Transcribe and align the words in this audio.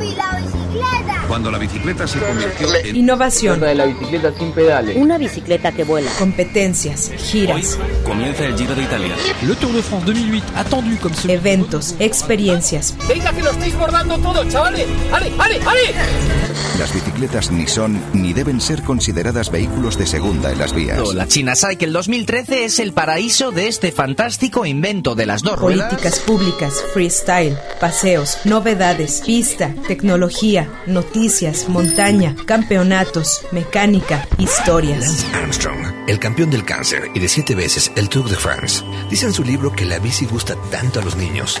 ¡Papi, 0.00 0.14
la 0.14 0.40
bicicleta! 0.40 1.24
Cuando 1.28 1.50
la 1.50 1.58
bicicleta 1.58 2.06
se 2.06 2.18
convirtió 2.20 2.74
en... 2.74 2.96
Innovación. 2.96 3.60
de 3.60 3.74
la 3.74 3.84
bicicleta 3.84 4.32
sin 4.38 4.52
pedales. 4.52 4.96
Una 4.96 5.18
bicicleta 5.18 5.72
que 5.72 5.84
vuela. 5.84 6.10
Competencias, 6.18 7.10
giras, 7.18 7.78
Comienza 8.04 8.46
el 8.46 8.56
Giro 8.56 8.74
de 8.74 8.82
Italia. 8.82 9.14
Le 9.42 9.54
Tour 9.56 9.72
de 9.72 9.82
France 9.82 10.06
2008, 10.06 10.44
attendu 10.56 11.10
ce 11.14 11.32
eventos, 11.34 11.94
experiencias. 11.98 12.96
Venga 13.06 13.30
que 13.32 13.42
lo 13.42 13.50
estáis 13.50 13.76
bordando 13.76 14.16
todo, 14.18 14.42
chavales. 14.48 14.86
¡Ale, 15.12 15.32
ale, 15.38 15.60
ale! 15.66 16.59
Las 16.80 16.94
bicicletas 16.94 17.50
ni 17.50 17.66
son 17.66 18.02
ni 18.14 18.32
deben 18.32 18.58
ser 18.58 18.82
consideradas 18.82 19.50
vehículos 19.50 19.98
de 19.98 20.06
segunda 20.06 20.50
en 20.50 20.58
las 20.58 20.72
vías. 20.72 21.12
La 21.12 21.28
China 21.28 21.52
Cycle 21.54 21.90
2013 21.90 22.64
es 22.64 22.78
el 22.78 22.94
paraíso 22.94 23.50
de 23.50 23.68
este 23.68 23.92
fantástico 23.92 24.64
invento 24.64 25.14
de 25.14 25.26
las 25.26 25.42
dos 25.42 25.58
ruedas. 25.58 25.90
Políticas 25.90 26.20
públicas, 26.20 26.82
freestyle, 26.94 27.58
paseos, 27.78 28.38
novedades, 28.44 29.22
pista, 29.26 29.74
tecnología, 29.88 30.70
noticias, 30.86 31.68
montaña, 31.68 32.34
campeonatos, 32.46 33.42
mecánica, 33.52 34.26
historias. 34.38 35.00
Lance 35.00 35.26
Armstrong, 35.34 36.08
el 36.08 36.18
campeón 36.18 36.48
del 36.48 36.64
cáncer 36.64 37.10
y 37.14 37.18
de 37.18 37.28
siete 37.28 37.54
veces 37.54 37.92
el 37.94 38.08
Tour 38.08 38.30
de 38.30 38.36
France, 38.36 38.82
dice 39.10 39.26
en 39.26 39.34
su 39.34 39.44
libro 39.44 39.70
que 39.70 39.84
la 39.84 39.98
bici 39.98 40.24
gusta 40.24 40.56
tanto 40.70 41.00
a 41.00 41.04
los 41.04 41.14
niños 41.14 41.60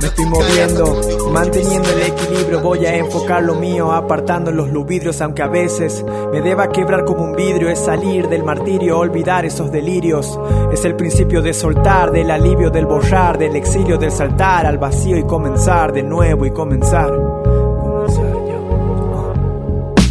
Me 0.00 0.06
estoy 0.08 0.26
moviendo, 0.26 1.30
manteniendo 1.32 1.90
el 1.90 2.02
equilibrio, 2.02 2.60
voy 2.60 2.86
a 2.86 2.96
enfocar 2.96 3.42
lo 3.42 3.56
mío, 3.56 3.92
apartando 3.92 4.52
los 4.52 4.70
vidrios, 4.86 5.20
aunque 5.20 5.42
a 5.42 5.48
veces 5.48 6.04
me 6.32 6.40
deba 6.40 6.70
quebrar 6.70 7.04
como 7.04 7.24
un 7.24 7.32
vidrio, 7.34 7.68
es 7.68 7.80
salir 7.80 8.28
del 8.28 8.44
martirio, 8.44 8.98
olvidar 8.98 9.44
esos 9.44 9.70
delirios, 9.72 10.38
es 10.72 10.84
el 10.84 10.94
principio 10.94 11.42
de 11.42 11.52
soltar, 11.52 12.10
del 12.12 12.30
alivio, 12.30 12.70
del 12.70 12.86
borrar, 12.86 13.38
del 13.38 13.56
exilio, 13.56 13.98
del 13.98 14.12
saltar 14.12 14.66
al 14.66 14.78
vacío 14.78 15.16
y 15.16 15.24
comenzar 15.24 15.92
de 15.92 16.02
nuevo 16.02 16.46
y 16.46 16.52
comenzar, 16.52 17.10
comenzar 17.82 18.36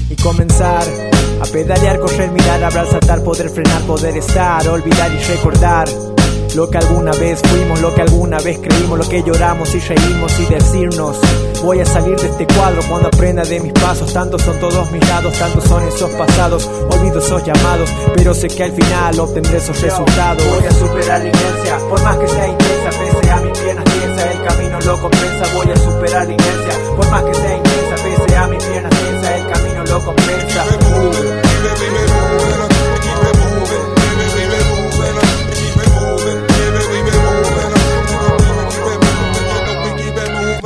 y 0.09 0.15
comenzar. 0.15 1.08
A 1.41 1.45
pedalear, 1.51 1.99
correr, 1.99 2.29
mirar, 2.31 2.63
hablar, 2.63 2.87
saltar, 2.87 3.23
poder 3.23 3.49
frenar, 3.49 3.81
poder 3.83 4.17
estar, 4.17 4.67
olvidar 4.67 5.11
y 5.13 5.23
recordar. 5.23 6.18
Lo 6.55 6.69
que 6.69 6.77
alguna 6.77 7.11
vez 7.11 7.41
fuimos, 7.43 7.79
lo 7.81 7.93
que 7.93 8.01
alguna 8.01 8.37
vez 8.39 8.59
creímos, 8.59 8.97
lo 8.97 9.07
que 9.07 9.23
lloramos 9.23 9.73
y 9.75 9.79
reímos 9.79 10.39
y 10.39 10.45
decirnos 10.45 11.17
Voy 11.63 11.79
a 11.81 11.85
salir 11.85 12.15
de 12.15 12.27
este 12.27 12.47
cuadro 12.47 12.81
cuando 12.87 13.07
aprenda 13.09 13.43
de 13.43 13.59
mis 13.59 13.73
pasos 13.73 14.13
Tantos 14.13 14.41
son 14.41 14.59
todos 14.59 14.91
mis 14.91 15.07
lados, 15.07 15.37
tantos 15.37 15.63
son 15.65 15.87
esos 15.87 16.09
pasados. 16.11 16.69
Olvido 16.89 17.19
esos 17.19 17.43
llamados, 17.43 17.89
pero 18.15 18.33
sé 18.33 18.47
que 18.47 18.63
al 18.63 18.71
final 18.71 19.19
obtendré 19.19 19.57
esos 19.57 19.79
resultados. 19.81 20.43
Voy 20.45 20.65
a 20.65 20.71
superar 20.71 21.21
la 21.21 21.29
inercia, 21.29 21.77
por 21.89 22.01
más 22.01 22.17
que 22.17 22.27
sea 22.27 22.47
intensa 22.47 22.89
Pese 22.89 23.31
a 23.31 23.41
mis 23.41 23.59
piernas 23.59 23.83
piensa, 23.85 24.31
el 24.31 24.41
camino 24.43 24.79
lo 24.81 25.01
compensa. 25.01 25.53
Voy 25.53 25.71
a 25.71 25.75
superar 25.75 26.27
la 26.27 26.33
inercia, 26.33 26.95
por 26.95 27.09
más 27.09 27.23
que 27.23 27.33
sea 27.33 27.57
intensa 27.57 27.95
Pese 27.95 28.35
a 28.37 28.47
mis 28.47 28.63
piernas 28.63 28.95
piensa, 28.95 29.37
el 29.37 29.47
camino 29.47 29.83
lo 29.85 30.05
compensa 30.05 30.65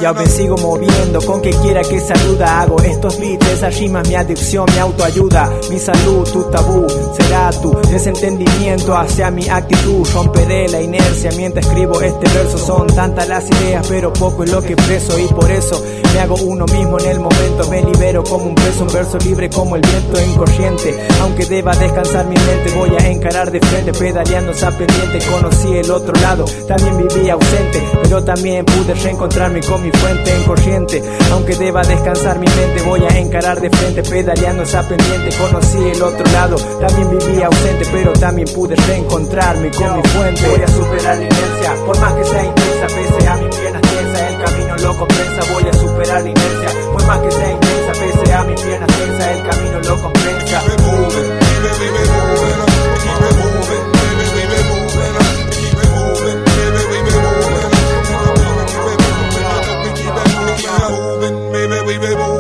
Ya 0.04 0.12
me 0.12 0.28
sigo 0.28 0.58
moviendo 0.58 1.22
con 1.22 1.42
que 1.42 1.52
quiera 1.52 1.82
que 1.82 1.98
saluda 1.98 2.60
Hago 2.60 2.78
estos 2.82 3.18
beats, 3.22 3.48
esas 3.48 3.80
rimas, 3.80 4.06
mi 4.06 4.16
adicción, 4.16 4.66
mi 4.74 4.80
autoayuda 4.80 5.50
Mi 5.70 5.80
salud, 5.80 6.30
tu 6.30 6.44
tabú, 6.52 6.86
será 7.18 7.50
tu 7.52 7.72
desentendimiento 7.90 8.98
hacia 8.98 9.32
mi 9.32 9.48
actitud 9.48 10.06
Romperé 10.14 10.68
la 10.68 10.82
inercia 10.82 11.32
mientras 11.38 11.66
escribo 11.66 12.02
este 12.02 12.30
verso 12.38 12.58
Son 12.58 12.88
tantas 12.88 13.30
las 13.30 13.50
ideas 13.50 13.88
pero 13.88 14.12
poco 14.12 14.44
es 14.44 14.52
lo 14.52 14.62
que 14.62 14.74
expreso 14.74 15.18
Y 15.18 15.28
por 15.28 15.50
eso 15.50 15.82
me 16.14 16.20
hago 16.20 16.36
uno 16.36 16.66
mismo 16.66 17.00
en 17.00 17.06
el 17.06 17.20
momento 17.22 17.70
Me 17.70 17.82
libero 17.82 18.26
como 18.26 18.48
un 18.48 18.56
preso, 18.56 18.84
un 18.84 18.92
verso 18.92 19.18
libre 19.20 19.50
como 19.50 19.78
el 19.78 19.84
viento 19.84 20.20
en 20.20 20.34
corriente 20.36 21.08
Aunque 21.22 21.46
deba 21.46 21.78
descansar 21.78 22.26
mi 22.26 22.36
mente 22.36 22.74
voy 22.76 22.90
a 23.00 23.08
encarar 23.08 23.50
de 23.52 23.62
frente 23.62 23.94
Pedaleando 23.94 24.52
esa 24.52 24.70
pendiente, 24.72 25.20
conocí 25.32 25.78
el 25.78 25.90
otro 25.90 26.14
lado 26.20 26.44
También 26.68 27.08
viví 27.08 27.30
ausente, 27.30 27.82
pero 28.04 28.22
también 28.22 28.66
pude 28.66 28.94
reencontrarme 28.96 29.62
con 29.62 29.82
mi 29.82 29.93
fuente 29.94 30.36
en 30.36 30.44
corriente 30.44 31.04
Aunque 31.32 31.56
deba 31.56 31.82
descansar 31.84 32.40
mi 32.40 32.48
mente 32.48 32.82
voy 32.84 33.02
a 33.04 33.18
encarar 33.18 33.60
de 33.60 33.70
frente 33.70 34.04
Pedaleando 34.04 34.64
esa 34.64 34.88
pendiente 34.88 35.36
conocí 35.38 35.78
el 35.78 36.02
otro 36.02 36.26
lado 36.32 36.56
También 36.56 37.18
viví 37.18 37.42
ausente 37.42 37.86
pero 37.92 38.14
también 38.14 38.48
pude 38.54 38.76
reencontrarme 38.76 39.72
con 39.72 39.98
mi 39.98 40.04
fuente 40.04 40.48
Voy 40.50 40.64
a 40.64 40.68
superar 40.68 41.18
la 41.18 41.24
inercia 41.24 41.76
por 41.86 42.00
más 42.00 42.14
que 42.14 42.24
sea 42.24 42.46
intensa 42.46 42.88
Pese 42.88 43.28
a 43.28 43.36
mis 43.38 43.56
piernas 43.56 43.82
tiensa 43.82 44.30
el 44.30 44.44
camino 44.44 44.76
lo 44.78 44.98
compensa 44.98 45.54
Voy 45.54 45.64
a 45.68 45.74
superar 45.74 46.22
la 46.24 46.30
inercia 46.30 46.70
por 46.92 47.06
más 47.06 47.20
que 47.20 47.32
sea 47.32 47.52
intensa 47.52 47.92
Pese 47.94 48.34
a 48.34 48.44
mis 48.44 48.62
piernas 48.62 48.88
tiensa 48.88 49.32
el 49.32 49.44
camino 49.44 49.80
lo 49.80 50.02
compensa 50.02 50.62
que 61.86 62.00
la 62.00 62.33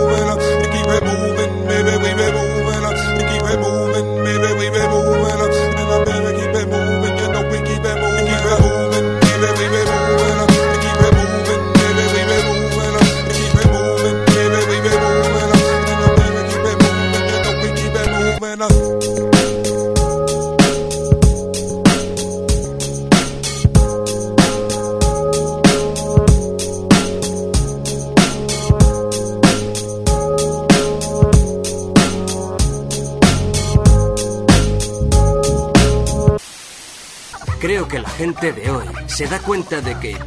gente 38.24 38.54
de 38.54 38.72
hoy 38.72 38.86
se 39.08 39.28
da 39.28 39.38
cuenta 39.40 39.82
de 39.82 40.00
que 40.00 40.18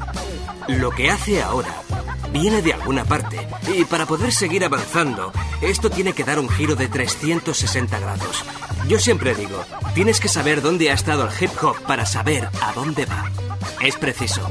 lo 0.69 0.91
que 0.91 1.09
hace 1.09 1.43
ahora 1.43 1.75
viene 2.31 2.61
de 2.61 2.75
alguna 2.75 3.07
parte. 3.07 3.39
Y 3.75 3.87
para 3.87 4.05
poder 4.05 4.33
seguir 4.33 4.67
avanzando, 4.67 5.33
esto 5.63 5.89
tiene 5.89 6.13
que 6.13 6.23
dar 6.23 6.39
un 6.39 6.51
giro 6.51 6.77
de 6.77 6.89
360 6.89 7.99
grados. 7.99 8.45
Yo 8.87 8.99
siempre 8.99 9.35
digo, 9.35 9.65
tienes 9.95 10.21
que 10.21 10.29
saber 10.29 10.61
dónde 10.61 10.91
ha 10.91 10.93
estado 10.93 11.27
el 11.27 11.43
hip 11.43 11.53
hop 11.63 11.81
para 11.87 12.05
saber 12.05 12.51
a 12.61 12.75
dónde 12.75 13.07
va. 13.07 13.33
Es 13.81 13.97
preciso, 13.97 14.43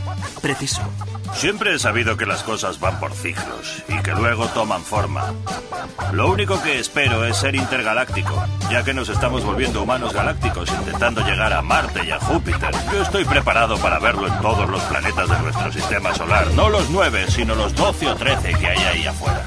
preciso. 0.42 0.82
Siempre 1.36 1.76
he 1.76 1.80
sabido 1.80 2.16
que 2.16 2.26
las 2.26 2.44
cosas 2.44 2.80
van 2.80 2.98
por 3.00 3.14
ciclos 3.14 3.84
y 3.90 4.02
que 4.02 4.12
luego 4.12 4.48
toman 4.48 4.82
forma. 4.82 5.34
Lo 6.14 6.32
único 6.32 6.62
que 6.64 6.80
espero 6.80 7.26
es 7.26 7.38
ser 7.38 7.56
intergaláctico, 7.56 8.42
ya 8.72 8.84
que 8.84 8.94
nos 8.94 9.10
estamos 9.10 9.44
volviendo 9.44 9.84
humanos 9.84 10.14
galácticos 10.14 10.70
intentando 10.70 11.22
llegar 11.22 11.52
a 11.52 11.62
Marte 11.62 12.06
y 12.06 12.12
a 12.12 12.20
Júpiter. 12.20 12.72
Yo 12.92 13.02
estoy 13.02 13.26
preparado 13.26 13.78
para 13.78 14.00
verlo 14.00 14.28
en 14.28 14.40
todos 14.42 14.70
los 14.70 14.82
planetas 14.84 15.30
de 15.30 15.40
nuestro 15.40 15.72
sistema 15.74 16.16
solar, 16.16 16.48
no 16.54 16.70
los 16.70 16.90
nueve, 16.90 17.26
sino 17.30 17.54
los 17.54 17.76
doce 17.76 18.08
o 18.08 18.16
trece 18.16 18.54
que 18.54 18.68
hay 18.68 18.80
ahí 18.80 19.06
afuera. 19.06 19.46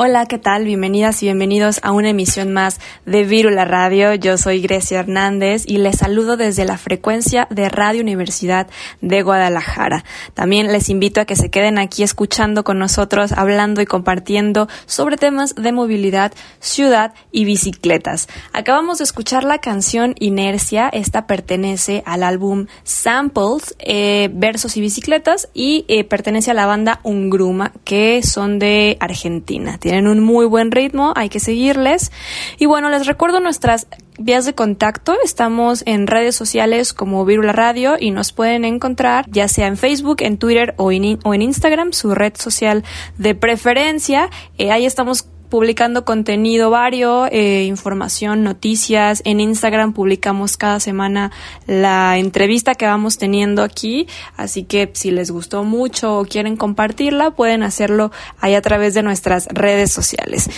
Hola, 0.00 0.26
¿qué 0.26 0.38
tal? 0.38 0.64
Bienvenidas 0.64 1.20
y 1.24 1.26
bienvenidos 1.26 1.80
a 1.82 1.90
una 1.90 2.10
emisión 2.10 2.52
más 2.52 2.78
de 3.04 3.24
Virula 3.24 3.64
Radio. 3.64 4.14
Yo 4.14 4.38
soy 4.38 4.60
Grecia 4.60 5.00
Hernández 5.00 5.64
y 5.66 5.78
les 5.78 5.98
saludo 5.98 6.36
desde 6.36 6.64
la 6.64 6.78
frecuencia 6.78 7.48
de 7.50 7.68
Radio 7.68 8.02
Universidad 8.02 8.68
de 9.00 9.22
Guadalajara. 9.22 10.04
También 10.34 10.70
les 10.70 10.88
invito 10.88 11.20
a 11.20 11.24
que 11.24 11.34
se 11.34 11.50
queden 11.50 11.78
aquí 11.78 12.04
escuchando 12.04 12.62
con 12.62 12.78
nosotros, 12.78 13.32
hablando 13.32 13.80
y 13.80 13.86
compartiendo 13.86 14.68
sobre 14.86 15.16
temas 15.16 15.56
de 15.56 15.72
movilidad, 15.72 16.32
ciudad 16.60 17.12
y 17.32 17.44
bicicletas. 17.44 18.28
Acabamos 18.52 18.98
de 18.98 19.04
escuchar 19.04 19.42
la 19.42 19.58
canción 19.58 20.14
Inercia. 20.20 20.88
Esta 20.90 21.26
pertenece 21.26 22.04
al 22.06 22.22
álbum 22.22 22.66
Samples, 22.84 23.74
eh, 23.80 24.30
Versos 24.32 24.76
y 24.76 24.80
Bicicletas 24.80 25.48
y 25.54 25.84
eh, 25.88 26.04
pertenece 26.04 26.52
a 26.52 26.54
la 26.54 26.66
banda 26.66 27.00
Ungruma, 27.02 27.72
que 27.82 28.22
son 28.22 28.60
de 28.60 28.96
Argentina 29.00 29.76
tienen 29.88 30.06
un 30.06 30.20
muy 30.20 30.44
buen 30.44 30.70
ritmo, 30.70 31.14
hay 31.16 31.30
que 31.30 31.40
seguirles. 31.40 32.12
Y 32.58 32.66
bueno, 32.66 32.90
les 32.90 33.06
recuerdo 33.06 33.40
nuestras 33.40 33.86
vías 34.18 34.44
de 34.44 34.54
contacto. 34.54 35.16
Estamos 35.24 35.82
en 35.86 36.06
redes 36.06 36.36
sociales 36.36 36.92
como 36.92 37.24
Virula 37.24 37.52
Radio 37.52 37.96
y 37.98 38.10
nos 38.10 38.32
pueden 38.32 38.66
encontrar 38.66 39.24
ya 39.30 39.48
sea 39.48 39.66
en 39.66 39.78
Facebook, 39.78 40.18
en 40.20 40.36
Twitter 40.36 40.74
o 40.76 40.92
en, 40.92 41.04
Instagram, 41.40 41.94
su 41.94 42.14
red 42.14 42.34
social 42.36 42.84
de 43.16 43.34
preferencia. 43.34 44.28
Eh, 44.58 44.72
ahí 44.72 44.84
estamos 44.84 45.26
publicando 45.48 46.04
contenido 46.04 46.70
vario, 46.70 47.26
eh, 47.30 47.64
información, 47.64 48.42
noticias. 48.42 49.22
En 49.24 49.40
Instagram 49.40 49.92
publicamos 49.92 50.56
cada 50.56 50.80
semana 50.80 51.32
la 51.66 52.18
entrevista 52.18 52.74
que 52.74 52.86
vamos 52.86 53.18
teniendo 53.18 53.62
aquí, 53.62 54.06
así 54.36 54.64
que 54.64 54.90
si 54.92 55.10
les 55.10 55.30
gustó 55.30 55.64
mucho 55.64 56.18
o 56.18 56.24
quieren 56.24 56.56
compartirla, 56.56 57.30
pueden 57.30 57.62
hacerlo 57.62 58.10
ahí 58.40 58.54
a 58.54 58.62
través 58.62 58.94
de 58.94 59.02
nuestras 59.02 59.46
redes 59.46 59.90
sociales. 59.90 60.50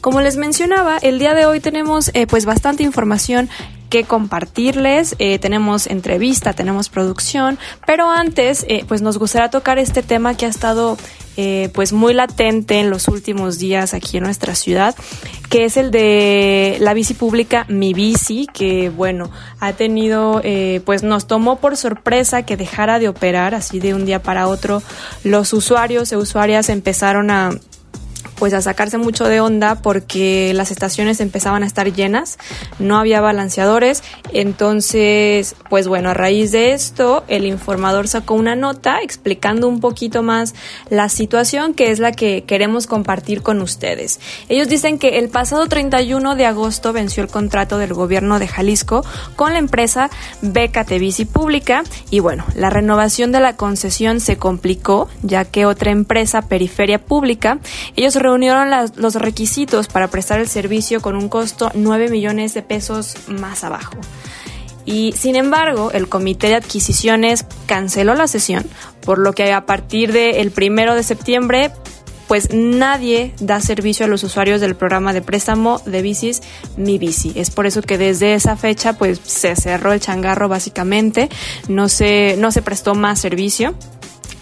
Como 0.00 0.20
les 0.20 0.36
mencionaba, 0.36 0.98
el 0.98 1.18
día 1.18 1.34
de 1.34 1.46
hoy 1.46 1.58
tenemos 1.58 2.10
eh, 2.14 2.28
pues 2.28 2.44
bastante 2.44 2.84
información 2.84 3.48
que 3.90 4.04
compartirles. 4.04 5.16
Eh, 5.18 5.38
tenemos 5.40 5.88
entrevista, 5.88 6.52
tenemos 6.52 6.88
producción, 6.88 7.58
pero 7.86 8.10
antes 8.10 8.66
pues 8.86 9.02
nos 9.02 9.18
gustaría 9.18 9.50
tocar 9.50 9.78
este 9.78 10.02
tema 10.02 10.36
que 10.36 10.46
ha 10.46 10.48
estado 10.48 10.96
pues 11.72 11.92
muy 11.92 12.14
latente 12.14 12.80
en 12.80 12.90
los 12.90 13.08
últimos 13.08 13.58
días 13.58 13.94
aquí 13.94 14.16
en 14.16 14.24
nuestra 14.24 14.54
ciudad, 14.54 14.94
que 15.50 15.64
es 15.64 15.76
el 15.76 15.90
de 15.90 16.78
la 16.80 16.94
bici 16.94 17.14
pública 17.14 17.66
Mi 17.68 17.94
Bici, 17.94 18.46
que 18.52 18.90
bueno, 18.90 19.30
ha 19.60 19.72
tenido, 19.74 20.42
pues 20.84 21.02
nos 21.02 21.26
tomó 21.26 21.56
por 21.56 21.76
sorpresa 21.76 22.44
que 22.44 22.56
dejara 22.56 22.98
de 22.98 23.08
operar 23.08 23.54
así 23.54 23.80
de 23.80 23.94
un 23.94 24.06
día 24.06 24.22
para 24.22 24.48
otro. 24.48 24.82
Los 25.24 25.52
usuarios 25.52 26.12
e 26.12 26.16
usuarias 26.16 26.68
empezaron 26.68 27.30
a 27.30 27.50
pues 28.36 28.54
a 28.54 28.62
sacarse 28.62 28.98
mucho 28.98 29.24
de 29.24 29.40
onda 29.40 29.76
porque 29.76 30.52
las 30.54 30.70
estaciones 30.70 31.20
empezaban 31.20 31.62
a 31.62 31.66
estar 31.66 31.92
llenas, 31.92 32.38
no 32.78 32.98
había 32.98 33.20
balanceadores, 33.20 34.02
entonces, 34.32 35.56
pues 35.68 35.88
bueno, 35.88 36.10
a 36.10 36.14
raíz 36.14 36.52
de 36.52 36.72
esto, 36.72 37.24
el 37.28 37.46
informador 37.46 38.08
sacó 38.08 38.34
una 38.34 38.54
nota 38.54 39.00
explicando 39.02 39.68
un 39.68 39.80
poquito 39.80 40.22
más 40.22 40.54
la 40.90 41.08
situación 41.08 41.74
que 41.74 41.90
es 41.90 41.98
la 41.98 42.12
que 42.12 42.44
queremos 42.44 42.86
compartir 42.86 43.42
con 43.42 43.60
ustedes. 43.60 44.20
Ellos 44.48 44.68
dicen 44.68 44.98
que 44.98 45.18
el 45.18 45.28
pasado 45.28 45.66
31 45.66 46.36
de 46.36 46.46
agosto 46.46 46.92
venció 46.92 47.22
el 47.22 47.28
contrato 47.28 47.78
del 47.78 47.94
gobierno 47.94 48.38
de 48.38 48.48
Jalisco 48.48 49.04
con 49.36 49.52
la 49.52 49.58
empresa 49.58 50.10
Becate 50.42 50.98
Bici 50.98 51.24
Pública 51.24 51.84
y 52.10 52.20
bueno, 52.20 52.44
la 52.54 52.70
renovación 52.70 53.32
de 53.32 53.40
la 53.40 53.56
concesión 53.56 54.20
se 54.20 54.36
complicó 54.36 55.08
ya 55.22 55.44
que 55.44 55.66
otra 55.66 55.90
empresa, 55.90 56.42
Periferia 56.42 56.98
Pública, 56.98 57.58
ellos 57.96 58.16
reunieron 58.26 58.68
los 58.96 59.14
requisitos 59.14 59.86
para 59.86 60.08
prestar 60.08 60.40
el 60.40 60.48
servicio 60.48 61.00
con 61.00 61.14
un 61.14 61.28
costo 61.28 61.70
9 61.74 62.08
millones 62.08 62.54
de 62.54 62.62
pesos 62.62 63.14
más 63.28 63.62
abajo. 63.62 63.96
Y 64.84 65.12
sin 65.12 65.36
embargo, 65.36 65.90
el 65.92 66.08
comité 66.08 66.48
de 66.48 66.56
adquisiciones 66.56 67.44
canceló 67.66 68.14
la 68.14 68.26
sesión, 68.26 68.64
por 69.02 69.18
lo 69.18 69.32
que 69.32 69.52
a 69.52 69.66
partir 69.66 70.12
del 70.12 70.50
primero 70.50 70.94
de 70.94 71.02
septiembre 71.02 71.70
pues 72.26 72.52
nadie 72.52 73.34
da 73.38 73.60
servicio 73.60 74.04
a 74.04 74.08
los 74.08 74.24
usuarios 74.24 74.60
del 74.60 74.74
programa 74.74 75.12
de 75.12 75.22
préstamo 75.22 75.80
de 75.86 76.02
bicis 76.02 76.42
Mi 76.76 76.98
Bici. 76.98 77.32
Es 77.36 77.50
por 77.50 77.66
eso 77.66 77.82
que 77.82 77.98
desde 77.98 78.34
esa 78.34 78.56
fecha 78.56 78.94
pues 78.94 79.20
se 79.24 79.54
cerró 79.54 79.92
el 79.92 80.00
changarro 80.00 80.48
básicamente, 80.48 81.28
no 81.68 81.88
se, 81.88 82.36
no 82.38 82.50
se 82.50 82.62
prestó 82.62 82.94
más 82.94 83.20
servicio. 83.20 83.74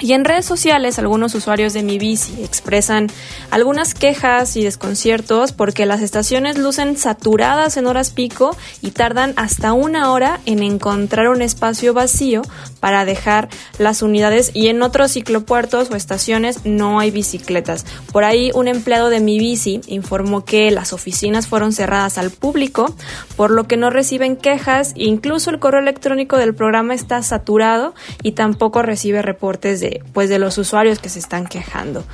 Y 0.04 0.12
en 0.12 0.26
redes 0.26 0.44
sociales 0.44 0.98
algunos 0.98 1.34
usuarios 1.34 1.72
de 1.72 1.82
mi 1.82 1.98
bici 1.98 2.44
expresan 2.44 3.06
algunas 3.50 3.94
quejas 3.94 4.54
y 4.54 4.62
desconciertos 4.62 5.52
porque 5.52 5.86
las 5.86 6.02
estaciones 6.02 6.58
lucen 6.58 6.98
saturadas 6.98 7.78
en 7.78 7.86
horas 7.86 8.10
pico 8.10 8.54
y 8.82 8.90
tardan 8.90 9.32
hasta 9.36 9.72
una 9.72 10.12
hora 10.12 10.40
en 10.44 10.62
encontrar 10.62 11.28
un 11.28 11.40
espacio 11.40 11.94
vacío 11.94 12.42
para 12.80 13.06
dejar 13.06 13.48
las 13.78 14.02
unidades 14.02 14.50
y 14.52 14.66
en 14.66 14.82
otros 14.82 15.12
ciclopuertos 15.12 15.90
o 15.90 15.96
estaciones 15.96 16.66
no 16.66 17.00
hay 17.00 17.10
bicicletas. 17.10 17.86
Por 18.12 18.24
ahí 18.24 18.50
un 18.54 18.68
empleado 18.68 19.08
de 19.08 19.20
mi 19.20 19.38
bici 19.38 19.80
informó 19.86 20.44
que 20.44 20.70
las 20.70 20.92
oficinas 20.92 21.46
fueron 21.46 21.72
cerradas 21.72 22.18
al 22.18 22.30
público, 22.30 22.94
por 23.36 23.50
lo 23.50 23.64
que 23.64 23.78
no 23.78 23.88
reciben 23.88 24.36
quejas, 24.36 24.92
incluso 24.96 25.48
el 25.48 25.60
correo 25.60 25.80
electrónico 25.80 26.36
del 26.36 26.54
programa 26.54 26.92
está 26.92 27.22
saturado 27.22 27.94
y 28.22 28.32
tampoco 28.32 28.82
recibe 28.82 29.22
reportes 29.22 29.80
de 29.80 29.93
pues 30.12 30.28
de 30.28 30.38
los 30.38 30.58
usuarios 30.58 30.98
que 30.98 31.08
se 31.08 31.18
están 31.18 31.46
quejando. 31.46 32.04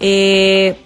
Eh, 0.00 0.76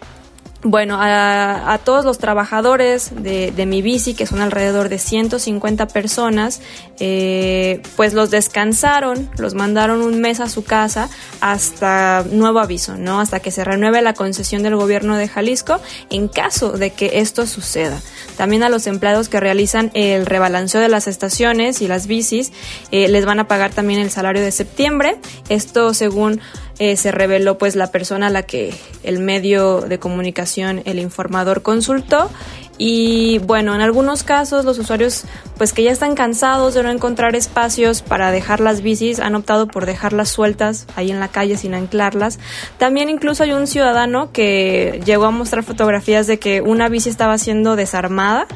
bueno, 0.64 0.96
a, 0.98 1.78
todos 1.84 2.06
los 2.06 2.16
trabajadores 2.16 3.10
de, 3.14 3.66
mi 3.66 3.82
bici, 3.82 4.14
que 4.14 4.24
son 4.24 4.40
alrededor 4.40 4.88
de 4.88 4.98
150 4.98 5.86
personas, 5.88 6.62
eh, 6.98 7.82
pues 7.96 8.14
los 8.14 8.30
descansaron, 8.30 9.28
los 9.36 9.52
mandaron 9.54 10.00
un 10.00 10.22
mes 10.22 10.40
a 10.40 10.48
su 10.48 10.64
casa 10.64 11.10
hasta 11.42 12.24
nuevo 12.30 12.60
aviso, 12.60 12.96
¿no? 12.96 13.20
Hasta 13.20 13.40
que 13.40 13.50
se 13.50 13.62
renueve 13.62 14.00
la 14.00 14.14
concesión 14.14 14.62
del 14.62 14.76
gobierno 14.76 15.18
de 15.18 15.28
Jalisco 15.28 15.80
en 16.08 16.28
caso 16.28 16.72
de 16.72 16.90
que 16.90 17.18
esto 17.20 17.46
suceda. 17.46 18.00
También 18.38 18.62
a 18.62 18.70
los 18.70 18.86
empleados 18.86 19.28
que 19.28 19.40
realizan 19.40 19.90
el 19.92 20.24
rebalanceo 20.24 20.80
de 20.80 20.88
las 20.88 21.08
estaciones 21.08 21.82
y 21.82 21.88
las 21.88 22.06
bicis, 22.06 22.52
eh, 22.90 23.08
les 23.08 23.26
van 23.26 23.38
a 23.38 23.48
pagar 23.48 23.72
también 23.72 24.00
el 24.00 24.10
salario 24.10 24.40
de 24.40 24.50
septiembre. 24.50 25.18
Esto 25.50 25.92
según 25.92 26.40
eh, 26.78 26.96
se 26.96 27.12
reveló 27.12 27.58
pues 27.58 27.76
la 27.76 27.88
persona 27.92 28.26
a 28.26 28.30
la 28.30 28.42
que 28.42 28.74
el 29.02 29.20
medio 29.20 29.82
de 29.82 29.98
comunicación, 29.98 30.82
el 30.84 30.98
informador 30.98 31.62
consultó 31.62 32.30
y 32.76 33.38
bueno, 33.38 33.74
en 33.74 33.80
algunos 33.80 34.24
casos 34.24 34.64
los 34.64 34.78
usuarios 34.78 35.24
pues 35.56 35.72
que 35.72 35.84
ya 35.84 35.92
están 35.92 36.16
cansados 36.16 36.74
de 36.74 36.82
no 36.82 36.90
encontrar 36.90 37.36
espacios 37.36 38.02
para 38.02 38.32
dejar 38.32 38.58
las 38.58 38.82
bicis 38.82 39.20
han 39.20 39.36
optado 39.36 39.68
por 39.68 39.86
dejarlas 39.86 40.30
sueltas 40.30 40.86
ahí 40.96 41.12
en 41.12 41.20
la 41.20 41.28
calle 41.28 41.56
sin 41.56 41.74
anclarlas. 41.74 42.40
También 42.78 43.08
incluso 43.08 43.44
hay 43.44 43.52
un 43.52 43.68
ciudadano 43.68 44.32
que 44.32 45.00
llegó 45.04 45.26
a 45.26 45.30
mostrar 45.30 45.62
fotografías 45.62 46.26
de 46.26 46.40
que 46.40 46.60
una 46.60 46.88
bici 46.88 47.08
estaba 47.08 47.38
siendo 47.38 47.76
desarmada 47.76 48.48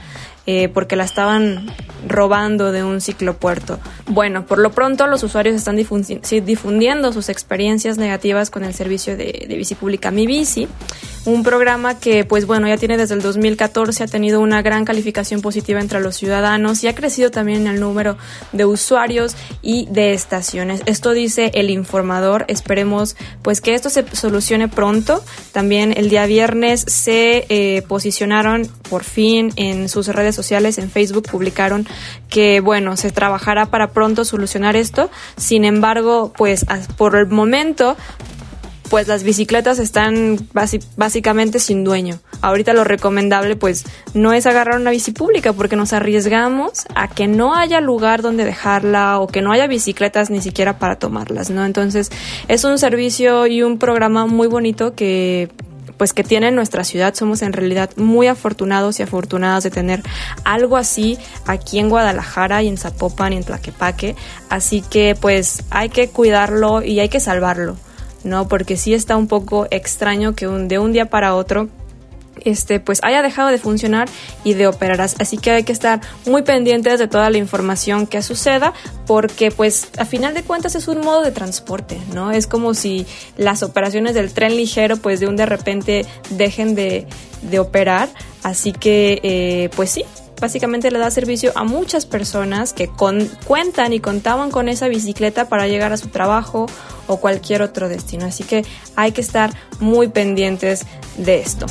eh, 0.50 0.70
porque 0.70 0.96
la 0.96 1.04
estaban 1.04 1.66
robando 2.08 2.72
de 2.72 2.82
un 2.82 3.02
ciclopuerto. 3.02 3.78
Bueno, 4.06 4.46
por 4.46 4.58
lo 4.58 4.70
pronto 4.70 5.06
los 5.06 5.22
usuarios 5.22 5.54
están 5.54 5.76
difundiendo 5.76 7.12
sus 7.12 7.28
experiencias 7.28 7.98
negativas 7.98 8.48
con 8.48 8.64
el 8.64 8.72
servicio 8.72 9.14
de, 9.14 9.44
de 9.46 9.56
bici 9.56 9.74
pública 9.74 10.10
Mi 10.10 10.26
Bici 10.26 10.66
un 11.28 11.42
programa 11.42 11.98
que 11.98 12.24
pues 12.24 12.46
bueno 12.46 12.68
ya 12.68 12.78
tiene 12.78 12.96
desde 12.96 13.14
el 13.14 13.20
2014 13.20 14.04
ha 14.04 14.06
tenido 14.06 14.40
una 14.40 14.62
gran 14.62 14.86
calificación 14.86 15.42
positiva 15.42 15.78
entre 15.78 16.00
los 16.00 16.16
ciudadanos 16.16 16.82
y 16.82 16.88
ha 16.88 16.94
crecido 16.94 17.30
también 17.30 17.66
el 17.66 17.80
número 17.80 18.16
de 18.52 18.64
usuarios 18.64 19.36
y 19.60 19.86
de 19.90 20.14
estaciones. 20.14 20.80
Esto 20.86 21.12
dice 21.12 21.50
el 21.54 21.68
informador. 21.70 22.46
Esperemos 22.48 23.16
pues 23.42 23.60
que 23.60 23.74
esto 23.74 23.90
se 23.90 24.04
solucione 24.16 24.68
pronto. 24.68 25.22
También 25.52 25.92
el 25.96 26.08
día 26.08 26.24
viernes 26.24 26.84
se 26.86 27.44
eh, 27.50 27.82
posicionaron 27.82 28.66
por 28.88 29.04
fin 29.04 29.52
en 29.56 29.88
sus 29.90 30.08
redes 30.08 30.34
sociales 30.38 30.78
en 30.78 30.90
Facebook 30.90 31.28
publicaron 31.30 31.86
que 32.30 32.60
bueno 32.60 32.96
se 32.96 33.10
trabajará 33.10 33.66
para 33.66 33.90
pronto 33.90 34.24
solucionar 34.24 34.76
esto 34.76 35.10
sin 35.36 35.64
embargo 35.64 36.32
pues 36.36 36.64
por 36.96 37.16
el 37.16 37.26
momento 37.26 37.96
pues 38.88 39.06
las 39.06 39.22
bicicletas 39.22 39.78
están 39.78 40.38
básicamente 40.96 41.58
sin 41.58 41.84
dueño. 41.84 42.18
Ahorita 42.40 42.72
lo 42.72 42.84
recomendable 42.84 43.56
pues 43.56 43.84
no 44.14 44.32
es 44.32 44.46
agarrar 44.46 44.80
una 44.80 44.90
bici 44.90 45.12
pública 45.12 45.52
porque 45.52 45.76
nos 45.76 45.92
arriesgamos 45.92 46.84
a 46.94 47.08
que 47.08 47.26
no 47.26 47.54
haya 47.54 47.80
lugar 47.80 48.22
donde 48.22 48.44
dejarla 48.44 49.18
o 49.18 49.26
que 49.26 49.42
no 49.42 49.52
haya 49.52 49.66
bicicletas 49.66 50.30
ni 50.30 50.40
siquiera 50.40 50.78
para 50.78 50.98
tomarlas, 50.98 51.50
¿no? 51.50 51.64
Entonces 51.64 52.10
es 52.48 52.64
un 52.64 52.78
servicio 52.78 53.46
y 53.46 53.62
un 53.62 53.78
programa 53.78 54.26
muy 54.26 54.48
bonito 54.48 54.94
que 54.94 55.50
pues 55.98 56.14
que 56.14 56.24
tiene 56.24 56.50
nuestra 56.50 56.84
ciudad. 56.84 57.14
Somos 57.14 57.42
en 57.42 57.52
realidad 57.52 57.90
muy 57.96 58.28
afortunados 58.28 59.00
y 59.00 59.02
afortunadas 59.02 59.64
de 59.64 59.70
tener 59.70 60.02
algo 60.44 60.76
así 60.76 61.18
aquí 61.44 61.78
en 61.78 61.90
Guadalajara 61.90 62.62
y 62.62 62.68
en 62.68 62.78
Zapopan 62.78 63.34
y 63.34 63.36
en 63.36 63.44
Tlaquepaque. 63.44 64.16
Así 64.48 64.80
que 64.80 65.16
pues 65.20 65.64
hay 65.70 65.90
que 65.90 66.08
cuidarlo 66.08 66.82
y 66.82 67.00
hay 67.00 67.08
que 67.08 67.20
salvarlo. 67.20 67.76
¿no? 68.24 68.48
Porque 68.48 68.76
sí 68.76 68.94
está 68.94 69.16
un 69.16 69.26
poco 69.26 69.66
extraño 69.70 70.34
que 70.34 70.48
un, 70.48 70.68
de 70.68 70.78
un 70.78 70.92
día 70.92 71.06
para 71.06 71.34
otro 71.34 71.68
este, 72.48 72.80
pues 72.80 73.00
haya 73.02 73.22
dejado 73.22 73.48
de 73.48 73.58
funcionar 73.58 74.08
y 74.44 74.54
de 74.54 74.66
operar. 74.66 75.00
Así 75.00 75.36
que 75.36 75.50
hay 75.50 75.64
que 75.64 75.72
estar 75.72 76.00
muy 76.26 76.42
pendientes 76.42 76.98
de 76.98 77.08
toda 77.08 77.30
la 77.30 77.38
información 77.38 78.06
que 78.06 78.22
suceda 78.22 78.72
porque 79.06 79.50
pues 79.50 79.88
a 79.98 80.04
final 80.04 80.34
de 80.34 80.42
cuentas 80.42 80.74
es 80.74 80.88
un 80.88 81.00
modo 81.00 81.22
de 81.22 81.30
transporte, 81.30 81.98
¿no? 82.14 82.30
Es 82.30 82.46
como 82.46 82.74
si 82.74 83.06
las 83.36 83.62
operaciones 83.62 84.14
del 84.14 84.32
tren 84.32 84.56
ligero 84.56 84.96
pues 84.96 85.20
de 85.20 85.28
un 85.28 85.36
de 85.36 85.46
repente 85.46 86.06
dejen 86.30 86.74
de, 86.74 87.06
operar. 87.58 88.08
Así 88.42 88.72
que 88.72 89.20
eh, 89.22 89.70
pues 89.76 89.90
sí, 89.90 90.04
básicamente 90.40 90.90
le 90.90 90.98
da 90.98 91.10
servicio 91.10 91.52
a 91.54 91.64
muchas 91.64 92.06
personas 92.06 92.72
que 92.72 92.88
cuentan 92.88 93.92
y 93.92 94.00
contaban 94.00 94.50
con 94.50 94.68
esa 94.68 94.88
bicicleta 94.88 95.48
para 95.48 95.68
llegar 95.68 95.92
a 95.92 95.96
su 95.96 96.08
trabajo 96.08 96.66
o 97.06 97.18
cualquier 97.18 97.62
otro 97.62 97.88
destino. 97.88 98.26
Así 98.26 98.44
que 98.44 98.64
hay 98.96 99.12
que 99.12 99.20
estar 99.20 99.52
muy 99.80 100.08
pendientes 100.08 100.86
de 101.16 101.40
esto. 101.40 101.66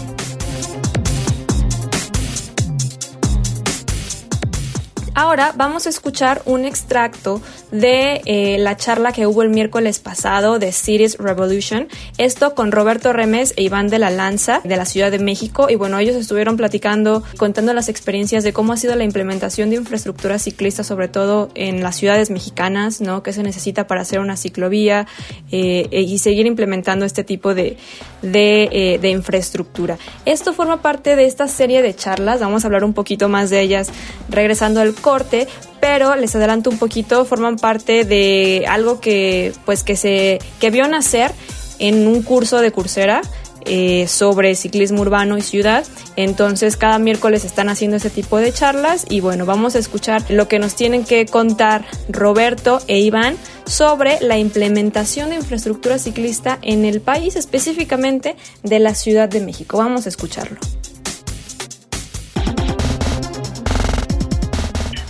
Ahora 5.19 5.51
vamos 5.57 5.88
a 5.88 5.89
escuchar 5.89 6.43
un 6.45 6.63
extracto 6.63 7.41
de 7.71 8.21
eh, 8.25 8.57
la 8.59 8.77
charla 8.77 9.12
que 9.12 9.25
hubo 9.25 9.41
el 9.41 9.50
miércoles 9.50 9.97
pasado 9.97 10.59
de 10.59 10.71
Cities 10.71 11.17
Revolution. 11.17 11.88
Esto 12.19 12.53
con 12.53 12.71
Roberto 12.71 13.13
Remes 13.13 13.55
e 13.57 13.63
Iván 13.63 13.88
de 13.88 13.97
la 13.97 14.12
Lanza 14.12 14.62
de 14.63 14.77
la 14.77 14.86
Ciudad 14.86 15.09
de 15.09 15.17
México. 15.17 15.71
Y 15.71 15.75
bueno, 15.75 15.97
ellos 15.97 16.15
estuvieron 16.15 16.55
platicando, 16.55 17.24
contando 17.38 17.74
las 17.74 17.89
experiencias 17.89 18.43
de 18.43 18.53
cómo 18.53 18.74
ha 18.74 18.77
sido 18.77 18.95
la 18.95 19.05
implementación 19.05 19.71
de 19.71 19.77
infraestructura 19.77 20.38
ciclista, 20.38 20.83
sobre 20.83 21.07
todo 21.07 21.50
en 21.55 21.81
las 21.81 21.95
ciudades 21.95 22.29
mexicanas, 22.29 23.01
¿no? 23.01 23.24
Que 23.24 23.33
se 23.33 23.41
necesita 23.41 23.88
para 23.88 24.01
hacer 24.01 24.19
una 24.19 24.38
ciclovía 24.38 25.07
eh, 25.51 25.88
y 25.91 26.19
seguir 26.19 26.45
implementando 26.45 27.05
este 27.05 27.24
tipo 27.24 27.55
de, 27.55 27.77
de, 28.21 29.00
eh, 29.01 29.09
infraestructura. 29.09 29.97
Esto 30.25 30.53
forma 30.53 30.83
parte 30.83 31.15
de 31.15 31.25
esta 31.25 31.47
serie 31.47 31.81
de 31.81 31.95
charlas. 31.95 32.39
Vamos 32.39 32.63
a 32.63 32.67
hablar 32.67 32.83
un 32.83 32.93
poquito 32.93 33.29
más 33.29 33.50
de 33.50 33.62
ellas 33.62 33.89
regresando 34.29 34.79
al 34.79 34.93
corte, 35.07 35.47
pero 35.79 36.17
les 36.17 36.35
adelanto 36.35 36.69
un 36.69 36.77
poquito, 36.77 37.23
forman 37.23 37.55
parte 37.55 38.03
de 38.03 38.65
algo 38.67 38.99
que 38.99 39.53
pues 39.63 39.81
que 39.83 39.95
se 39.95 40.39
que 40.59 40.69
vio 40.69 40.85
nacer 40.89 41.31
en 41.79 42.05
un 42.09 42.23
curso 42.23 42.59
de 42.59 42.73
Coursera 42.73 43.21
eh, 43.61 44.05
sobre 44.09 44.53
ciclismo 44.55 44.99
urbano 44.99 45.37
y 45.37 45.41
ciudad. 45.41 45.85
Entonces 46.17 46.75
cada 46.75 46.99
miércoles 46.99 47.45
están 47.45 47.69
haciendo 47.69 47.95
ese 47.95 48.09
tipo 48.09 48.35
de 48.35 48.51
charlas 48.51 49.05
y 49.09 49.21
bueno, 49.21 49.45
vamos 49.45 49.77
a 49.77 49.79
escuchar 49.79 50.25
lo 50.29 50.49
que 50.49 50.59
nos 50.59 50.75
tienen 50.75 51.05
que 51.05 51.25
contar 51.25 51.85
Roberto 52.09 52.81
e 52.87 52.99
Iván 52.99 53.37
sobre 53.65 54.19
la 54.19 54.37
implementación 54.37 55.29
de 55.29 55.37
infraestructura 55.37 55.99
ciclista 55.99 56.59
en 56.63 56.83
el 56.83 56.99
país, 56.99 57.37
específicamente 57.37 58.35
de 58.61 58.79
la 58.79 58.93
Ciudad 58.93 59.29
de 59.29 59.39
México. 59.39 59.77
Vamos 59.77 60.05
a 60.05 60.09
escucharlo. 60.09 60.57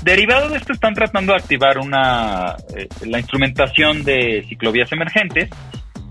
Derivado 0.08 0.48
de 0.48 0.56
esto 0.56 0.72
están 0.72 0.94
tratando 0.94 1.34
de 1.34 1.40
activar 1.40 1.80
una 1.80 2.56
eh, 2.74 2.88
la 3.06 3.20
instrumentación 3.20 4.06
de 4.06 4.46
ciclovías 4.48 4.90
emergentes 4.94 5.50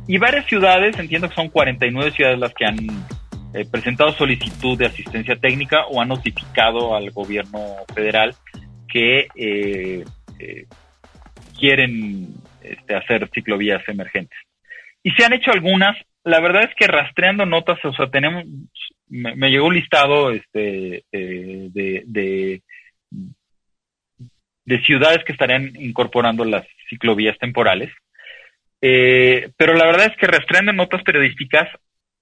y 0.07 0.19
varias 0.19 0.45
ciudades, 0.45 0.99
entiendo 0.99 1.31
que 1.31 1.35
son 1.35 1.49
49 1.49 2.11
ciudades 2.11 2.39
las 2.39 2.53
que 2.53 2.67
han 2.67 2.77
eh, 3.55 3.65
presentado 3.73 4.13
solicitud 4.13 4.77
de 4.77 4.85
asistencia 4.85 5.37
técnica 5.37 5.87
o 5.87 6.03
han 6.03 6.09
notificado 6.09 6.95
al 6.95 7.11
gobierno 7.11 7.59
federal 7.95 8.35
que 8.87 9.29
eh, 9.35 10.05
quieren 11.59 12.35
este, 12.61 12.97
hacer 12.97 13.31
ciclovías 13.33 13.83
emergentes. 13.89 14.39
Y 15.03 15.13
se 15.13 15.25
han 15.25 15.33
hecho 15.33 15.53
algunas, 15.53 15.97
la 16.23 16.41
verdad 16.41 16.65
es 16.65 16.75
que 16.77 16.87
rastreando 16.87 17.47
notas, 17.47 17.83
o 17.83 17.95
sea, 17.95 18.11
tenemos, 18.11 18.45
me, 19.09 19.49
llegó 19.49 19.69
un 19.69 19.75
listado 19.75 20.33
este, 20.33 21.03
de 21.11 22.03
de 22.05 22.63
ciudades 24.85 25.25
que 25.25 25.33
estarían 25.33 25.73
incorporando 25.77 26.45
las 26.45 26.67
ciclovías 26.89 27.39
temporales. 27.39 27.91
Eh, 28.81 29.51
pero 29.57 29.75
la 29.75 29.87
verdad 29.87 30.07
es 30.07 30.17
que 30.17 30.27
rastreando 30.27 30.73
notas 30.73 31.03
periodísticas 31.03 31.69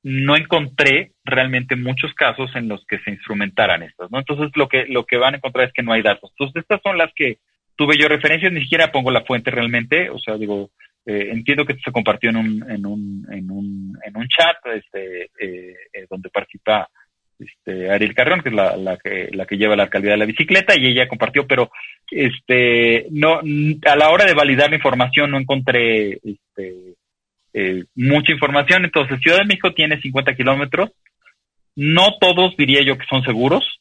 no 0.02 0.36
encontré 0.36 1.12
realmente 1.24 1.76
muchos 1.76 2.12
casos 2.14 2.54
en 2.54 2.68
los 2.68 2.84
que 2.86 2.98
se 3.00 3.10
instrumentaran 3.10 3.82
estas, 3.82 4.10
¿no? 4.10 4.18
Entonces 4.18 4.50
lo 4.54 4.68
que 4.68 4.84
lo 4.86 5.04
que 5.04 5.16
van 5.16 5.34
a 5.34 5.36
encontrar 5.38 5.66
es 5.66 5.72
que 5.72 5.82
no 5.82 5.92
hay 5.92 6.02
datos. 6.02 6.30
Entonces 6.32 6.62
estas 6.62 6.80
son 6.82 6.98
las 6.98 7.10
que 7.14 7.38
tuve 7.74 7.96
yo 7.96 8.06
referencias, 8.06 8.52
ni 8.52 8.60
siquiera 8.62 8.92
pongo 8.92 9.10
la 9.10 9.24
fuente 9.24 9.50
realmente, 9.50 10.10
o 10.10 10.18
sea, 10.18 10.36
digo, 10.36 10.70
eh, 11.06 11.30
entiendo 11.32 11.64
que 11.64 11.72
esto 11.72 11.84
se 11.86 11.92
compartió 11.92 12.30
en 12.30 12.36
un 12.36 12.70
en 12.70 12.86
un 12.86 13.26
en 13.32 13.50
un, 13.50 13.98
en 14.04 14.16
un 14.16 14.28
chat, 14.28 14.56
este, 14.74 15.30
eh, 15.40 16.06
donde 16.10 16.28
participa 16.28 16.88
este, 17.38 17.90
Ariel 17.90 18.14
Carrión, 18.14 18.40
que 18.42 18.50
es 18.50 18.54
la, 18.54 18.98
que, 19.02 19.28
la 19.32 19.46
que 19.46 19.56
lleva 19.56 19.76
la 19.76 19.84
alcaldía 19.84 20.12
de 20.12 20.18
la 20.18 20.24
bicicleta, 20.24 20.74
y 20.76 20.86
ella 20.86 21.08
compartió, 21.08 21.46
pero 21.46 21.70
este, 22.10 23.06
no, 23.10 23.40
a 23.86 23.96
la 23.96 24.10
hora 24.10 24.24
de 24.24 24.34
validar 24.34 24.70
la 24.70 24.76
información 24.76 25.30
no 25.30 25.38
encontré 25.38 26.12
este, 26.14 26.94
eh, 27.52 27.84
mucha 27.94 28.32
información. 28.32 28.84
Entonces, 28.84 29.20
Ciudad 29.20 29.38
de 29.38 29.46
México 29.46 29.72
tiene 29.72 30.00
50 30.00 30.34
kilómetros. 30.34 30.90
No 31.76 32.18
todos 32.20 32.56
diría 32.56 32.82
yo 32.82 32.98
que 32.98 33.06
son 33.06 33.22
seguros. 33.24 33.80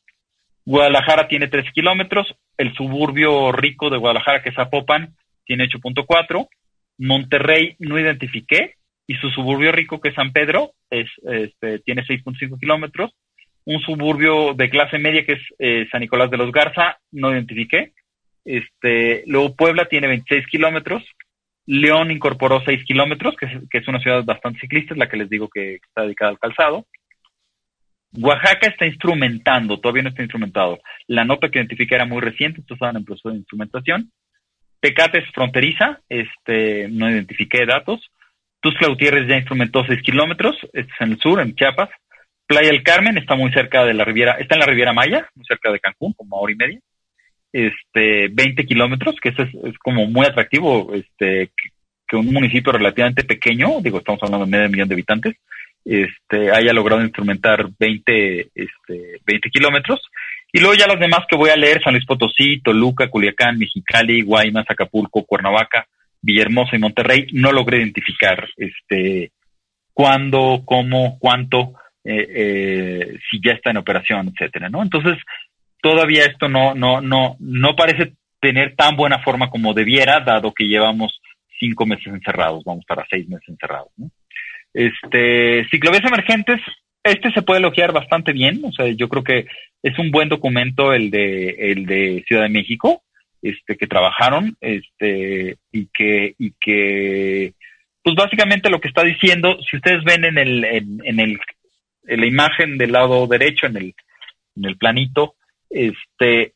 Guadalajara 0.65 1.27
tiene 1.27 1.47
13 1.47 1.71
kilómetros. 1.73 2.35
El 2.57 2.73
suburbio 2.73 3.51
rico 3.51 3.89
de 3.89 3.97
Guadalajara, 3.97 4.41
que 4.41 4.49
es 4.49 4.55
Zapopan, 4.55 5.15
tiene 5.45 5.65
8.4. 5.65 6.47
Monterrey 6.99 7.75
no 7.79 7.99
identifiqué. 7.99 8.75
Y 9.05 9.15
su 9.15 9.29
suburbio 9.31 9.73
rico, 9.73 9.99
que 9.99 10.09
es 10.09 10.15
San 10.15 10.31
Pedro, 10.31 10.71
es, 10.89 11.09
este, 11.23 11.79
tiene 11.79 12.03
6.5 12.03 12.57
kilómetros 12.57 13.11
un 13.65 13.79
suburbio 13.81 14.53
de 14.53 14.69
clase 14.69 14.97
media 14.99 15.25
que 15.25 15.33
es 15.33 15.41
eh, 15.59 15.87
San 15.91 16.01
Nicolás 16.01 16.29
de 16.29 16.37
los 16.37 16.51
Garza, 16.51 16.97
no 17.11 17.31
identifiqué. 17.31 17.93
Este, 18.45 19.23
luego 19.25 19.55
Puebla 19.55 19.85
tiene 19.85 20.07
26 20.07 20.47
kilómetros, 20.47 21.03
León 21.65 22.11
incorporó 22.11 22.61
6 22.65 22.83
kilómetros, 22.85 23.35
que, 23.37 23.47
que, 23.69 23.77
es 23.77 23.87
una 23.87 23.99
ciudad 23.99 24.23
bastante 24.25 24.59
ciclista, 24.59 24.93
es 24.93 24.97
la 24.97 25.07
que 25.07 25.17
les 25.17 25.29
digo 25.29 25.47
que 25.47 25.75
está 25.75 26.01
dedicada 26.01 26.31
al 26.31 26.39
calzado. 26.39 26.85
Oaxaca 28.15 28.67
está 28.67 28.85
instrumentando, 28.85 29.79
todavía 29.79 30.03
no 30.03 30.09
está 30.09 30.21
instrumentado. 30.21 30.79
La 31.07 31.23
nota 31.23 31.49
que 31.49 31.59
identifiqué 31.59 31.95
era 31.95 32.05
muy 32.05 32.21
reciente, 32.21 32.59
entonces 32.59 32.75
estaban 32.75 32.97
en 32.97 33.05
proceso 33.05 33.29
de 33.29 33.37
instrumentación. 33.37 34.11
Tecate 34.81 35.19
es 35.19 35.31
fronteriza, 35.31 36.01
este, 36.09 36.89
no 36.89 37.09
identifiqué 37.09 37.65
datos. 37.65 38.11
Tuxtla 38.59 38.89
Gutiérrez 38.89 39.27
ya 39.27 39.37
instrumentó 39.37 39.83
6 39.85 40.01
kilómetros, 40.01 40.55
este 40.73 40.91
es 40.93 41.01
en 41.01 41.11
el 41.13 41.19
sur, 41.19 41.39
en 41.39 41.55
Chiapas. 41.55 41.89
Playa 42.45 42.69
del 42.69 42.83
Carmen 42.83 43.17
está 43.17 43.35
muy 43.35 43.51
cerca 43.51 43.85
de 43.85 43.93
la 43.93 44.03
Riviera, 44.03 44.33
está 44.33 44.55
en 44.55 44.59
la 44.59 44.65
Riviera 44.65 44.93
Maya, 44.93 45.27
muy 45.35 45.45
cerca 45.45 45.71
de 45.71 45.79
Cancún, 45.79 46.13
como 46.13 46.37
a 46.37 46.41
hora 46.41 46.53
y 46.53 46.55
media. 46.55 46.79
Este, 47.51 48.27
20 48.29 48.65
kilómetros, 48.65 49.15
que 49.21 49.29
eso 49.29 49.43
es, 49.43 49.77
como 49.79 50.07
muy 50.07 50.25
atractivo, 50.25 50.93
este, 50.93 51.51
que, 51.55 52.17
un 52.17 52.31
municipio 52.31 52.71
relativamente 52.71 53.23
pequeño, 53.23 53.81
digo, 53.81 53.97
estamos 53.97 54.21
hablando 54.21 54.45
de 54.45 54.51
medio 54.51 54.69
millón 54.69 54.87
de 54.87 54.93
habitantes, 54.93 55.35
este, 55.83 56.51
haya 56.51 56.71
logrado 56.71 57.01
instrumentar 57.01 57.69
20, 57.79 58.49
este, 58.53 59.19
20 59.25 59.49
kilómetros. 59.49 59.99
Y 60.51 60.59
luego 60.59 60.75
ya 60.75 60.85
los 60.85 60.99
demás 60.99 61.21
que 61.27 61.35
voy 61.35 61.49
a 61.49 61.55
leer, 61.55 61.81
San 61.83 61.93
Luis 61.93 62.05
Potosí, 62.05 62.61
Toluca, 62.61 63.09
Culiacán, 63.09 63.57
Mexicali, 63.57 64.21
Guaymas, 64.21 64.69
Acapulco, 64.69 65.23
Cuernavaca, 65.23 65.87
Villahermosa 66.21 66.75
y 66.75 66.79
Monterrey, 66.79 67.27
no 67.33 67.51
logré 67.51 67.79
identificar 67.79 68.47
este 68.57 69.31
cuándo, 69.93 70.61
cómo, 70.65 71.17
cuánto, 71.19 71.73
eh, 72.05 72.27
eh, 72.35 73.17
si 73.29 73.39
ya 73.41 73.53
está 73.53 73.71
en 73.71 73.77
operación, 73.77 74.29
etcétera, 74.29 74.69
¿no? 74.69 74.81
Entonces, 74.83 75.17
todavía 75.81 76.25
esto 76.25 76.49
no, 76.49 76.73
no, 76.73 77.01
no, 77.01 77.37
no 77.39 77.75
parece 77.75 78.13
tener 78.41 78.75
tan 78.75 78.97
buena 78.97 79.19
forma 79.19 79.49
como 79.49 79.73
debiera, 79.73 80.19
dado 80.19 80.53
que 80.53 80.65
llevamos 80.65 81.21
cinco 81.59 81.85
meses 81.85 82.07
encerrados, 82.07 82.63
vamos 82.65 82.83
para 82.85 83.05
seis 83.09 83.27
meses 83.29 83.47
encerrados, 83.47 83.89
¿no? 83.95 84.09
Este, 84.73 85.65
ciclovías 85.69 86.03
emergentes, 86.03 86.59
este 87.03 87.31
se 87.31 87.41
puede 87.41 87.59
elogiar 87.59 87.93
bastante 87.93 88.33
bien, 88.33 88.61
o 88.65 88.71
sea, 88.71 88.87
yo 88.87 89.07
creo 89.07 89.23
que 89.23 89.45
es 89.81 89.97
un 89.97 90.11
buen 90.11 90.29
documento 90.29 90.93
el 90.93 91.09
de, 91.09 91.71
el 91.71 91.85
de 91.85 92.23
Ciudad 92.27 92.43
de 92.43 92.49
México, 92.49 93.03
este, 93.41 93.77
que 93.77 93.87
trabajaron, 93.87 94.57
este, 94.59 95.57
y 95.71 95.87
que, 95.93 96.35
y 96.37 96.53
que, 96.59 97.53
pues 98.03 98.15
básicamente 98.15 98.69
lo 98.69 98.81
que 98.81 98.87
está 98.89 99.03
diciendo, 99.03 99.57
si 99.69 99.77
ustedes 99.77 100.03
ven 100.03 100.25
en 100.25 100.37
el, 100.37 100.65
en 100.65 101.19
el 101.19 101.39
en 102.05 102.19
la 102.19 102.25
imagen 102.25 102.77
del 102.77 102.91
lado 102.91 103.25
derecho, 103.27 103.67
en 103.67 103.77
el, 103.77 103.95
en 104.55 104.65
el 104.65 104.77
planito, 104.77 105.35
este, 105.69 106.53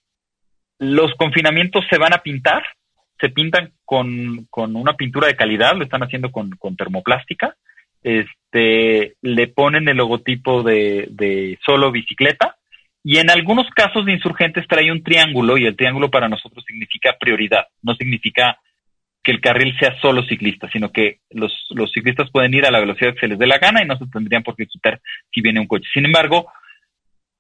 los 0.80 1.14
confinamientos 1.16 1.86
se 1.90 1.98
van 1.98 2.14
a 2.14 2.20
pintar, 2.20 2.64
se 3.20 3.30
pintan 3.30 3.74
con, 3.84 4.46
con 4.50 4.76
una 4.76 4.94
pintura 4.94 5.28
de 5.28 5.36
calidad, 5.36 5.76
lo 5.76 5.84
están 5.84 6.04
haciendo 6.04 6.32
con, 6.32 6.52
con 6.52 6.76
termoplástica, 6.76 7.56
este, 8.04 9.16
le 9.22 9.48
ponen 9.48 9.88
el 9.90 9.98
logotipo 9.98 10.64
de, 10.64 11.08
de 11.10 11.58
solo 11.66 11.92
bicicleta, 11.92 12.56
y 13.04 13.18
en 13.18 13.30
algunos 13.30 13.68
casos 13.70 14.06
de 14.06 14.12
insurgentes 14.12 14.68
trae 14.68 14.92
un 14.92 15.02
triángulo 15.02 15.58
y 15.58 15.66
el 15.66 15.76
triángulo 15.76 16.12
para 16.12 16.28
nosotros 16.28 16.64
significa 16.68 17.16
prioridad, 17.20 17.66
no 17.82 17.96
significa 17.96 18.60
que 19.28 19.34
el 19.34 19.42
carril 19.42 19.78
sea 19.78 19.94
solo 20.00 20.24
ciclista, 20.24 20.70
sino 20.72 20.90
que 20.90 21.20
los, 21.32 21.52
los 21.72 21.92
ciclistas 21.92 22.32
pueden 22.32 22.54
ir 22.54 22.66
a 22.66 22.72
la 22.72 22.80
velocidad 22.80 23.14
que 23.14 23.20
se 23.20 23.28
les 23.28 23.38
dé 23.38 23.46
la 23.46 23.58
gana 23.58 23.84
y 23.84 23.86
no 23.86 23.98
se 23.98 24.06
tendrían 24.08 24.42
por 24.42 24.56
qué 24.56 24.66
quitar 24.68 25.02
si 25.34 25.42
viene 25.42 25.60
un 25.60 25.68
coche. 25.68 25.86
Sin 25.94 26.06
embargo, 26.06 26.50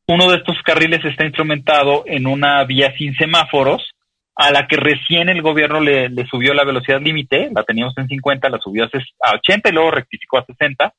uno 0.06 0.30
de 0.30 0.36
estos 0.36 0.58
carriles 0.66 1.00
está 1.06 1.24
instrumentado 1.24 2.04
en 2.06 2.28
una 2.28 2.62
vía 2.66 2.94
sin 2.98 3.16
semáforos, 3.16 3.94
a 4.36 4.52
la 4.52 4.68
que 4.68 4.76
recién 4.76 5.30
el 5.30 5.42
gobierno 5.42 5.80
le, 5.80 6.10
subió 6.30 6.54
la 6.54 6.66
velocidad 6.66 7.00
límite, 7.00 7.50
la 7.56 7.64
teníamos 7.64 7.98
en 7.98 8.10
50, 8.10 8.50
la 8.50 8.60
subió 8.60 8.84
a 8.84 9.36
80 9.36 9.70
y 9.70 9.72
luego 9.72 9.92
rectificó 9.92 10.40
a 10.40 10.46
60, 10.46 10.94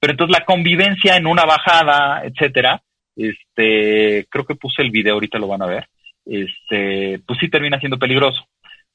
pero 0.00 0.12
entonces 0.14 0.38
la 0.38 0.46
convivencia 0.46 1.16
en 1.16 1.26
una 1.26 1.44
bajada, 1.44 2.22
etcétera, 2.24 2.80
este, 3.14 4.26
creo 4.30 4.46
que 4.46 4.54
puse 4.54 4.80
el 4.80 4.90
video, 4.90 5.12
ahorita 5.12 5.38
lo 5.38 5.48
van 5.48 5.60
a 5.60 5.66
ver, 5.66 5.86
este, 6.24 7.20
pues 7.26 7.38
sí 7.38 7.50
termina 7.50 7.78
siendo 7.78 7.98
peligroso. 7.98 8.42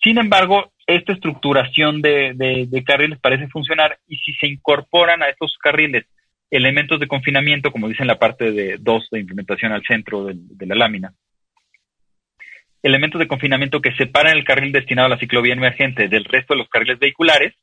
Sin 0.06 0.20
embargo, 0.20 0.72
esta 0.86 1.14
estructuración 1.14 2.00
de, 2.00 2.84
carriles 2.86 3.18
parece 3.20 3.48
funcionar 3.48 3.98
y 4.08 4.18
si 4.18 4.34
se 4.34 4.46
incorporan 4.46 5.24
a 5.24 5.30
estos 5.30 5.58
carriles 5.58 6.06
elementos 6.52 7.00
de 7.00 7.08
confinamiento, 7.08 7.72
como 7.72 7.90
dice 7.90 8.04
en 8.04 8.08
la 8.10 8.20
parte 8.20 8.52
de 8.52 8.78
2 8.80 9.08
de 9.10 9.20
implementación 9.20 9.72
al 9.72 9.82
centro 9.82 10.26
de, 10.26 10.66
la 10.68 10.76
lámina, 10.76 11.12
elementos 12.84 13.18
de 13.18 13.28
confinamiento 13.28 13.82
que 13.82 13.96
separan 13.96 14.38
el 14.38 14.44
carril 14.44 14.72
destinado 14.72 15.08
a 15.08 15.10
la 15.10 15.18
ciclovía 15.18 15.54
emergente 15.54 16.08
del 16.08 16.26
resto 16.26 16.54
de 16.54 16.60
los 16.60 16.70
carriles 16.70 17.00
vehiculares, 17.00 17.56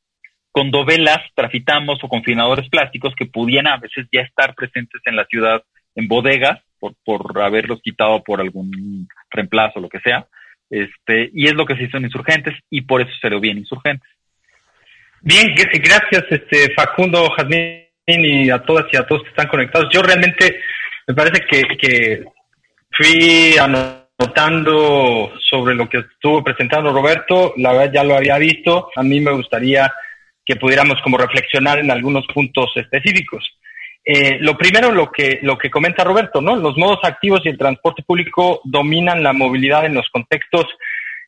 con 0.51 0.69
dovelas, 0.69 1.19
trafitamos 1.35 2.03
o 2.03 2.09
confinadores 2.09 2.67
plásticos 2.67 3.15
que 3.15 3.25
pudieran 3.25 3.67
a 3.67 3.77
veces 3.77 4.05
ya 4.11 4.19
estar 4.19 4.53
presentes 4.53 5.01
en 5.05 5.15
la 5.15 5.23
ciudad 5.27 5.63
en 5.95 6.09
bodegas 6.09 6.59
por, 6.77 6.93
por 7.05 7.41
haberlos 7.41 7.79
quitado 7.81 8.21
por 8.21 8.41
algún 8.41 9.07
reemplazo 9.31 9.79
o 9.79 9.81
lo 9.81 9.87
que 9.87 10.01
sea. 10.01 10.27
Este, 10.73 11.29
y 11.35 11.45
es 11.45 11.53
lo 11.53 11.67
que 11.67 11.75
se 11.75 11.83
hizo 11.83 11.97
en 11.97 12.05
Insurgentes 12.05 12.55
y 12.71 12.81
por 12.81 12.99
eso 12.99 13.11
se 13.21 13.29
lo 13.29 13.39
vi 13.39 13.51
en 13.51 13.59
Insurgentes. 13.59 14.09
Bien, 15.21 15.53
gracias 15.55 16.23
este 16.31 16.73
Facundo, 16.73 17.29
Jazmín 17.29 17.85
y 18.07 18.49
a 18.49 18.57
todas 18.57 18.85
y 18.91 18.97
a 18.97 19.05
todos 19.05 19.21
que 19.21 19.29
están 19.29 19.47
conectados. 19.49 19.87
Yo 19.93 20.01
realmente 20.01 20.59
me 21.07 21.13
parece 21.13 21.45
que, 21.45 21.61
que 21.77 22.23
fui 22.89 23.55
anotando 23.55 25.31
sobre 25.47 25.75
lo 25.75 25.87
que 25.87 25.99
estuvo 25.99 26.43
presentando 26.43 26.91
Roberto, 26.91 27.53
la 27.57 27.73
verdad 27.73 27.93
ya 27.93 28.03
lo 28.03 28.15
había 28.15 28.39
visto, 28.39 28.89
a 28.95 29.03
mí 29.03 29.19
me 29.19 29.31
gustaría 29.31 29.93
que 30.43 30.55
pudiéramos 30.55 30.99
como 31.03 31.19
reflexionar 31.19 31.77
en 31.77 31.91
algunos 31.91 32.25
puntos 32.33 32.71
específicos. 32.75 33.47
Eh, 34.05 34.37
lo 34.41 34.57
primero, 34.57 34.91
lo 34.91 35.11
que, 35.11 35.39
lo 35.43 35.57
que 35.57 35.69
comenta 35.69 36.03
Roberto, 36.03 36.41
¿no? 36.41 36.55
Los 36.55 36.77
modos 36.77 36.99
activos 37.03 37.41
y 37.45 37.49
el 37.49 37.57
transporte 37.57 38.03
público 38.03 38.61
dominan 38.65 39.23
la 39.23 39.31
movilidad 39.31 39.85
en 39.85 39.93
los 39.93 40.09
contextos. 40.09 40.65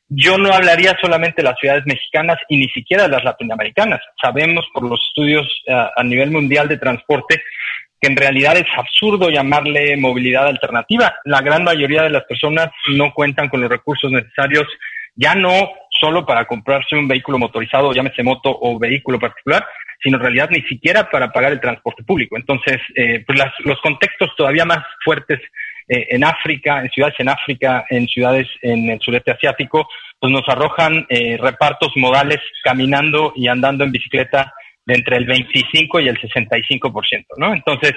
Yo 0.09 0.37
no 0.37 0.53
hablaría 0.53 0.95
solamente 0.99 1.41
de 1.41 1.49
las 1.49 1.59
ciudades 1.59 1.83
mexicanas 1.85 2.37
y 2.49 2.57
ni 2.57 2.67
siquiera 2.69 3.03
de 3.03 3.09
las 3.09 3.23
latinoamericanas. 3.23 4.01
Sabemos 4.21 4.67
por 4.73 4.83
los 4.83 4.99
estudios 5.07 5.47
eh, 5.67 5.73
a 5.95 6.03
nivel 6.03 6.31
mundial 6.31 6.67
de 6.67 6.77
transporte 6.77 7.41
que 7.99 8.07
en 8.07 8.17
realidad 8.17 8.57
es 8.57 8.67
absurdo 8.75 9.29
llamarle 9.29 9.95
movilidad 9.95 10.47
alternativa. 10.47 11.15
La 11.23 11.41
gran 11.41 11.63
mayoría 11.63 12.03
de 12.03 12.09
las 12.09 12.25
personas 12.25 12.69
no 12.89 13.13
cuentan 13.13 13.47
con 13.47 13.61
los 13.61 13.69
recursos 13.69 14.11
necesarios, 14.11 14.67
ya 15.15 15.33
no 15.33 15.71
solo 15.89 16.25
para 16.25 16.45
comprarse 16.45 16.95
un 16.95 17.07
vehículo 17.07 17.39
motorizado, 17.39 17.93
llámese 17.93 18.21
moto 18.21 18.55
o 18.61 18.77
vehículo 18.77 19.17
particular, 19.17 19.65
sino 20.05 20.17
en 20.17 20.23
realidad 20.23 20.49
ni 20.51 20.61
siquiera 20.61 21.09
para 21.09 21.31
pagar 21.31 21.51
el 21.51 21.59
transporte 21.59 22.03
público. 22.03 22.37
Entonces, 22.37 22.77
eh, 22.95 23.23
pues 23.25 23.39
los 23.63 23.81
contextos 23.81 24.29
todavía 24.37 24.63
más 24.63 24.85
fuertes 25.03 25.39
eh, 25.87 26.05
en 26.11 26.23
África, 26.23 26.81
en 26.81 26.89
ciudades 26.91 27.15
en 27.17 27.29
África, 27.29 27.85
en 27.89 28.07
ciudades 28.07 28.47
en 28.61 28.91
el 28.91 28.99
sureste 28.99 29.31
asiático, 29.31 29.89
pues 30.19 30.31
nos 30.31 30.47
arrojan 30.47 31.07
eh, 31.09 31.37
repartos 31.37 31.91
modales 31.95 32.39
caminando 32.63 33.33
y 33.35 33.47
andando 33.47 33.83
en 33.83 33.91
bicicleta 33.91 34.53
de 34.85 34.93
entre 34.93 35.17
el 35.17 35.25
25 35.25 35.99
y 36.01 36.07
el 36.07 36.19
65%, 36.19 37.25
¿no? 37.37 37.51
Entonces, 37.51 37.93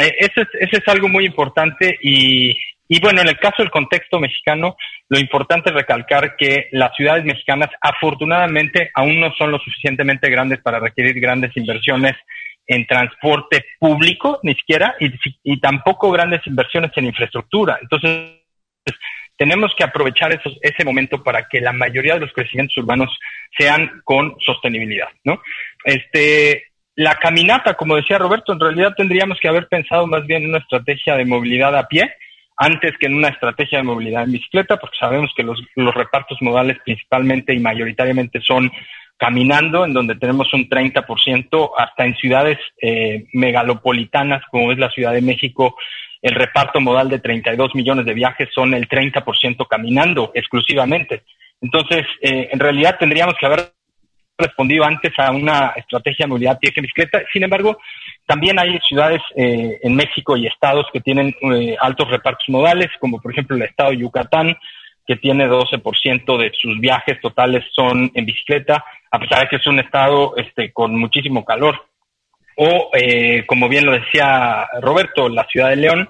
eh, 0.00 0.12
es, 0.20 0.30
eso 0.36 0.76
es 0.76 0.88
algo 0.88 1.08
muy 1.08 1.26
importante 1.26 1.98
y, 2.00 2.56
y 2.94 3.00
bueno, 3.00 3.22
en 3.22 3.28
el 3.28 3.38
caso 3.38 3.62
del 3.62 3.70
contexto 3.70 4.20
mexicano, 4.20 4.76
lo 5.08 5.18
importante 5.18 5.70
es 5.70 5.74
recalcar 5.74 6.36
que 6.36 6.68
las 6.72 6.94
ciudades 6.94 7.24
mexicanas 7.24 7.70
afortunadamente 7.80 8.90
aún 8.92 9.18
no 9.18 9.32
son 9.32 9.50
lo 9.50 9.58
suficientemente 9.60 10.28
grandes 10.28 10.60
para 10.60 10.78
requerir 10.78 11.18
grandes 11.18 11.56
inversiones 11.56 12.12
en 12.66 12.86
transporte 12.86 13.64
público, 13.78 14.40
ni 14.42 14.54
siquiera, 14.56 14.94
y, 15.00 15.58
tampoco 15.58 16.10
grandes 16.10 16.46
inversiones 16.46 16.90
en 16.96 17.06
infraestructura. 17.06 17.78
Entonces, 17.80 18.42
tenemos 19.38 19.74
que 19.74 19.84
aprovechar 19.84 20.38
ese 20.60 20.84
momento 20.84 21.24
para 21.24 21.48
que 21.48 21.62
la 21.62 21.72
mayoría 21.72 22.14
de 22.16 22.20
los 22.20 22.32
crecimientos 22.34 22.76
urbanos 22.76 23.08
sean 23.56 24.02
con 24.04 24.36
sostenibilidad, 24.44 25.08
¿no? 25.24 25.40
Este, 25.82 26.64
la 26.96 27.14
caminata, 27.14 27.72
como 27.72 27.96
decía 27.96 28.18
Roberto, 28.18 28.52
en 28.52 28.60
realidad 28.60 28.92
tendríamos 28.94 29.40
que 29.40 29.48
haber 29.48 29.66
pensado 29.68 30.06
más 30.06 30.26
bien 30.26 30.42
en 30.42 30.50
una 30.50 30.58
estrategia 30.58 31.16
de 31.16 31.24
movilidad 31.24 31.74
a 31.74 31.88
pie, 31.88 32.14
antes 32.62 32.96
que 32.96 33.06
en 33.06 33.14
una 33.14 33.28
estrategia 33.28 33.78
de 33.78 33.84
movilidad 33.84 34.22
en 34.22 34.32
bicicleta, 34.32 34.76
porque 34.76 34.96
sabemos 34.96 35.32
que 35.36 35.42
los, 35.42 35.60
repartos 35.74 36.40
modales 36.40 36.78
principalmente 36.84 37.52
y 37.52 37.58
mayoritariamente 37.58 38.40
son 38.40 38.70
caminando, 39.16 39.84
en 39.84 39.92
donde 39.92 40.14
tenemos 40.14 40.52
un 40.54 40.68
30%, 40.68 41.70
hasta 41.76 42.04
en 42.04 42.14
ciudades 42.14 42.58
eh, 42.80 43.26
megalopolitanas 43.32 44.42
como 44.48 44.70
es 44.70 44.78
la 44.78 44.90
Ciudad 44.90 45.12
de 45.12 45.22
México, 45.22 45.74
el 46.20 46.36
reparto 46.36 46.80
modal 46.80 47.08
de 47.08 47.18
32 47.18 47.74
millones 47.74 48.06
de 48.06 48.14
viajes 48.14 48.48
son 48.54 48.74
el 48.74 48.88
30% 48.88 49.66
caminando 49.68 50.30
exclusivamente. 50.32 51.24
Entonces, 51.60 52.06
eh, 52.20 52.48
en 52.52 52.60
realidad 52.60 52.96
tendríamos 52.98 53.34
que 53.40 53.46
haber 53.46 53.72
respondido 54.38 54.84
antes 54.84 55.12
a 55.18 55.30
una 55.30 55.72
estrategia 55.76 56.24
de 56.24 56.30
movilidad 56.30 56.58
pie 56.58 56.72
bicicleta. 56.76 57.22
Sin 57.32 57.42
embargo, 57.42 57.78
también 58.26 58.58
hay 58.58 58.78
ciudades 58.80 59.20
eh, 59.36 59.78
en 59.82 59.94
México 59.94 60.36
y 60.36 60.46
estados 60.46 60.86
que 60.92 61.00
tienen 61.00 61.34
eh, 61.52 61.76
altos 61.80 62.10
repartos 62.10 62.48
modales, 62.48 62.88
como 63.00 63.20
por 63.20 63.32
ejemplo 63.32 63.56
el 63.56 63.62
estado 63.62 63.90
de 63.90 63.98
Yucatán, 63.98 64.56
que 65.06 65.16
tiene 65.16 65.48
12% 65.48 66.38
de 66.38 66.52
sus 66.54 66.78
viajes 66.78 67.20
totales 67.20 67.64
son 67.72 68.10
en 68.14 68.24
bicicleta, 68.24 68.84
a 69.10 69.18
pesar 69.18 69.40
de 69.40 69.48
que 69.48 69.56
es 69.56 69.66
un 69.66 69.80
estado 69.80 70.36
este, 70.36 70.72
con 70.72 70.96
muchísimo 70.98 71.44
calor. 71.44 71.86
O, 72.56 72.90
eh, 72.94 73.44
como 73.46 73.68
bien 73.68 73.86
lo 73.86 73.92
decía 73.92 74.68
Roberto, 74.80 75.28
la 75.28 75.44
ciudad 75.44 75.70
de 75.70 75.76
León, 75.76 76.08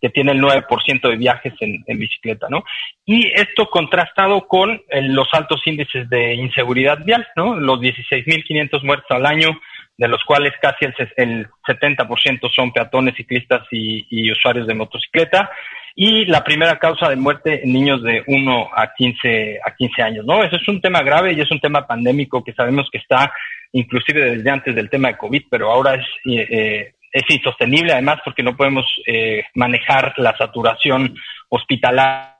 que 0.00 0.08
tiene 0.08 0.32
el 0.32 0.40
9% 0.40 1.08
de 1.08 1.16
viajes 1.16 1.52
en, 1.60 1.84
bicicleta, 1.98 2.46
¿no? 2.48 2.64
Y 3.04 3.26
esto 3.34 3.68
contrastado 3.68 4.46
con 4.48 4.82
los 4.90 5.28
altos 5.32 5.60
índices 5.66 6.08
de 6.08 6.34
inseguridad 6.34 7.04
vial, 7.04 7.26
¿no? 7.36 7.54
Los 7.54 7.80
16.500 7.80 8.82
muertos 8.82 9.10
al 9.10 9.26
año, 9.26 9.60
de 9.96 10.08
los 10.08 10.24
cuales 10.24 10.54
casi 10.62 10.86
el, 10.86 10.94
el 11.16 11.46
70% 11.66 12.50
son 12.54 12.72
peatones, 12.72 13.14
ciclistas 13.16 13.66
y, 13.70 14.30
usuarios 14.32 14.66
de 14.66 14.74
motocicleta, 14.74 15.50
y 15.94 16.24
la 16.24 16.42
primera 16.42 16.78
causa 16.78 17.10
de 17.10 17.16
muerte 17.16 17.62
en 17.62 17.72
niños 17.72 18.02
de 18.02 18.22
1 18.26 18.70
a 18.74 18.94
15, 18.94 19.60
a 19.62 19.74
15 19.74 20.02
años, 20.02 20.24
¿no? 20.24 20.42
Eso 20.42 20.56
es 20.56 20.66
un 20.68 20.80
tema 20.80 21.02
grave 21.02 21.34
y 21.34 21.40
es 21.40 21.50
un 21.50 21.60
tema 21.60 21.86
pandémico 21.86 22.42
que 22.42 22.54
sabemos 22.54 22.88
que 22.90 22.98
está 22.98 23.30
inclusive 23.72 24.36
desde 24.36 24.50
antes 24.50 24.74
del 24.74 24.88
tema 24.88 25.08
de 25.08 25.18
COVID, 25.18 25.42
pero 25.50 25.70
ahora 25.70 25.94
es, 25.94 26.06
eh, 26.24 26.94
es 27.12 27.24
insostenible 27.28 27.92
además 27.92 28.20
porque 28.24 28.42
no 28.42 28.56
podemos 28.56 28.86
eh, 29.06 29.44
manejar 29.54 30.14
la 30.16 30.36
saturación 30.36 31.16
hospitalaria 31.48 32.36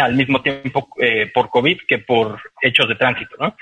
al 0.00 0.14
mismo 0.14 0.42
tiempo 0.42 0.88
eh, 1.00 1.30
por 1.32 1.50
COVID 1.50 1.78
que 1.86 1.98
por 1.98 2.40
hechos 2.62 2.88
de 2.88 2.96
tránsito, 2.96 3.36
¿no? 3.38 3.56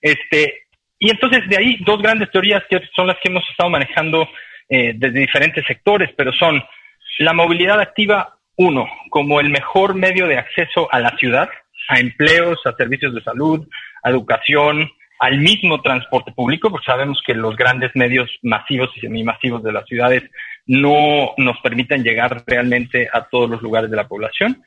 Este, 0.00 0.64
y 0.98 1.10
entonces 1.10 1.48
de 1.48 1.56
ahí 1.56 1.76
dos 1.84 2.02
grandes 2.02 2.30
teorías 2.30 2.62
que 2.68 2.80
son 2.94 3.06
las 3.06 3.16
que 3.22 3.28
hemos 3.28 3.48
estado 3.48 3.70
manejando 3.70 4.28
eh, 4.68 4.92
desde 4.94 5.20
diferentes 5.20 5.64
sectores, 5.66 6.10
pero 6.16 6.32
son 6.32 6.62
la 7.18 7.32
movilidad 7.32 7.80
activa, 7.80 8.36
uno, 8.56 8.86
como 9.10 9.40
el 9.40 9.50
mejor 9.50 9.94
medio 9.94 10.26
de 10.26 10.38
acceso 10.38 10.88
a 10.92 11.00
la 11.00 11.16
ciudad, 11.16 11.48
a 11.88 11.98
empleos, 11.98 12.58
a 12.64 12.72
servicios 12.72 13.14
de 13.14 13.22
salud, 13.22 13.66
a 14.02 14.10
educación, 14.10 14.90
al 15.22 15.38
mismo 15.38 15.80
transporte 15.80 16.32
público, 16.32 16.68
porque 16.68 16.86
sabemos 16.86 17.22
que 17.24 17.32
los 17.32 17.54
grandes 17.56 17.92
medios 17.94 18.28
masivos 18.42 18.90
y 18.96 19.00
semimasivos 19.02 19.62
de 19.62 19.70
las 19.70 19.86
ciudades 19.86 20.24
no 20.66 21.32
nos 21.36 21.60
permiten 21.60 22.02
llegar 22.02 22.42
realmente 22.44 23.08
a 23.12 23.22
todos 23.28 23.48
los 23.48 23.62
lugares 23.62 23.88
de 23.88 23.96
la 23.96 24.08
población, 24.08 24.64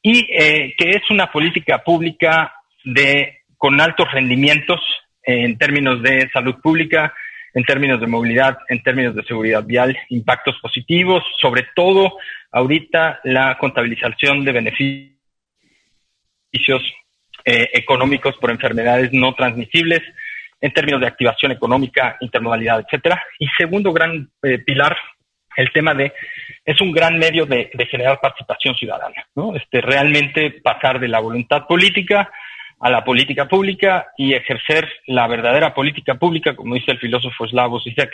y 0.00 0.26
eh, 0.32 0.74
que 0.78 0.88
es 0.88 1.10
una 1.10 1.30
política 1.30 1.84
pública 1.84 2.54
de 2.82 3.42
con 3.58 3.78
altos 3.78 4.10
rendimientos 4.10 4.80
en 5.22 5.58
términos 5.58 6.02
de 6.02 6.30
salud 6.32 6.54
pública, 6.62 7.12
en 7.52 7.64
términos 7.64 8.00
de 8.00 8.06
movilidad, 8.06 8.56
en 8.70 8.82
términos 8.82 9.14
de 9.14 9.22
seguridad 9.24 9.64
vial, 9.64 9.94
impactos 10.08 10.58
positivos, 10.62 11.22
sobre 11.42 11.66
todo 11.76 12.16
ahorita 12.52 13.20
la 13.24 13.58
contabilización 13.58 14.46
de 14.46 14.52
beneficios 14.52 15.14
eh, 17.44 17.68
económicos 17.74 18.36
por 18.36 18.50
enfermedades 18.50 19.12
no 19.12 19.34
transmisibles, 19.34 20.02
en 20.60 20.72
términos 20.72 21.00
de 21.02 21.08
activación 21.08 21.52
económica, 21.52 22.16
intermodalidad, 22.20 22.80
etcétera. 22.80 23.22
Y 23.38 23.46
segundo 23.58 23.92
gran 23.92 24.30
eh, 24.42 24.58
pilar, 24.58 24.96
el 25.56 25.70
tema 25.72 25.92
de 25.94 26.12
es 26.64 26.80
un 26.80 26.90
gran 26.90 27.18
medio 27.18 27.44
de, 27.44 27.70
generar 27.90 28.18
participación 28.20 28.74
ciudadana, 28.74 29.26
¿no? 29.34 29.54
Este 29.54 29.80
realmente 29.80 30.50
pasar 30.62 30.98
de 30.98 31.08
la 31.08 31.20
voluntad 31.20 31.66
política 31.66 32.30
a 32.80 32.90
la 32.90 33.04
política 33.04 33.46
pública 33.46 34.08
y 34.16 34.34
ejercer 34.34 34.88
la 35.06 35.28
verdadera 35.28 35.74
política 35.74 36.14
pública, 36.14 36.56
como 36.56 36.74
dice 36.74 36.92
el 36.92 36.98
filósofo 36.98 37.46
Slavoj 37.46 37.82
Zizek, 37.84 38.10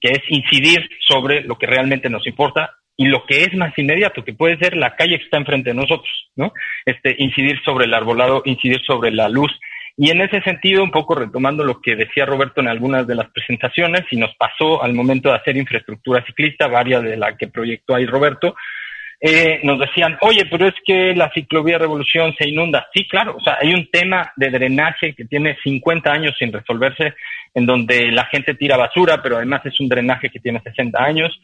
que 0.00 0.10
es 0.10 0.22
incidir 0.28 0.88
sobre 1.00 1.42
lo 1.42 1.58
que 1.58 1.66
realmente 1.66 2.08
nos 2.08 2.26
importa 2.26 2.74
y 3.00 3.06
lo 3.06 3.24
que 3.24 3.44
es 3.44 3.54
más 3.54 3.72
inmediato, 3.78 4.24
que 4.24 4.34
puede 4.34 4.58
ser 4.58 4.76
la 4.76 4.96
calle 4.96 5.18
que 5.18 5.24
está 5.24 5.36
enfrente 5.36 5.70
de 5.70 5.76
nosotros, 5.76 6.10
¿no? 6.34 6.52
Este, 6.84 7.14
incidir 7.18 7.62
sobre 7.64 7.84
el 7.84 7.94
arbolado, 7.94 8.42
incidir 8.44 8.80
sobre 8.84 9.12
la 9.12 9.28
luz. 9.28 9.52
Y 9.96 10.10
en 10.10 10.20
ese 10.20 10.42
sentido, 10.42 10.82
un 10.82 10.90
poco 10.90 11.14
retomando 11.14 11.62
lo 11.62 11.80
que 11.80 11.94
decía 11.94 12.26
Roberto 12.26 12.60
en 12.60 12.66
algunas 12.66 13.06
de 13.06 13.14
las 13.14 13.30
presentaciones, 13.30 14.02
y 14.10 14.16
nos 14.16 14.34
pasó 14.34 14.82
al 14.82 14.94
momento 14.94 15.28
de 15.28 15.36
hacer 15.36 15.56
infraestructura 15.56 16.24
ciclista, 16.26 16.66
varias 16.66 17.04
de 17.04 17.16
la 17.16 17.36
que 17.36 17.46
proyectó 17.46 17.94
ahí 17.94 18.04
Roberto, 18.04 18.56
eh, 19.20 19.60
nos 19.62 19.78
decían, 19.78 20.18
oye, 20.20 20.46
pero 20.50 20.66
es 20.66 20.74
que 20.84 21.14
la 21.14 21.30
ciclovía 21.32 21.78
Revolución 21.78 22.34
se 22.36 22.48
inunda. 22.48 22.88
Sí, 22.92 23.06
claro, 23.06 23.36
o 23.36 23.40
sea, 23.40 23.58
hay 23.60 23.74
un 23.74 23.88
tema 23.92 24.32
de 24.34 24.50
drenaje 24.50 25.14
que 25.14 25.24
tiene 25.24 25.56
50 25.62 26.10
años 26.10 26.34
sin 26.36 26.52
resolverse, 26.52 27.14
en 27.54 27.64
donde 27.64 28.10
la 28.10 28.24
gente 28.24 28.54
tira 28.54 28.76
basura, 28.76 29.22
pero 29.22 29.36
además 29.36 29.64
es 29.66 29.78
un 29.78 29.88
drenaje 29.88 30.30
que 30.30 30.40
tiene 30.40 30.60
60 30.60 31.00
años. 31.00 31.40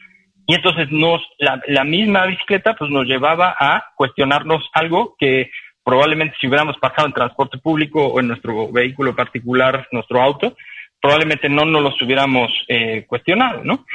Y 0.47 0.55
entonces 0.55 0.91
nos, 0.91 1.21
la, 1.39 1.83
misma 1.83 2.25
bicicleta 2.25 2.75
pues 2.75 2.91
nos 2.91 3.05
llevaba 3.05 3.55
a 3.59 3.91
cuestionarnos 3.95 4.69
algo 4.73 5.15
que 5.17 5.49
probablemente 5.83 6.35
si 6.39 6.47
hubiéramos 6.47 6.77
pasado 6.77 7.07
en 7.07 7.13
transporte 7.13 7.57
público 7.57 8.05
o 8.05 8.19
en 8.19 8.27
nuestro 8.27 8.71
vehículo 8.71 9.15
particular, 9.15 9.87
nuestro 9.91 10.21
auto, 10.21 10.55
probablemente 11.01 11.49
no 11.49 11.65
nos 11.65 11.81
los 11.81 12.01
hubiéramos 12.01 12.51
eh, 12.67 13.05
cuestionado, 13.07 13.63
¿no? 13.63 13.85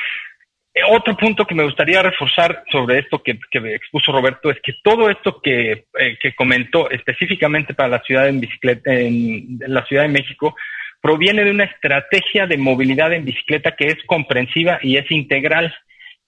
Eh, 0.72 0.82
otro 0.88 1.16
punto 1.16 1.44
que 1.44 1.54
me 1.54 1.64
gustaría 1.64 2.02
reforzar 2.02 2.62
sobre 2.70 3.00
esto 3.00 3.22
que, 3.22 3.38
expuso 3.74 4.12
Roberto 4.12 4.50
es 4.50 4.60
que 4.62 4.74
todo 4.84 5.10
esto 5.10 5.40
que, 5.42 5.86
eh, 5.98 6.18
que 6.20 6.34
comentó 6.34 6.88
específicamente 6.90 7.74
para 7.74 7.88
la 7.88 8.02
ciudad 8.02 8.28
en 8.28 8.40
bicicleta, 8.40 8.92
en, 8.92 9.58
la 9.66 9.84
Ciudad 9.86 10.02
de 10.02 10.10
México, 10.10 10.54
proviene 11.00 11.44
de 11.44 11.50
una 11.50 11.64
estrategia 11.64 12.46
de 12.46 12.58
movilidad 12.58 13.12
en 13.12 13.24
bicicleta 13.24 13.74
que 13.74 13.86
es 13.86 13.96
comprensiva 14.06 14.78
y 14.82 14.96
es 14.96 15.10
integral, 15.10 15.74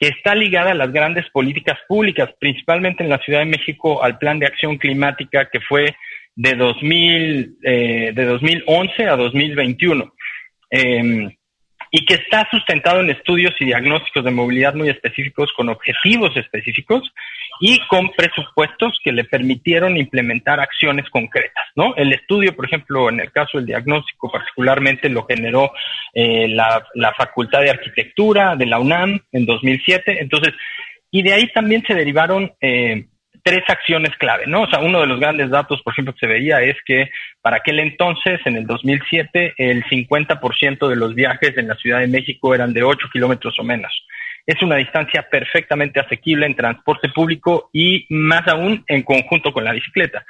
que 0.02 0.08
está 0.08 0.34
ligada 0.34 0.72
a 0.72 0.74
las 0.74 0.92
grandes 0.92 1.30
políticas 1.30 1.78
públicas, 1.86 2.28
principalmente 2.40 3.04
en 3.04 3.08
la 3.08 3.18
Ciudad 3.18 3.38
de 3.38 3.44
México 3.44 4.02
al 4.02 4.18
Plan 4.18 4.40
de 4.40 4.46
Acción 4.46 4.76
Climática 4.76 5.48
que 5.48 5.60
fue 5.60 5.94
de 6.34 6.54
2000, 6.56 7.58
eh, 7.62 8.10
de 8.12 8.24
2011 8.24 9.06
a 9.06 9.14
2021. 9.14 10.12
Eh, 10.70 10.96
em, 10.96 11.30
y 11.94 12.07
que 12.07 12.14
está 12.14 12.48
sustentado 12.50 13.00
en 13.00 13.11
estudios 13.11 13.52
y 13.61 13.66
diagnósticos 13.66 14.24
de 14.24 14.31
movilidad 14.31 14.74
muy 14.74 14.88
específicos, 14.88 15.52
con 15.55 15.68
objetivos 15.68 16.35
específicos 16.38 17.02
y 17.61 17.78
con 17.87 18.11
presupuestos 18.16 18.98
que 19.05 19.12
le 19.12 19.24
permitieron 19.24 19.98
implementar 19.98 20.59
acciones 20.59 21.09
concretas, 21.11 21.66
¿no? 21.76 21.94
El 21.96 22.14
estudio, 22.14 22.57
por 22.57 22.64
ejemplo, 22.64 23.11
en 23.11 23.20
el 23.20 23.31
caso 23.31 23.59
del 23.59 23.66
diagnóstico 23.66 24.33
particularmente 24.33 25.11
lo 25.11 25.26
generó 25.26 25.70
eh, 26.14 26.48
la, 26.48 26.83
Facultad 27.14 27.61
de 27.61 27.70
Arquitectura 27.70 28.57
de 28.57 28.64
la 28.64 28.78
UNAM 28.78 29.20
en 29.31 29.44
2007, 29.44 30.22
entonces, 30.22 30.55
y 31.11 31.22
de 31.22 31.35
ahí 31.35 31.52
también 31.52 31.85
se 31.87 31.94
derivaron 31.94 32.52
eh, 32.62 33.05
tres 33.42 33.62
acciones 33.68 34.16
clave, 34.18 34.46
¿no? 34.46 34.62
O 34.62 34.66
sea, 34.68 34.81
uno 34.81 35.00
de 35.00 35.07
los 35.07 35.18
grandes 35.18 35.50
datos, 35.50 35.83
por 35.83 35.92
ejemplo, 35.92 36.12
que 36.12 36.20
se 36.20 36.33
veía 36.33 36.62
es 36.62 36.76
que 36.87 37.11
para 37.40 37.57
aquel 37.57 37.81
entonces, 37.81 38.40
en 38.44 38.57
el 38.57 38.66
2007, 38.66 39.55
el 39.57 39.85
50% 39.85 40.88
de 40.88 40.96
los 40.96 41.14
viajes 41.14 41.57
en 41.59 41.68
la 41.68 41.74
Ciudad 41.76 42.00
de 42.00 42.07
México 42.07 42.55
eran 42.55 42.72
de 42.72 42.83
8 42.83 43.09
kilómetros 43.12 43.59
o 43.59 43.64
menos. 43.64 43.92
Es 44.46 44.61
una 44.62 44.76
distancia 44.76 45.28
perfectamente 45.31 46.00
asequible 46.00 46.46
en 46.46 46.57
transporte 46.57 47.09
público 47.09 47.70
y 47.72 48.07
más 48.11 48.46
aún 48.48 48.85
en 48.88 49.02
conjunto 49.02 49.52
con 49.52 49.64
la 49.64 49.72
bicicleta. 49.72 50.24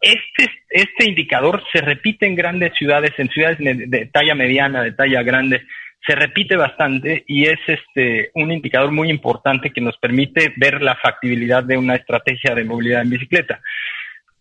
Este, 0.00 0.50
este 0.70 1.04
indicador 1.04 1.62
se 1.70 1.82
repite 1.82 2.26
en 2.26 2.34
grandes 2.34 2.72
ciudades, 2.74 3.12
en 3.18 3.28
ciudades 3.28 3.58
de 3.58 4.06
talla 4.06 4.34
mediana, 4.34 4.82
de 4.82 4.92
talla 4.92 5.22
grande, 5.22 5.66
se 6.06 6.14
repite 6.14 6.56
bastante 6.56 7.24
y 7.26 7.44
es 7.46 7.58
este 7.66 8.30
un 8.34 8.52
indicador 8.52 8.90
muy 8.90 9.10
importante 9.10 9.70
que 9.70 9.80
nos 9.80 9.96
permite 9.98 10.52
ver 10.56 10.82
la 10.82 10.96
factibilidad 10.96 11.62
de 11.62 11.76
una 11.76 11.94
estrategia 11.94 12.54
de 12.54 12.64
movilidad 12.64 13.02
en 13.02 13.10
bicicleta. 13.10 13.60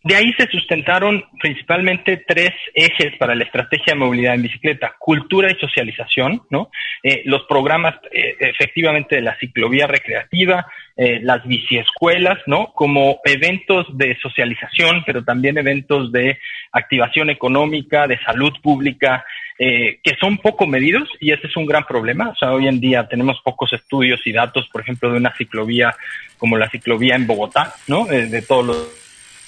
De 0.01 0.15
ahí 0.15 0.31
se 0.37 0.47
sustentaron 0.47 1.25
principalmente 1.41 2.23
tres 2.25 2.51
ejes 2.73 3.17
para 3.17 3.35
la 3.35 3.43
estrategia 3.43 3.93
de 3.93 3.99
movilidad 3.99 4.33
en 4.33 4.43
bicicleta, 4.43 4.95
cultura 4.97 5.51
y 5.51 5.59
socialización, 5.59 6.41
¿no? 6.49 6.71
Eh, 7.03 7.23
los 7.25 7.43
programas 7.43 7.95
eh, 8.09 8.37
efectivamente 8.39 9.17
de 9.17 9.21
la 9.21 9.37
ciclovía 9.39 9.87
recreativa, 9.87 10.65
eh, 10.95 11.19
las 11.21 11.45
biciescuelas, 11.45 12.39
¿no? 12.45 12.71
Como 12.73 13.19
eventos 13.25 13.87
de 13.97 14.17
socialización, 14.21 15.03
pero 15.05 15.25
también 15.25 15.57
eventos 15.57 16.13
de 16.13 16.39
activación 16.71 17.29
económica, 17.29 18.07
de 18.07 18.19
salud 18.19 18.53
pública, 18.63 19.25
eh, 19.61 19.99
que 20.01 20.15
son 20.15 20.37
poco 20.37 20.65
medidos 20.65 21.09
y 21.19 21.33
ese 21.33 21.47
es 21.47 21.57
un 21.57 21.65
gran 21.65 21.83
problema. 21.83 22.29
O 22.29 22.35
sea, 22.35 22.53
hoy 22.53 22.67
en 22.67 22.79
día 22.79 23.09
tenemos 23.09 23.41
pocos 23.43 23.73
estudios 23.73 24.21
y 24.25 24.31
datos, 24.31 24.69
por 24.71 24.81
ejemplo, 24.81 25.11
de 25.11 25.17
una 25.17 25.35
ciclovía 25.35 25.93
como 26.37 26.57
la 26.57 26.69
ciclovía 26.69 27.15
en 27.15 27.27
Bogotá, 27.27 27.75
¿no? 27.87 28.09
Eh, 28.09 28.27
de 28.27 28.41
todos 28.41 28.65
los, 28.65 28.87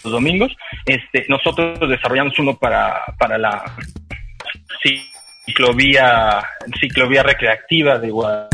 domingos. 0.04 0.52
Este, 0.86 1.26
nosotros 1.30 1.88
desarrollamos 1.88 2.38
uno 2.40 2.58
para, 2.58 3.04
para 3.20 3.38
la 3.38 3.64
ciclovía, 5.46 6.44
ciclovía 6.80 7.24
recreativa 7.24 8.00
de 8.00 8.10
Guadalajara. 8.10 8.50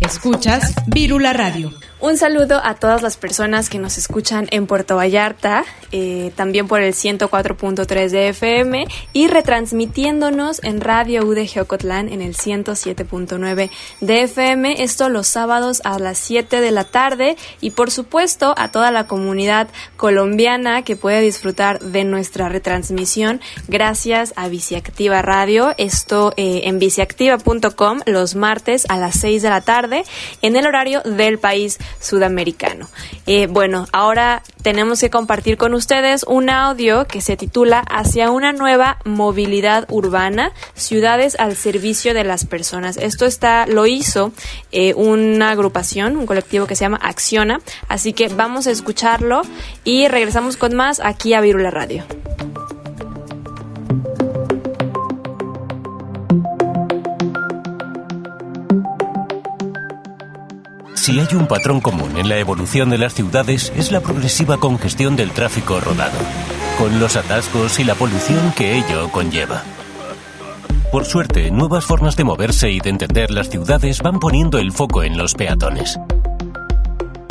Escuchas 0.00 0.74
Virula 0.86 1.32
Radio. 1.32 1.72
Un 2.04 2.18
saludo 2.18 2.60
a 2.62 2.74
todas 2.74 3.00
las 3.00 3.16
personas 3.16 3.70
que 3.70 3.78
nos 3.78 3.96
escuchan 3.96 4.46
en 4.50 4.66
Puerto 4.66 4.96
Vallarta, 4.96 5.64
eh, 5.90 6.32
también 6.36 6.68
por 6.68 6.82
el 6.82 6.92
104.3 6.92 8.10
de 8.10 8.28
FM 8.28 8.86
y 9.14 9.28
retransmitiéndonos 9.28 10.62
en 10.64 10.82
Radio 10.82 11.24
UDG 11.24 11.62
Ocotlán 11.62 12.10
en 12.10 12.20
el 12.20 12.36
107.9 12.36 13.70
de 14.02 14.22
FM, 14.22 14.82
esto 14.82 15.08
los 15.08 15.28
sábados 15.28 15.80
a 15.84 15.98
las 15.98 16.18
7 16.18 16.60
de 16.60 16.70
la 16.72 16.84
tarde. 16.84 17.38
Y 17.62 17.70
por 17.70 17.90
supuesto 17.90 18.54
a 18.58 18.70
toda 18.70 18.90
la 18.90 19.06
comunidad 19.06 19.68
colombiana 19.96 20.82
que 20.82 20.96
puede 20.96 21.22
disfrutar 21.22 21.80
de 21.80 22.04
nuestra 22.04 22.50
retransmisión 22.50 23.40
gracias 23.66 24.34
a 24.36 24.48
Biciactiva 24.48 25.22
Radio, 25.22 25.72
esto 25.78 26.34
eh, 26.36 26.64
en 26.64 26.78
biciactiva.com 26.78 28.00
los 28.04 28.34
martes 28.34 28.84
a 28.90 28.98
las 28.98 29.14
6 29.20 29.40
de 29.40 29.48
la 29.48 29.62
tarde 29.62 30.04
en 30.42 30.56
el 30.56 30.66
horario 30.66 31.00
del 31.00 31.38
país 31.38 31.78
sudamericano. 32.00 32.88
Eh, 33.26 33.46
bueno, 33.46 33.86
ahora 33.92 34.42
tenemos 34.62 35.00
que 35.00 35.10
compartir 35.10 35.56
con 35.56 35.74
ustedes 35.74 36.24
un 36.26 36.50
audio 36.50 37.06
que 37.06 37.20
se 37.20 37.36
titula 37.36 37.80
Hacia 37.80 38.30
una 38.30 38.52
nueva 38.52 38.98
movilidad 39.04 39.86
urbana, 39.90 40.52
ciudades 40.74 41.36
al 41.38 41.56
servicio 41.56 42.14
de 42.14 42.24
las 42.24 42.46
personas. 42.46 42.96
Esto 42.96 43.26
está, 43.26 43.66
lo 43.66 43.86
hizo 43.86 44.32
eh, 44.72 44.94
una 44.94 45.50
agrupación, 45.50 46.16
un 46.16 46.26
colectivo 46.26 46.66
que 46.66 46.76
se 46.76 46.84
llama 46.84 47.00
Acciona, 47.02 47.60
así 47.88 48.12
que 48.12 48.28
vamos 48.28 48.66
a 48.66 48.70
escucharlo 48.70 49.42
y 49.84 50.08
regresamos 50.08 50.56
con 50.56 50.74
más 50.74 51.00
aquí 51.00 51.34
a 51.34 51.40
Virula 51.40 51.70
Radio. 51.70 52.04
Si 61.04 61.20
hay 61.20 61.28
un 61.34 61.46
patrón 61.46 61.82
común 61.82 62.16
en 62.16 62.30
la 62.30 62.38
evolución 62.38 62.88
de 62.88 62.96
las 62.96 63.12
ciudades 63.12 63.70
es 63.76 63.92
la 63.92 64.00
progresiva 64.00 64.56
congestión 64.56 65.16
del 65.16 65.32
tráfico 65.32 65.78
rodado, 65.78 66.16
con 66.78 66.98
los 66.98 67.16
atascos 67.16 67.78
y 67.78 67.84
la 67.84 67.94
polución 67.94 68.54
que 68.56 68.78
ello 68.78 69.12
conlleva. 69.12 69.64
Por 70.90 71.04
suerte, 71.04 71.50
nuevas 71.50 71.84
formas 71.84 72.16
de 72.16 72.24
moverse 72.24 72.70
y 72.70 72.80
de 72.80 72.88
entender 72.88 73.30
las 73.30 73.50
ciudades 73.50 74.00
van 74.00 74.18
poniendo 74.18 74.56
el 74.56 74.72
foco 74.72 75.02
en 75.02 75.18
los 75.18 75.34
peatones. 75.34 76.00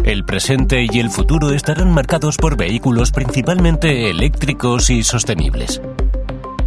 El 0.04 0.24
presente 0.24 0.86
y 0.88 1.00
el 1.00 1.10
futuro 1.10 1.52
estarán 1.52 1.92
marcados 1.92 2.38
por 2.38 2.56
vehículos 2.56 3.12
principalmente 3.12 4.12
eléctricos 4.12 4.92
y 4.92 5.04
sostenibles. 5.04 5.82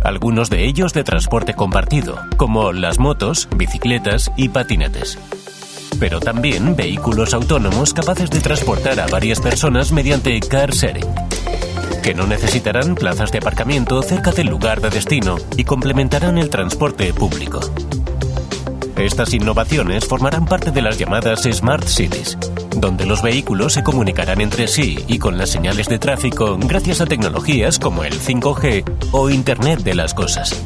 Algunos 0.02 0.50
de 0.50 0.64
ellos 0.64 0.92
de 0.92 1.04
transporte 1.04 1.54
compartido, 1.54 2.18
como 2.36 2.72
las 2.72 2.98
motos, 2.98 3.48
bicicletas 3.56 4.32
y 4.36 4.48
patinetes 4.48 5.16
pero 5.98 6.20
también 6.20 6.76
vehículos 6.76 7.34
autónomos 7.34 7.92
capaces 7.92 8.30
de 8.30 8.40
transportar 8.40 9.00
a 9.00 9.06
varias 9.06 9.40
personas 9.40 9.92
mediante 9.92 10.38
car 10.40 10.70
sharing, 10.70 11.06
que 12.02 12.14
no 12.14 12.26
necesitarán 12.26 12.94
plazas 12.94 13.32
de 13.32 13.38
aparcamiento 13.38 14.02
cerca 14.02 14.32
del 14.32 14.48
lugar 14.48 14.80
de 14.80 14.90
destino 14.90 15.36
y 15.56 15.64
complementarán 15.64 16.38
el 16.38 16.50
transporte 16.50 17.12
público. 17.12 17.60
Estas 18.96 19.34
innovaciones 19.34 20.06
formarán 20.06 20.46
parte 20.46 20.70
de 20.70 20.82
las 20.82 20.98
llamadas 20.98 21.42
Smart 21.42 21.86
Cities, 21.86 22.38
donde 22.76 23.04
los 23.04 23.22
vehículos 23.22 23.74
se 23.74 23.82
comunicarán 23.82 24.40
entre 24.40 24.68
sí 24.68 24.98
y 25.06 25.18
con 25.18 25.36
las 25.36 25.50
señales 25.50 25.88
de 25.88 25.98
tráfico 25.98 26.56
gracias 26.58 27.00
a 27.00 27.06
tecnologías 27.06 27.78
como 27.78 28.04
el 28.04 28.18
5G 28.18 28.84
o 29.12 29.28
Internet 29.30 29.80
de 29.80 29.94
las 29.94 30.14
Cosas. 30.14 30.62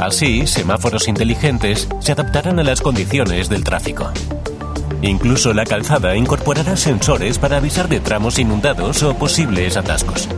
Así, 0.00 0.46
semáforos 0.46 1.08
inteligentes 1.08 1.88
se 2.00 2.12
adaptarán 2.12 2.58
a 2.58 2.64
las 2.64 2.80
condiciones 2.80 3.48
del 3.48 3.64
tráfico. 3.64 4.10
Incluso 5.02 5.54
la 5.54 5.64
calzada 5.64 6.14
incorporará 6.16 6.76
sensores 6.76 7.38
para 7.38 7.56
avisar 7.56 7.88
de 7.88 8.00
tramos 8.00 8.38
inundados 8.38 9.02
o 9.02 9.14
posibles 9.14 9.76
atascos. 9.76 10.28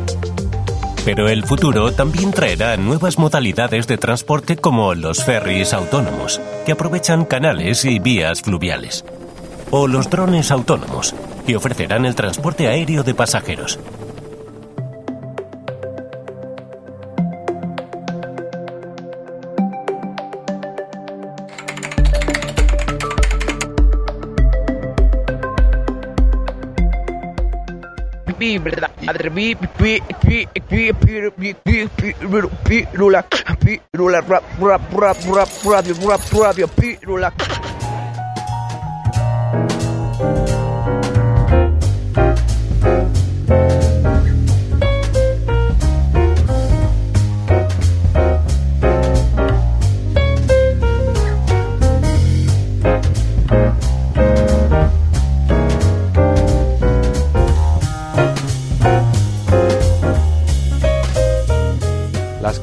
Pero 1.05 1.29
el 1.29 1.44
futuro 1.44 1.92
también 1.92 2.31
traerá 2.31 2.77
nuevas 2.77 3.18
modalidades 3.18 3.88
de 3.88 3.98
transporte 3.98 4.57
como 4.57 4.94
los 4.94 5.25
ferries 5.25 5.72
autónomos, 5.72 6.40
que 6.64 6.72
aprovechan 6.72 7.25
canales 7.25 7.85
y 7.85 7.98
vías 7.98 8.40
fluviales. 8.40 9.05
O 9.72 9.88
los 9.88 10.09
drones 10.09 10.53
autónomos, 10.53 11.12
y 11.44 11.55
ofrecerán 11.57 12.07
el 12.07 12.14
transporte 12.14 12.68
aéreo 12.68 13.03
de 13.03 13.14
pasajeros. 13.14 13.81
Pirula, 32.64 33.25
pirula, 33.92 34.20
rap, 34.20 34.44
rap, 34.59 34.83
rap, 34.92 35.16
rap, 35.27 35.48
radio, 35.64 35.94
rap, 36.07 36.20
radio, 36.33 36.66
pirula. 36.68 37.33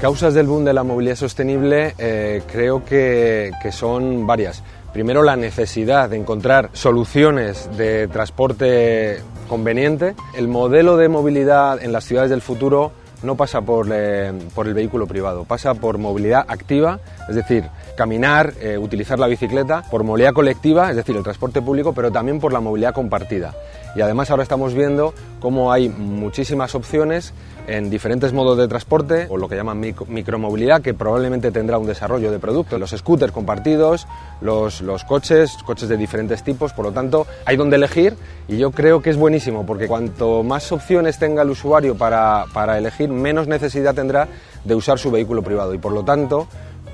Causas 0.10 0.34
del 0.34 0.48
boom 0.48 0.66
de 0.66 0.74
la 0.74 0.82
movilidad 0.82 1.16
sostenible 1.16 1.94
eh, 2.00 2.42
creo 2.52 2.84
que, 2.84 3.52
son 3.72 4.26
varias. 4.26 4.64
Primero, 4.92 5.22
la 5.22 5.36
necesidad 5.36 6.10
de 6.10 6.18
encontrar 6.18 6.72
soluciones 6.74 7.70
de 7.78 8.08
transporte 8.08 9.20
conveniente. 9.48 10.16
El 10.36 10.48
modelo 10.48 10.98
de 10.98 11.10
movilidad 11.10 11.84
en 11.84 11.92
las 11.92 12.06
ciudades 12.06 12.32
del 12.32 12.42
futuro 12.42 12.92
no 13.22 13.36
pasa 13.36 13.62
por, 13.62 13.88
eh, 13.92 14.34
por, 14.56 14.68
el 14.68 14.74
vehículo 14.74 15.06
privado, 15.06 15.46
pasa 15.46 15.76
por 15.76 16.00
movilidad 16.00 16.44
activa, 16.48 17.00
es 17.30 17.36
decir, 17.36 17.66
caminar, 17.96 18.54
eh, 18.62 18.80
utilizar 18.80 19.20
la 19.20 19.28
bicicleta, 19.28 19.84
por 19.92 20.04
movilidad 20.04 20.34
colectiva, 20.34 20.90
es 20.90 20.96
decir, 20.96 21.16
el 21.18 21.22
transporte 21.22 21.62
público, 21.62 21.94
pero 21.94 22.12
también 22.12 22.40
por 22.40 22.52
la 22.52 22.62
movilidad 22.62 22.96
compartida. 22.96 23.54
Y 23.96 24.02
además 24.02 24.30
ahora 24.30 24.44
estamos 24.44 24.74
viendo 24.74 25.14
cómo 25.40 25.72
hay 25.72 25.90
muchísimas 25.90 26.76
opciones 26.76 27.34
en 27.68 27.90
diferentes 27.90 28.34
modos 28.34 28.58
de 28.58 28.68
transporte, 28.68 29.28
o 29.30 29.38
lo 29.38 29.48
que 29.48 29.56
llaman 29.56 29.80
micromovilidad, 29.80 30.82
que 30.82 30.96
probablemente 30.96 31.52
tendrá 31.52 31.78
un 31.78 31.86
desarrollo 31.86 32.32
de 32.32 32.40
productos. 32.40 32.80
Los 32.80 32.92
scooters 32.92 33.32
compartidos, 33.32 34.08
los, 34.42 34.82
los 34.82 35.04
coches, 35.04 35.56
coches 35.66 35.88
de 35.88 35.96
diferentes 35.96 36.44
tipos, 36.44 36.74
por 36.74 36.86
lo 36.86 36.92
tanto, 36.92 37.28
hay 37.46 37.58
donde 37.58 37.76
elegir 37.76 38.16
y 38.48 38.58
yo 38.58 38.72
creo 38.72 39.02
que 39.02 39.12
es 39.12 39.18
buenísimo, 39.18 39.66
porque 39.66 39.88
cuanto 39.88 40.42
más 40.44 40.72
opciones 40.72 41.20
tenga 41.20 41.44
el 41.44 41.52
usuario 41.52 41.96
para, 41.96 42.46
para 42.54 42.78
elegir, 42.78 43.10
menos 43.10 43.48
necesidad 43.48 43.94
tendrá 43.94 44.28
de 44.64 44.76
usar 44.76 44.98
su 44.98 45.12
vehículo 45.12 45.44
privado 45.44 45.74
y 45.74 45.78
por 45.78 45.94
lo 45.94 46.04
tanto 46.04 46.48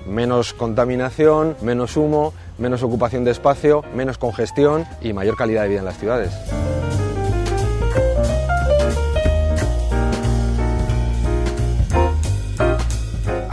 menos 0.06 0.54
contaminación, 0.54 1.56
menos 1.62 1.98
humo, 1.98 2.34
menos 2.58 2.84
ocupación 2.84 3.24
de 3.24 3.32
espacio, 3.32 3.84
menos 3.96 4.18
congestión 4.18 4.86
y 5.02 5.14
mayor 5.14 5.36
calidad 5.36 5.64
de 5.64 5.70
vida 5.70 5.80
en 5.80 5.86
las 5.86 5.98
ciudades. 5.98 6.34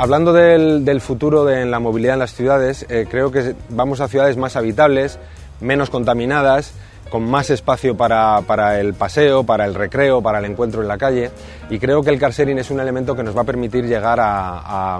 hablando 0.02 0.32
del, 0.32 1.00
futuro 1.00 1.44
de 1.44 1.64
la 1.64 1.78
movilidad 1.78 2.14
en 2.14 2.18
las 2.18 2.34
ciudades, 2.34 2.84
eh, 2.88 3.06
creo 3.08 3.30
que 3.30 3.54
vamos 3.68 4.00
a 4.00 4.08
ciudades 4.08 4.36
más 4.36 4.56
habitables, 4.56 5.20
menos 5.60 5.90
contaminadas, 5.90 6.74
con 7.12 7.24
más 7.24 7.50
espacio 7.50 7.94
para, 7.94 8.80
el 8.80 8.94
paseo, 8.94 9.44
para 9.44 9.66
el 9.66 9.74
recreo, 9.74 10.22
para 10.22 10.38
el 10.38 10.46
encuentro 10.46 10.80
en 10.80 10.88
la 10.88 10.96
calle. 10.96 11.30
Y 11.68 11.78
creo 11.78 12.02
que 12.02 12.08
el 12.08 12.18
car 12.18 12.32
sharing 12.32 12.58
es 12.58 12.70
un 12.70 12.80
elemento 12.80 13.14
que 13.14 13.22
nos 13.22 13.36
va 13.36 13.42
a 13.42 13.44
permitir 13.44 13.84
llegar 13.84 14.18
a, 14.18 14.98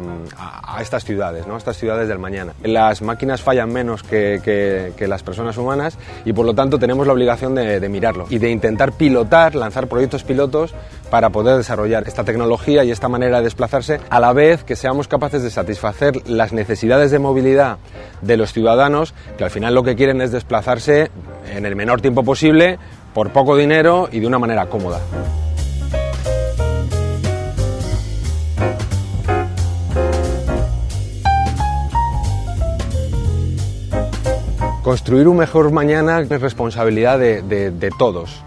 estas 0.78 1.06
ciudades, 1.06 1.46
¿no? 1.46 1.54
a 1.54 1.56
estas 1.56 1.78
ciudades 1.78 2.08
del 2.08 2.18
mañana. 2.18 2.52
Las 2.64 3.00
máquinas 3.00 3.40
fallan 3.40 3.72
menos 3.72 4.02
que, 4.02 4.92
las 5.08 5.22
personas 5.22 5.56
humanas 5.56 5.96
y 6.26 6.34
por 6.34 6.44
lo 6.44 6.54
tanto 6.54 6.78
tenemos 6.78 7.06
la 7.06 7.14
obligación 7.14 7.54
de, 7.54 7.80
de 7.80 7.88
mirarlo 7.88 8.26
y 8.28 8.36
de 8.36 8.50
intentar 8.50 8.92
pilotar, 8.92 9.54
lanzar 9.54 9.86
proyectos 9.86 10.22
pilotos 10.22 10.74
para 11.12 11.28
poder 11.28 11.58
desarrollar 11.58 12.08
esta 12.08 12.24
tecnología 12.24 12.84
y 12.84 12.90
esta 12.90 13.06
manera 13.06 13.36
de 13.36 13.44
desplazarse 13.44 14.00
a 14.08 14.18
la 14.18 14.32
vez 14.32 14.64
que 14.64 14.76
seamos 14.76 15.08
capaces 15.08 15.42
de 15.42 15.50
satisfacer 15.50 16.26
las 16.26 16.54
necesidades 16.54 17.10
de 17.10 17.18
movilidad 17.18 17.76
de 18.22 18.38
los 18.38 18.54
ciudadanos 18.54 19.12
que 19.36 19.44
al 19.44 19.50
final 19.50 19.74
lo 19.74 19.82
que 19.82 19.94
quieren 19.94 20.22
es 20.22 20.32
desplazarse 20.32 21.10
en 21.54 21.66
el 21.66 21.76
menor 21.76 22.00
tiempo 22.00 22.24
posible, 22.24 22.78
por 23.12 23.30
poco 23.30 23.58
dinero 23.58 24.08
y 24.10 24.20
de 24.20 24.26
una 24.26 24.38
manera 24.38 24.64
cómoda. 24.70 25.00
Construir 34.82 35.28
un 35.28 35.36
mejor 35.36 35.72
mañana 35.72 36.20
es 36.20 36.40
responsabilidad 36.40 37.18
de, 37.18 37.90
todos. 37.98 38.42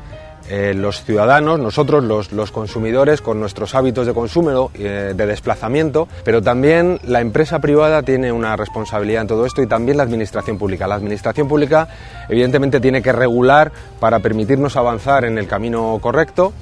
Eh, 0.48 0.76
los 0.76 1.04
ciudadanos, 1.04 1.60
nosotros 1.60 2.04
los, 2.04 2.52
consumidores 2.52 3.22
con 3.22 3.40
nuestros 3.40 3.74
hábitos 3.74 4.06
de 4.06 4.14
consumo, 4.14 4.70
eh, 4.76 5.14
de 5.16 5.26
desplazamiento, 5.26 6.08
pero 6.24 6.44
también 6.44 7.00
la 7.04 7.20
empresa 7.20 7.60
privada 7.60 8.04
tiene 8.04 8.32
una 8.32 8.56
responsabilidad 8.56 9.24
en 9.24 9.28
todo 9.28 9.48
esto 9.48 9.64
y 9.64 9.68
también 9.68 9.98
la 9.98 10.04
administración 10.04 10.60
pública. 10.60 10.86
La 10.86 10.96
administración 10.96 11.48
pública 11.48 11.88
evidentemente 12.30 12.80
tiene 12.80 13.02
que 13.02 13.12
regular 13.12 13.72
para 14.00 14.20
permitirnos 14.20 14.76
avanzar 14.76 15.26
en 15.26 15.40
el 15.40 15.48
camino 15.48 15.98
correcto, 16.00 16.54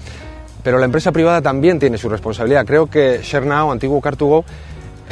pero 0.63 0.77
la 0.77 0.85
empresa 0.85 1.11
privada 1.11 1.41
también 1.41 1.77
tiene 1.77 1.97
su 1.97 2.07
responsabilidad. 2.07 2.65
Creo 2.65 2.89
que 2.89 3.19
ShareNow, 3.21 3.69
antiguo 3.69 4.01
Car2Go, 4.01 4.45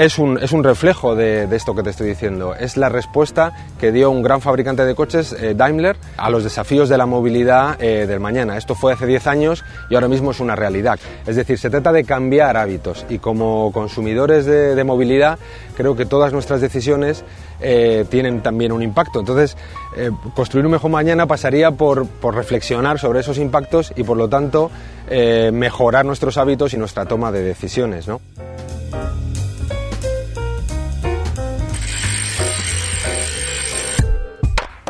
es 0.01 0.17
un, 0.17 0.39
es 0.41 0.51
un 0.51 0.63
reflejo 0.63 1.15
de, 1.15 1.47
esto 1.55 1.75
que 1.75 1.83
te 1.83 1.91
estoy 1.91 2.07
diciendo. 2.07 2.55
Es 2.55 2.75
la 2.75 2.89
respuesta 2.89 3.53
que 3.79 3.91
dio 3.91 4.09
un 4.09 4.23
gran 4.23 4.41
fabricante 4.41 4.83
de 4.83 4.95
coches, 4.95 5.31
eh, 5.33 5.53
Daimler, 5.55 5.95
a 6.17 6.31
los 6.31 6.43
desafíos 6.43 6.89
de 6.89 6.97
la 6.97 7.05
movilidad 7.05 7.77
eh, 7.79 8.07
del 8.07 8.19
mañana. 8.19 8.57
Esto 8.57 8.73
fue 8.73 8.93
hace 8.93 9.05
10 9.05 9.27
años 9.27 9.63
y 9.91 9.95
ahora 9.95 10.07
mismo 10.07 10.31
es 10.31 10.39
una 10.39 10.55
realidad. 10.55 10.99
Es 11.27 11.35
decir, 11.35 11.59
se 11.59 11.69
trata 11.69 11.91
de 11.91 12.03
cambiar 12.03 12.57
hábitos 12.57 13.05
y 13.09 13.19
como 13.19 13.71
consumidores 13.71 14.47
de, 14.47 14.83
movilidad 14.83 15.37
creo 15.77 15.95
que 15.95 16.07
todas 16.07 16.33
nuestras 16.33 16.59
decisiones 16.59 17.23
eh, 17.59 18.03
tienen 18.09 18.41
también 18.41 18.71
un 18.71 18.81
impacto. 18.81 19.19
Entonces, 19.19 19.55
construir 20.35 20.65
un 20.65 20.71
mejor 20.71 20.89
mañana 20.89 21.27
pasaría 21.27 21.69
por, 21.69 22.07
por, 22.07 22.33
reflexionar 22.33 22.97
sobre 22.97 23.19
esos 23.19 23.37
impactos 23.37 23.93
y 23.95 24.03
por 24.03 24.17
lo 24.17 24.27
tanto 24.27 24.71
mejorar 25.51 26.05
nuestros 26.05 26.37
hábitos 26.37 26.73
y 26.73 26.77
nuestra 26.77 27.05
toma 27.05 27.31
de 27.31 27.43
decisiones. 27.43 28.07
¿no? 28.07 28.21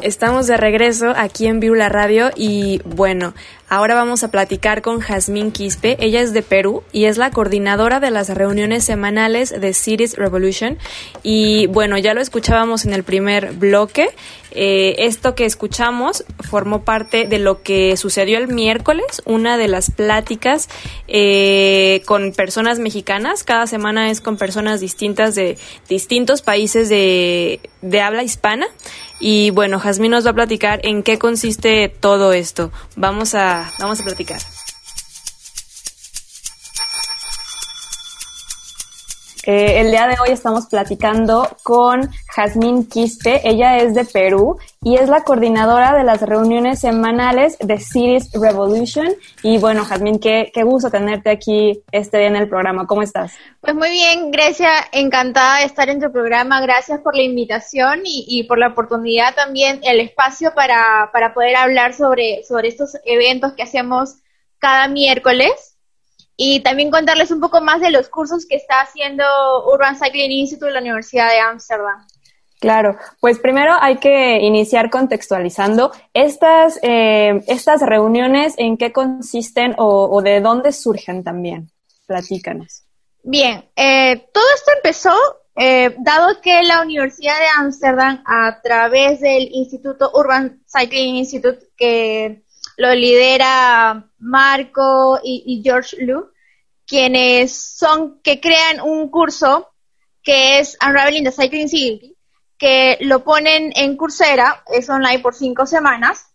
Estamos 0.01 0.47
de 0.47 0.57
regreso 0.57 1.13
aquí 1.15 1.45
en 1.45 1.59
Viula 1.59 1.87
Radio 1.87 2.31
y 2.35 2.81
bueno, 2.85 3.35
ahora 3.69 3.93
vamos 3.93 4.23
a 4.23 4.31
platicar 4.31 4.81
con 4.81 4.99
Jazmín 4.99 5.51
Quispe. 5.51 5.95
Ella 5.99 6.21
es 6.21 6.33
de 6.33 6.41
Perú 6.41 6.81
y 6.91 7.05
es 7.05 7.19
la 7.19 7.29
coordinadora 7.29 7.99
de 7.99 8.09
las 8.09 8.29
reuniones 8.29 8.83
semanales 8.83 9.51
de 9.51 9.73
Cities 9.75 10.17
Revolution. 10.17 10.79
Y 11.21 11.67
bueno, 11.67 11.99
ya 11.99 12.15
lo 12.15 12.21
escuchábamos 12.21 12.85
en 12.85 12.93
el 12.93 13.03
primer 13.03 13.53
bloque. 13.53 14.09
Eh, 14.53 14.95
esto 15.05 15.35
que 15.35 15.45
escuchamos 15.45 16.25
formó 16.49 16.83
parte 16.83 17.27
de 17.27 17.37
lo 17.37 17.61
que 17.61 17.95
sucedió 17.95 18.39
el 18.39 18.47
miércoles, 18.47 19.21
una 19.25 19.57
de 19.57 19.67
las 19.67 19.91
pláticas 19.91 20.67
eh, 21.07 22.01
con 22.07 22.31
personas 22.31 22.79
mexicanas. 22.79 23.43
Cada 23.43 23.67
semana 23.67 24.09
es 24.09 24.19
con 24.19 24.37
personas 24.37 24.79
distintas 24.79 25.35
de 25.35 25.59
distintos 25.87 26.41
países 26.41 26.89
de 26.89 27.59
habla 28.01 28.23
hispana. 28.23 28.65
Y 29.21 29.51
bueno, 29.51 29.79
Jazmín 29.79 30.11
nos 30.11 30.25
va 30.25 30.31
a 30.31 30.33
platicar 30.33 30.79
en 30.83 31.03
qué 31.03 31.19
consiste 31.19 31.89
todo 31.89 32.33
esto. 32.33 32.71
Vamos 32.95 33.35
a, 33.35 33.71
vamos 33.79 33.99
a 34.01 34.03
platicar. 34.03 34.41
Eh, 39.43 39.79
el 39.81 39.89
día 39.89 40.07
de 40.07 40.17
hoy 40.21 40.29
estamos 40.29 40.67
platicando 40.67 41.47
con 41.63 42.09
Jazmín 42.35 42.87
Quispe. 42.87 43.41
Ella 43.43 43.77
es 43.77 43.95
de 43.95 44.05
Perú 44.05 44.59
y 44.83 44.97
es 44.97 45.09
la 45.09 45.23
coordinadora 45.23 45.95
de 45.95 46.03
las 46.03 46.21
reuniones 46.21 46.79
semanales 46.79 47.57
de 47.57 47.79
Cities 47.79 48.29
Revolution. 48.33 49.07
Y 49.41 49.57
bueno, 49.57 49.83
Jazmín, 49.83 50.19
qué, 50.19 50.51
qué 50.53 50.63
gusto 50.63 50.91
tenerte 50.91 51.31
aquí 51.31 51.81
este 51.91 52.19
día 52.19 52.27
en 52.27 52.35
el 52.35 52.49
programa. 52.49 52.85
¿Cómo 52.85 53.01
estás? 53.01 53.33
Pues 53.61 53.73
muy 53.73 53.89
bien, 53.89 54.29
Grecia, 54.29 54.71
encantada 54.91 55.59
de 55.59 55.65
estar 55.65 55.89
en 55.89 55.99
tu 55.99 56.11
programa. 56.11 56.61
Gracias 56.61 56.99
por 56.99 57.15
la 57.15 57.23
invitación 57.23 58.01
y, 58.05 58.25
y 58.27 58.43
por 58.43 58.59
la 58.59 58.67
oportunidad 58.67 59.33
también, 59.33 59.79
el 59.83 59.99
espacio 60.01 60.53
para, 60.53 61.09
para 61.11 61.33
poder 61.33 61.55
hablar 61.55 61.95
sobre, 61.95 62.43
sobre 62.43 62.67
estos 62.67 62.95
eventos 63.05 63.53
que 63.53 63.63
hacemos 63.63 64.17
cada 64.59 64.87
miércoles 64.87 65.70
y 66.37 66.61
también 66.61 66.91
contarles 66.91 67.31
un 67.31 67.39
poco 67.39 67.61
más 67.61 67.81
de 67.81 67.91
los 67.91 68.09
cursos 68.09 68.45
que 68.45 68.55
está 68.55 68.81
haciendo 68.81 69.23
Urban 69.71 69.95
Cycling 69.95 70.31
Institute 70.31 70.67
de 70.67 70.73
la 70.73 70.81
Universidad 70.81 71.29
de 71.29 71.39
Ámsterdam. 71.39 72.05
Claro, 72.59 72.95
pues 73.19 73.39
primero 73.39 73.73
hay 73.81 73.97
que 73.97 74.37
iniciar 74.37 74.91
contextualizando 74.91 75.91
estas, 76.13 76.79
eh, 76.83 77.41
estas 77.47 77.81
reuniones, 77.81 78.53
en 78.57 78.77
qué 78.77 78.91
consisten 78.91 79.73
o, 79.79 80.21
de 80.21 80.41
dónde 80.41 80.71
surgen 80.71 81.23
también. 81.23 81.71
Platícanos. 82.05 82.83
Bien, 83.23 83.65
eh, 83.75 84.27
todo 84.31 84.43
esto 84.55 84.71
empezó 84.75 85.11
eh, 85.55 85.95
dado 85.99 86.39
que 86.39 86.61
la 86.61 86.81
Universidad 86.81 87.37
de 87.39 87.47
Ámsterdam, 87.57 88.23
a 88.25 88.61
través 88.61 89.19
del 89.21 89.49
Instituto 89.51 90.11
Urban 90.13 90.61
Cycling 90.67 91.15
Institute, 91.15 91.65
que 91.75 92.43
lo 92.77 92.93
lidera 92.93 94.09
Marco 94.19 95.19
y, 95.23 95.61
George 95.63 95.97
Liu, 95.97 96.31
quienes 96.85 97.55
son, 97.55 98.21
que 98.21 98.39
crean 98.39 98.81
un 98.81 99.09
curso 99.09 99.69
que 100.23 100.59
es 100.59 100.77
Unraveling 100.85 101.23
the 101.23 101.31
Cycling 101.31 101.69
City, 101.69 102.15
que 102.57 102.97
lo 103.01 103.23
ponen 103.23 103.73
en 103.75 103.97
Coursera, 103.97 104.63
es 104.67 104.89
online 104.89 105.19
por 105.19 105.33
cinco 105.33 105.65
semanas, 105.65 106.27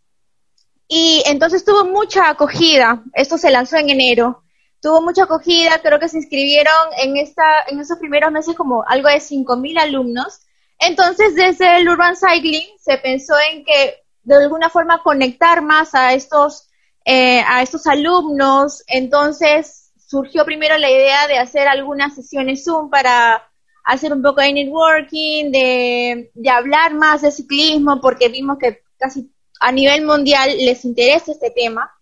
y 0.89 1.23
entonces 1.27 1.65
tuvo 1.65 1.85
mucha 1.85 2.31
acogida, 2.31 3.03
esto 3.15 3.39
se 3.39 3.51
lanzó 3.51 3.77
en 3.77 3.91
enero, 3.91 4.43
tuvo 4.81 5.03
mucha 5.03 5.25
acogida, 5.25 5.81
creo 5.83 5.99
que 5.99 6.09
se 6.09 6.19
inscribieron 6.19 6.75
en, 6.99 7.17
esta, 7.17 7.43
en 7.69 7.81
esos 7.81 7.99
primeros 7.99 8.31
meses 8.33 8.55
como 8.55 8.85
algo 8.87 9.09
de 9.09 9.17
5.000 9.17 9.81
alumnos, 9.81 10.41
entonces 10.79 11.35
desde 11.35 11.79
el 11.79 11.89
Urban 11.89 12.17
Cycling 12.17 12.69
se 12.79 12.99
pensó 12.99 13.35
en 13.51 13.65
que 13.65 14.06
de 14.27 14.35
alguna 14.35 14.69
forma 14.69 15.03
conectar 15.05 15.63
más 15.63 15.95
a 15.95 16.13
estos, 16.13 16.69
eh, 17.05 17.43
a 17.47 17.63
estos 17.63 17.87
alumnos, 17.87 18.83
entonces 18.89 19.93
surgió 19.97 20.45
primero 20.45 20.77
la 20.79 20.91
idea 20.91 21.29
de 21.29 21.39
hacer 21.39 21.69
algunas 21.69 22.15
sesiones 22.17 22.65
Zoom 22.65 22.91
para 22.91 23.49
hacer 23.85 24.13
un 24.13 24.23
poco 24.23 24.41
de 24.41 24.53
networking, 24.53 25.53
de, 25.53 26.31
de 26.35 26.51
hablar 26.51 26.93
más 26.95 27.23
de 27.23 27.31
ciclismo, 27.31 28.01
porque 28.01 28.29
vimos 28.29 28.59
que 28.59 28.83
casi 28.99 29.31
a 29.61 29.71
nivel 29.71 30.05
mundial 30.05 30.51
les 30.59 30.85
interesa 30.85 31.31
este 31.31 31.51
tema. 31.53 31.93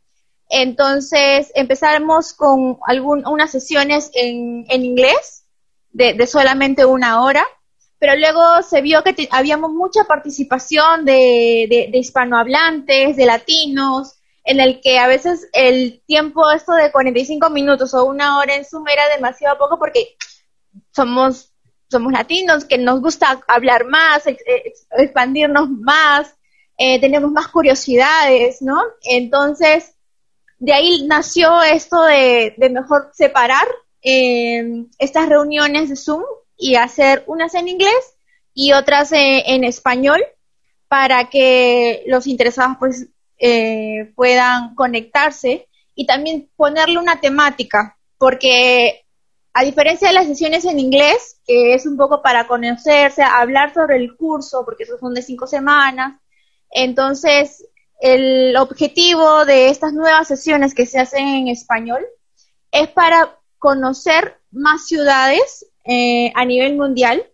Entonces 0.48 1.52
empezamos 1.54 2.32
con 2.32 2.78
algún, 2.86 3.26
unas 3.26 3.50
sesiones 3.50 4.10
en, 4.14 4.64
en 4.70 4.84
inglés 4.84 5.44
de, 5.90 6.14
de, 6.14 6.26
solamente 6.26 6.86
una 6.86 7.22
hora, 7.22 7.46
pero 8.04 8.20
luego 8.20 8.62
se 8.62 8.82
vio 8.82 9.02
que 9.02 9.28
habíamos 9.30 9.72
mucha 9.72 10.04
participación 10.04 11.06
de, 11.06 11.66
de, 11.70 11.88
de, 11.90 11.98
hispanohablantes, 11.98 13.16
de 13.16 13.24
latinos, 13.24 14.16
en 14.44 14.60
el 14.60 14.82
que 14.82 14.98
a 14.98 15.06
veces 15.06 15.48
el 15.54 16.02
tiempo 16.06 16.50
esto 16.50 16.74
de 16.74 16.92
45 16.92 17.48
minutos 17.48 17.94
o 17.94 18.04
una 18.04 18.36
hora 18.36 18.56
en 18.56 18.66
Zoom 18.66 18.86
era 18.88 19.08
demasiado 19.08 19.56
poco 19.56 19.78
porque 19.78 20.18
somos 20.94 21.54
somos 21.90 22.12
latinos, 22.12 22.66
que 22.66 22.76
nos 22.76 23.00
gusta 23.00 23.42
hablar 23.48 23.86
más, 23.86 24.24
expandirnos 24.26 25.70
más, 25.70 26.34
eh, 26.76 27.00
tenemos 27.00 27.30
más 27.30 27.48
curiosidades, 27.48 28.60
¿no? 28.60 28.82
Entonces, 29.04 29.94
de 30.58 30.74
ahí 30.74 31.06
nació 31.06 31.62
esto 31.62 32.02
de, 32.02 32.54
mejor 32.70 33.12
separar 33.14 33.66
em, 34.02 34.90
estas 34.98 35.26
reuniones 35.26 35.88
de 35.88 35.96
Zoom 35.96 36.22
y 36.56 36.76
hacer 36.76 37.24
unas 37.26 37.54
en 37.54 37.68
inglés 37.68 38.16
y 38.52 38.72
otras 38.72 39.10
en 39.12 39.64
español 39.64 40.22
para 40.88 41.28
que 41.28 42.04
los 42.06 42.26
interesados 42.26 42.76
pues 42.78 43.08
eh, 43.38 44.12
puedan 44.14 44.74
conectarse 44.74 45.68
y 45.94 46.06
también 46.06 46.50
ponerle 46.56 46.98
una 46.98 47.20
temática, 47.20 47.98
porque 48.18 49.04
a 49.52 49.64
diferencia 49.64 50.08
de 50.08 50.14
las 50.14 50.26
sesiones 50.26 50.64
en 50.64 50.78
inglés, 50.78 51.40
que 51.46 51.74
es 51.74 51.86
un 51.86 51.96
poco 51.96 52.22
para 52.22 52.46
conocerse, 52.46 53.22
hablar 53.22 53.72
sobre 53.72 53.96
el 53.96 54.16
curso, 54.16 54.64
porque 54.64 54.84
esos 54.84 55.00
son 55.00 55.14
de 55.14 55.22
cinco 55.22 55.46
semanas, 55.46 56.20
entonces 56.70 57.66
el 58.00 58.56
objetivo 58.56 59.44
de 59.44 59.68
estas 59.68 59.92
nuevas 59.92 60.28
sesiones 60.28 60.74
que 60.74 60.86
se 60.86 60.98
hacen 60.98 61.26
en 61.26 61.48
español 61.48 62.04
es 62.72 62.88
para 62.88 63.38
conocer 63.58 64.40
más 64.50 64.86
ciudades 64.86 65.66
eh, 65.84 66.32
a 66.34 66.44
nivel 66.44 66.76
mundial, 66.76 67.24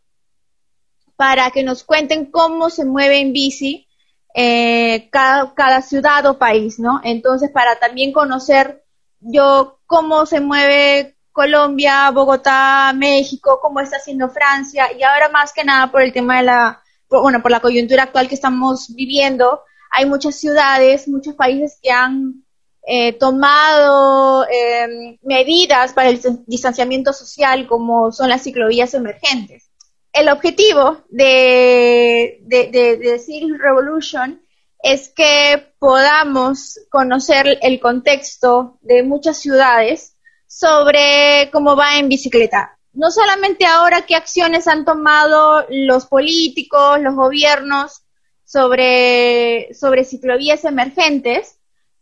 para 1.16 1.50
que 1.50 1.62
nos 1.62 1.84
cuenten 1.84 2.26
cómo 2.26 2.70
se 2.70 2.84
mueve 2.84 3.18
en 3.18 3.32
bici 3.32 3.86
eh, 4.34 5.08
cada, 5.10 5.54
cada 5.54 5.82
ciudad 5.82 6.24
o 6.26 6.38
país, 6.38 6.78
¿no? 6.78 7.00
Entonces, 7.04 7.50
para 7.50 7.78
también 7.78 8.12
conocer 8.12 8.84
yo 9.20 9.80
cómo 9.86 10.24
se 10.24 10.40
mueve 10.40 11.16
Colombia, 11.32 12.10
Bogotá, 12.10 12.92
México, 12.94 13.58
cómo 13.60 13.80
está 13.80 13.96
haciendo 13.96 14.30
Francia 14.30 14.92
y 14.98 15.02
ahora 15.02 15.28
más 15.28 15.52
que 15.52 15.64
nada 15.64 15.90
por 15.90 16.02
el 16.02 16.12
tema 16.12 16.38
de 16.38 16.44
la, 16.44 16.82
bueno, 17.08 17.42
por 17.42 17.50
la 17.50 17.60
coyuntura 17.60 18.04
actual 18.04 18.28
que 18.28 18.34
estamos 18.34 18.94
viviendo, 18.94 19.62
hay 19.90 20.06
muchas 20.06 20.36
ciudades, 20.36 21.08
muchos 21.08 21.34
países 21.34 21.78
que 21.82 21.90
han 21.90 22.44
eh, 22.86 23.12
tomado 23.12 24.46
em, 24.48 25.18
medidas 25.22 25.92
para 25.92 26.08
el 26.08 26.20
distanciamiento 26.46 27.12
social 27.12 27.66
como 27.66 28.10
son 28.10 28.28
las 28.28 28.42
ciclovías 28.42 28.94
emergentes. 28.94 29.70
El 30.12 30.28
objetivo 30.28 31.04
de, 31.08 32.40
de, 32.42 32.66
de, 32.68 33.58
Revolution 33.58 34.42
es 34.82 35.08
que 35.10 35.74
podamos 35.78 36.80
conocer 36.90 37.58
el 37.62 37.78
contexto 37.80 38.78
de 38.80 39.02
muchas 39.02 39.36
ciudades 39.38 40.16
sobre 40.46 41.48
cómo 41.52 41.76
va 41.76 41.98
en 41.98 42.08
bicicleta. 42.08 42.76
No 42.92 43.10
solamente 43.10 43.66
ahora 43.66 44.02
qué 44.02 44.16
acciones 44.16 44.66
han 44.66 44.84
tomado 44.84 45.64
los 45.68 46.06
políticos, 46.06 47.00
los 47.00 47.14
gobiernos 47.14 48.02
sobre, 48.44 49.72
sobre 49.74 50.04
ciclovías 50.04 50.64
emergentes, 50.64 51.59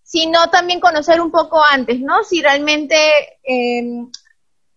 sino 0.08 0.48
también 0.48 0.80
conocer 0.80 1.20
un 1.20 1.30
poco 1.30 1.62
antes, 1.62 2.00
¿no? 2.00 2.24
Si 2.24 2.40
realmente 2.40 2.96
em, 3.42 4.10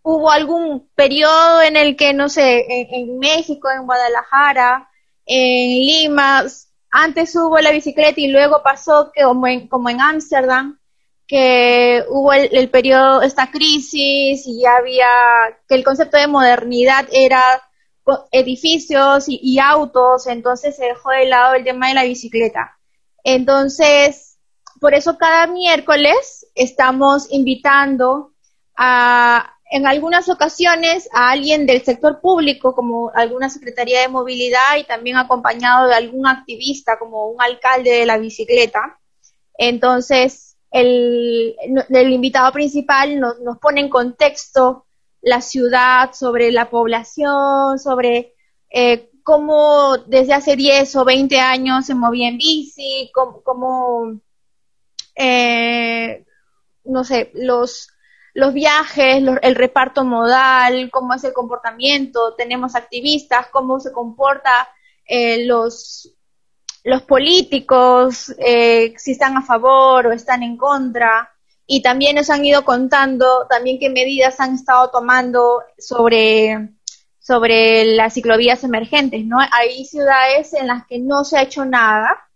hubo 0.01 0.29
algún 0.29 0.89
periodo 0.93 1.61
en 1.61 1.77
el 1.77 1.95
que, 1.95 2.13
no 2.13 2.27
sé, 2.27 2.65
en, 2.67 3.17
México, 3.17 3.69
en 3.71 3.85
Guadalajara, 3.85 4.89
en 5.25 5.69
Lima, 5.85 6.43
antes 6.91 7.33
hubo 7.37 7.57
la 7.59 7.71
bicicleta 7.71 8.19
y 8.19 8.27
luego 8.27 8.61
pasó 8.61 9.13
que 9.15 9.23
como 9.23 9.47
en, 9.47 9.69
como 9.69 9.89
en 9.89 10.01
Ámsterdam, 10.01 10.77
que 11.25 12.03
hubo 12.09 12.33
el, 12.33 12.69
periodo, 12.69 13.21
esta 13.21 13.51
crisis 13.51 14.45
y 14.45 14.61
ya 14.61 14.75
había, 14.75 15.07
que 15.69 15.75
el 15.75 15.85
concepto 15.85 16.17
de 16.17 16.27
modernidad 16.27 17.07
era 17.09 17.41
edificios 18.33 19.27
y, 19.29 19.59
autos, 19.59 20.27
entonces 20.27 20.75
se 20.75 20.87
dejó 20.87 21.11
de 21.11 21.27
lado 21.27 21.53
el 21.53 21.63
tema 21.63 21.87
de 21.87 21.93
la 21.93 22.03
bicicleta. 22.03 22.77
Entonces, 23.23 24.30
por 24.81 24.95
eso 24.95 25.15
cada 25.15 25.45
miércoles 25.45 26.47
estamos 26.55 27.27
invitando 27.31 28.33
a, 28.75 29.53
en 29.69 29.85
algunas 29.85 30.27
ocasiones 30.27 31.07
a 31.13 31.29
alguien 31.29 31.67
del 31.67 31.83
sector 31.83 32.19
público, 32.19 32.73
como 32.73 33.11
alguna 33.13 33.47
Secretaría 33.49 34.01
de 34.01 34.07
Movilidad 34.07 34.77
y 34.79 34.83
también 34.85 35.17
acompañado 35.17 35.87
de 35.87 35.93
algún 35.93 36.25
activista, 36.25 36.97
como 36.97 37.27
un 37.27 37.39
alcalde 37.39 37.91
de 37.91 38.07
la 38.07 38.17
bicicleta. 38.17 38.99
Entonces, 39.53 40.57
el, 40.71 41.55
el 41.87 42.11
invitado 42.11 42.51
principal 42.51 43.19
nos, 43.19 43.39
nos, 43.39 43.59
pone 43.59 43.81
en 43.81 43.89
contexto 43.89 44.87
la 45.21 45.41
ciudad, 45.41 46.11
sobre 46.13 46.51
la 46.51 46.71
población, 46.71 47.77
sobre 47.77 48.33
eh, 48.71 49.11
cómo 49.21 49.95
desde 50.07 50.33
hace 50.33 50.55
10 50.55 50.95
o 50.95 51.05
20 51.05 51.39
años 51.39 51.85
se 51.85 51.93
movía 51.93 52.29
en 52.29 52.39
bici, 52.39 53.11
cómo, 53.13 54.19
eh, 55.15 56.25
no 56.85 57.03
sé, 57.03 57.31
los, 57.33 57.89
los 58.33 58.53
viajes, 58.53 59.23
el 59.41 59.55
reparto 59.55 60.03
modal, 60.03 60.89
cómo 60.91 61.13
es 61.13 61.23
el 61.23 61.33
comportamiento, 61.33 62.33
tenemos 62.35 62.75
activistas, 62.75 63.47
cómo 63.47 63.79
se 63.79 63.91
comporta 63.91 64.69
eh, 65.05 65.45
los, 65.45 66.15
los 66.83 67.01
políticos, 67.03 68.33
eh, 68.37 68.93
si 68.97 69.11
están 69.11 69.37
a 69.37 69.41
favor 69.41 70.07
o 70.07 70.11
están 70.13 70.43
en 70.43 70.57
contra, 70.57 71.29
y 71.65 71.81
también 71.81 72.15
nos 72.15 72.29
han 72.29 72.43
ido 72.43 72.65
contando 72.65 73.47
también 73.49 73.79
qué 73.79 73.89
medidas 73.89 74.39
han 74.39 74.55
estado 74.55 74.89
tomando 74.89 75.63
sobre, 75.77 76.69
sobre 77.19 77.85
las 77.85 78.13
ciclovías 78.13 78.63
emergentes, 78.63 79.25
¿no? 79.25 79.37
Hay 79.39 79.85
ciudades 79.85 80.53
en 80.53 80.67
las 80.67 80.85
que 80.85 80.99
no 80.99 81.23
se 81.23 81.37
ha 81.37 81.43
hecho 81.43 81.63
nada 81.63 82.27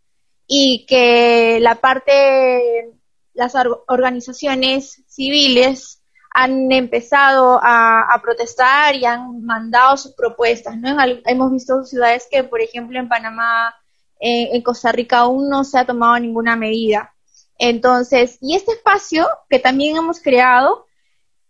y 0.48 0.86
que 0.86 1.60
la 1.62 1.76
parte, 1.76 2.92
las 3.34 3.54
organizaciones 3.88 5.04
civiles 5.08 6.02
han 6.32 6.72
empezado 6.72 7.60
a, 7.64 8.20
protestar 8.22 8.96
y 8.96 9.06
han 9.06 9.44
mandado 9.46 9.96
sus 9.98 10.14
propuestas, 10.14 10.78
¿no? 10.78 10.98
hemos 11.26 11.52
visto 11.52 11.84
ciudades 11.84 12.28
que, 12.30 12.44
por 12.44 12.62
ejemplo, 12.62 13.00
en 13.00 13.08
Panamá 13.08 13.74
en 14.20 14.62
Costa 14.62 14.92
Rica 14.92 15.20
aún 15.20 15.50
no 15.50 15.64
se 15.64 15.78
ha 15.78 15.86
tomado 15.86 16.20
ninguna 16.20 16.56
medida. 16.56 17.14
Entonces, 17.58 18.38
y 18.42 18.56
este 18.56 18.74
espacio 18.74 19.28
que 19.50 19.60
también 19.60 19.98
hemos 19.98 20.20
creado 20.20 20.86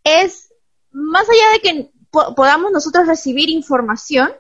es, 0.03 0.53
más 0.91 1.27
allá 1.29 1.51
de 1.53 1.59
que 1.59 1.91
podamos 2.11 2.71
nosotros 2.71 3.07
recibir 3.07 3.49
información, 3.49 4.31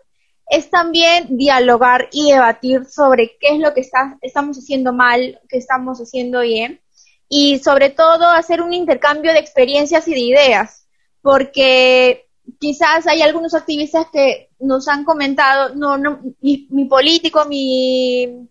es 0.47 0.69
también 0.69 1.37
dialogar 1.37 2.07
y 2.11 2.31
debatir 2.31 2.85
sobre 2.85 3.37
qué 3.39 3.55
es 3.55 3.59
lo 3.59 3.73
que 3.73 3.81
está, 3.81 4.17
estamos 4.21 4.57
haciendo 4.57 4.93
mal, 4.93 5.39
qué 5.49 5.57
estamos 5.57 5.99
haciendo 5.99 6.41
bien, 6.41 6.81
y 7.27 7.59
sobre 7.59 7.89
todo 7.89 8.29
hacer 8.29 8.61
un 8.61 8.73
intercambio 8.73 9.33
de 9.33 9.39
experiencias 9.39 10.07
y 10.07 10.13
de 10.13 10.19
ideas, 10.19 10.87
porque 11.21 12.27
quizás 12.59 13.07
hay 13.07 13.21
algunos 13.21 13.55
activistas 13.55 14.07
que 14.13 14.49
nos 14.59 14.87
han 14.87 15.03
comentado, 15.03 15.73
no, 15.75 15.97
no, 15.97 16.21
mi, 16.41 16.85
político, 16.85 17.45
mi, 17.45 18.47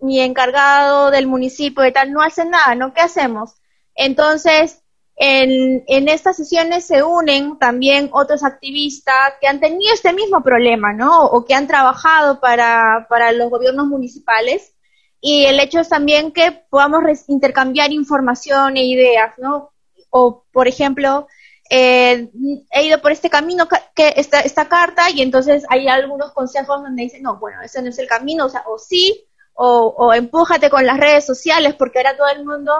mi 0.00 0.20
encargado 0.20 1.10
del 1.10 1.26
municipio 1.26 1.84
y 1.86 1.92
tal, 1.92 2.12
no 2.12 2.22
hacen 2.22 2.50
nada, 2.50 2.74
¿no? 2.74 2.92
¿Qué 2.92 3.00
hacemos? 3.00 3.54
Entonces, 3.94 4.82
en, 5.20 6.08
estas 6.08 6.36
sesiones 6.36 6.86
se 6.86 7.02
unen 7.02 7.58
también 7.58 8.08
otros 8.12 8.44
activistas 8.44 9.34
que 9.40 9.48
han 9.48 9.58
tenido 9.58 9.92
este 9.92 10.12
mismo 10.12 10.42
problema, 10.44 10.92
¿no? 10.92 11.24
O 11.26 11.44
que 11.44 11.54
han 11.54 11.66
trabajado 11.66 12.38
para, 12.40 13.06
para 13.08 13.32
los 13.32 13.50
gobiernos 13.50 13.88
municipales. 13.88 14.74
Y 15.20 15.46
el 15.46 15.58
hecho 15.58 15.80
es 15.80 15.88
también 15.88 16.30
que 16.30 16.52
podamos 16.70 17.02
intercambiar 17.26 17.92
información 17.92 18.76
e 18.76 18.84
ideas, 18.84 19.34
¿no? 19.38 19.72
O, 20.10 20.44
por 20.52 20.68
ejemplo, 20.68 21.26
eh, 21.68 22.30
he 22.70 22.86
ido 22.86 23.02
por 23.02 23.10
este 23.10 23.28
camino, 23.28 23.66
que 23.96 24.14
esta, 24.16 24.40
esta 24.40 24.68
carta, 24.68 25.10
y 25.10 25.20
entonces 25.20 25.64
hay 25.68 25.88
algunos 25.88 26.32
consejos 26.32 26.80
donde 26.80 27.02
dicen, 27.02 27.22
no, 27.24 27.38
bueno, 27.38 27.60
ese 27.62 27.82
no 27.82 27.88
es 27.88 27.98
el 27.98 28.06
camino, 28.06 28.46
o 28.46 28.48
sea, 28.48 28.62
o 28.68 28.78
sí, 28.78 29.26
o, 29.54 29.92
o 29.98 30.14
empújate 30.14 30.70
con 30.70 30.86
las 30.86 30.98
redes 30.98 31.26
sociales, 31.26 31.74
porque 31.74 31.98
ahora 31.98 32.16
todo 32.16 32.28
el 32.28 32.44
mundo 32.44 32.72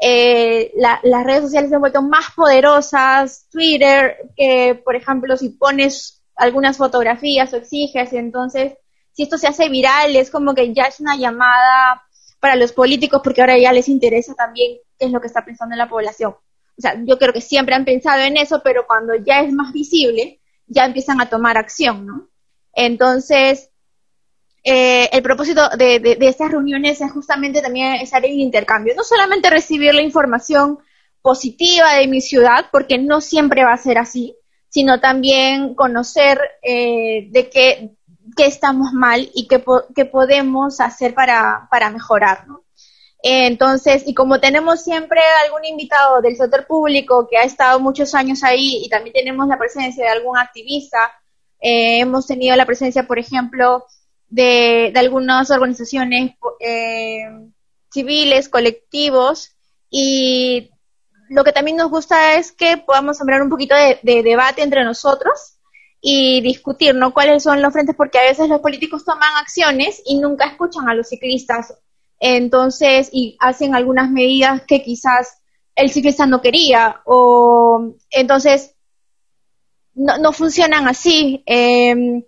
eh, 0.00 0.72
las 0.76 1.24
redes 1.24 1.42
sociales 1.42 1.68
se 1.68 1.76
han 1.76 1.80
vuelto 1.80 2.02
más 2.02 2.26
poderosas, 2.34 3.46
Twitter, 3.50 4.16
que 4.36 4.80
por 4.82 4.96
ejemplo 4.96 5.36
si 5.36 5.50
pones 5.50 6.22
algunas 6.36 6.78
fotografías 6.78 7.52
o 7.52 7.56
exiges, 7.56 8.12
entonces 8.14 8.74
si 9.12 9.24
esto 9.24 9.36
se 9.36 9.48
hace 9.48 9.68
viral 9.68 10.16
es 10.16 10.30
como 10.30 10.54
que 10.54 10.72
ya 10.72 10.84
es 10.84 11.00
una 11.00 11.16
llamada 11.16 12.02
para 12.40 12.56
los 12.56 12.72
políticos 12.72 13.20
porque 13.22 13.42
ahora 13.42 13.58
ya 13.58 13.72
les 13.72 13.88
interesa 13.88 14.34
también 14.34 14.78
qué 14.98 15.06
es 15.06 15.12
lo 15.12 15.20
que 15.20 15.26
está 15.26 15.44
pensando 15.44 15.76
la 15.76 15.88
población. 15.88 16.32
O 16.32 16.80
sea, 16.80 16.94
yo 17.04 17.18
creo 17.18 17.34
que 17.34 17.42
siempre 17.42 17.74
han 17.74 17.84
pensado 17.84 18.22
en 18.22 18.38
eso, 18.38 18.62
pero 18.64 18.86
cuando 18.86 19.14
ya 19.14 19.40
es 19.40 19.52
más 19.52 19.72
visible, 19.72 20.40
ya 20.66 20.86
empiezan 20.86 21.20
a 21.20 21.28
tomar 21.28 21.58
acción, 21.58 22.06
¿no? 22.06 22.30
Entonces, 22.72 23.70
eh, 24.62 25.08
el 25.12 25.22
propósito 25.22 25.68
de, 25.70 26.00
de, 26.00 26.16
estas 26.20 26.50
reuniones 26.50 27.00
es 27.00 27.10
justamente 27.12 27.62
también 27.62 27.94
estar 27.94 28.24
en 28.24 28.38
intercambio, 28.38 28.94
no 28.94 29.04
solamente 29.04 29.48
recibir 29.48 29.94
la 29.94 30.02
información 30.02 30.78
positiva 31.22 31.94
de 31.94 32.06
mi 32.06 32.20
ciudad, 32.20 32.66
porque 32.70 32.98
no 32.98 33.20
siempre 33.20 33.64
va 33.64 33.72
a 33.72 33.78
ser 33.78 33.98
así, 33.98 34.36
sino 34.68 35.00
también 35.00 35.74
conocer 35.74 36.38
eh, 36.62 37.28
de 37.30 37.48
qué, 37.48 37.90
qué, 38.36 38.46
estamos 38.46 38.92
mal 38.92 39.30
y 39.34 39.48
qué, 39.48 39.62
qué 39.94 40.04
podemos 40.04 40.80
hacer 40.80 41.14
para, 41.14 41.68
para 41.70 41.90
mejorar, 41.90 42.46
¿no? 42.46 42.64
entonces, 43.22 44.02
y 44.06 44.14
como 44.14 44.40
tenemos 44.40 44.82
siempre 44.82 45.20
algún 45.44 45.64
invitado 45.66 46.22
del 46.22 46.36
sector 46.36 46.66
público 46.66 47.28
que 47.28 47.36
ha 47.36 47.42
estado 47.42 47.78
muchos 47.78 48.14
años 48.14 48.42
ahí 48.42 48.82
y 48.82 48.88
también 48.88 49.12
tenemos 49.12 49.46
la 49.46 49.58
presencia 49.58 50.04
de 50.04 50.10
algún 50.10 50.38
activista, 50.38 51.12
eh, 51.60 52.00
hemos 52.00 52.26
tenido 52.26 52.56
la 52.56 52.64
presencia, 52.64 53.06
por 53.06 53.18
ejemplo, 53.18 53.84
de, 54.30 54.92
algunas 54.96 55.50
organizaciones 55.50 56.32
eh, 56.60 57.28
civiles, 57.90 58.48
colectivos, 58.48 59.56
y 59.90 60.70
lo 61.28 61.44
que 61.44 61.52
también 61.52 61.76
nos 61.76 61.90
gusta 61.90 62.36
es 62.36 62.52
que 62.52 62.76
podamos 62.78 63.18
sembrar 63.18 63.42
un 63.42 63.50
poquito 63.50 63.74
de, 63.74 64.22
debate 64.22 64.62
entre 64.62 64.84
nosotros 64.84 65.58
y 66.00 66.40
discutir, 66.40 66.94
¿no? 66.94 67.12
Cuáles 67.12 67.42
son 67.42 67.60
los 67.60 67.72
frentes, 67.72 67.96
porque 67.96 68.18
a 68.18 68.22
veces 68.22 68.48
los 68.48 68.60
políticos 68.60 69.04
toman 69.04 69.36
acciones 69.38 70.00
y 70.06 70.18
nunca 70.18 70.46
escuchan 70.46 70.88
a 70.88 70.94
los 70.94 71.08
ciclistas, 71.08 71.74
entonces, 72.20 73.10
y 73.12 73.36
hacen 73.40 73.74
algunas 73.74 74.10
medidas 74.10 74.62
que 74.66 74.82
quizás 74.82 75.38
el 75.74 75.90
ciclista 75.90 76.26
no 76.26 76.40
quería, 76.40 77.00
o 77.04 77.94
entonces 78.10 78.74
no, 79.94 80.18
no 80.18 80.32
funcionan 80.32 80.86
así. 80.86 81.42
Eh, 81.46 82.24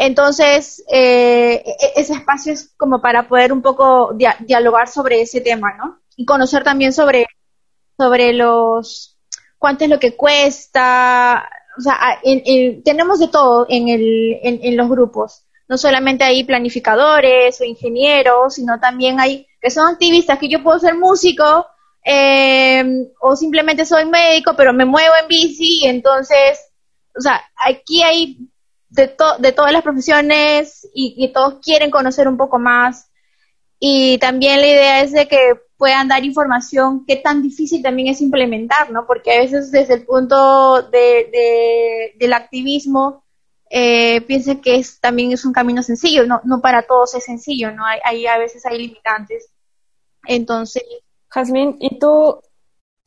entonces, 0.00 0.82
eh, 0.90 1.62
e-, 1.64 2.00
ese 2.00 2.14
espacio 2.14 2.54
es 2.54 2.72
como 2.78 3.02
para 3.02 3.28
poder 3.28 3.52
un 3.52 3.60
poco 3.60 4.14
dialogar 4.14 4.88
sobre 4.88 5.20
ese 5.20 5.42
tema, 5.42 5.74
¿no? 5.76 6.00
Y 6.16 6.24
conocer 6.24 6.64
también 6.64 6.94
sobre, 6.94 7.26
sobre 7.98 8.32
los, 8.32 9.18
cuánto 9.58 9.84
es 9.84 9.90
lo 9.90 9.98
que 9.98 10.16
cuesta, 10.16 11.46
o 11.76 11.82
sea, 11.82 12.18
tenemos 12.82 13.18
de 13.18 13.28
todo 13.28 13.66
en, 13.68 13.88
el, 13.88 14.38
en, 14.42 14.76
los 14.76 14.88
grupos. 14.88 15.44
No 15.68 15.76
solamente 15.76 16.24
hay 16.24 16.44
planificadores 16.44 17.60
o 17.60 17.64
ingenieros, 17.64 18.54
sino 18.54 18.80
también 18.80 19.20
hay 19.20 19.46
que 19.60 19.70
son 19.70 19.86
activistas, 19.86 20.38
que 20.38 20.48
yo 20.48 20.62
puedo 20.62 20.78
ser 20.78 20.94
músico, 20.94 21.66
eh, 22.06 22.82
o 23.20 23.36
simplemente 23.36 23.84
soy 23.84 24.06
médico, 24.06 24.54
pero 24.56 24.72
me 24.72 24.86
muevo 24.86 25.12
en 25.20 25.28
bici, 25.28 25.84
entonces, 25.84 26.58
o 27.14 27.20
sea, 27.20 27.42
aquí 27.62 28.02
hay 28.02 28.38
de, 28.90 29.14
de 29.38 29.52
todas 29.52 29.72
las 29.72 29.82
profesiones 29.82 30.88
y, 30.94 31.32
todos 31.32 31.60
quieren 31.62 31.90
conocer 31.90 32.28
un 32.28 32.36
poco 32.36 32.58
más. 32.58 33.10
Y 33.78 34.18
también 34.18 34.60
la 34.60 34.66
idea 34.66 35.00
es 35.00 35.12
de 35.12 35.26
que 35.26 35.38
puedan 35.78 36.08
dar 36.08 36.24
información 36.24 37.04
qué 37.06 37.16
tan 37.16 37.42
difícil 37.42 37.82
también 37.82 38.08
es 38.08 38.20
implementar, 38.20 38.90
¿no? 38.90 39.06
Porque 39.06 39.32
a 39.32 39.40
veces 39.40 39.70
desde 39.70 39.94
el 39.94 40.04
punto 40.04 40.82
de, 40.82 42.12
del 42.18 42.32
activismo 42.34 43.24
eh, 43.70 44.26
que 44.62 44.74
es, 44.74 45.00
también 45.00 45.32
es 45.32 45.44
un 45.44 45.52
camino 45.52 45.82
sencillo, 45.82 46.26
no, 46.26 46.40
no 46.44 46.60
para 46.60 46.82
todos 46.82 47.14
es 47.14 47.24
sencillo, 47.24 47.70
¿no? 47.72 47.84
Hay 48.04 48.26
a 48.26 48.36
veces 48.38 48.66
hay 48.66 48.78
limitantes. 48.78 49.50
Entonces... 50.26 50.82
Jazmín, 51.32 51.76
¿y 51.78 51.96
tú 52.00 52.40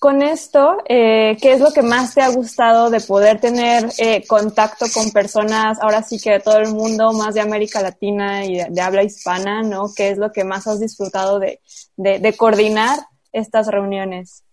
con 0.04 0.22
esto, 0.22 0.80
eh, 0.90 1.38
¿qué 1.42 1.54
es 1.54 1.62
lo 1.62 1.72
que 1.72 1.82
más 1.82 2.14
te 2.14 2.22
ha 2.22 2.28
gustado 2.28 2.90
de 2.90 3.00
poder 3.00 3.40
tener 3.40 3.90
eh, 3.98 4.28
contacto 4.28 4.86
con 4.94 5.12
personas, 5.12 5.78
ahora 5.82 6.04
sí 6.04 6.20
que 6.20 6.32
de 6.32 6.40
todo 6.42 6.58
el 6.58 6.74
mundo, 6.74 7.14
más 7.14 7.36
de 7.36 7.40
América 7.40 7.82
Latina 7.82 8.44
y 8.44 8.58
de, 8.70 8.82
habla 8.82 9.04
hispana, 9.04 9.62
¿no? 9.62 9.86
¿Qué 9.96 10.10
es 10.10 10.18
lo 10.18 10.34
que 10.34 10.44
más 10.44 10.68
has 10.68 10.82
disfrutado 10.82 11.40
de, 11.40 11.62
de, 11.96 12.34
coordinar 12.36 13.00
estas 13.32 13.68
reuniones? 13.68 14.44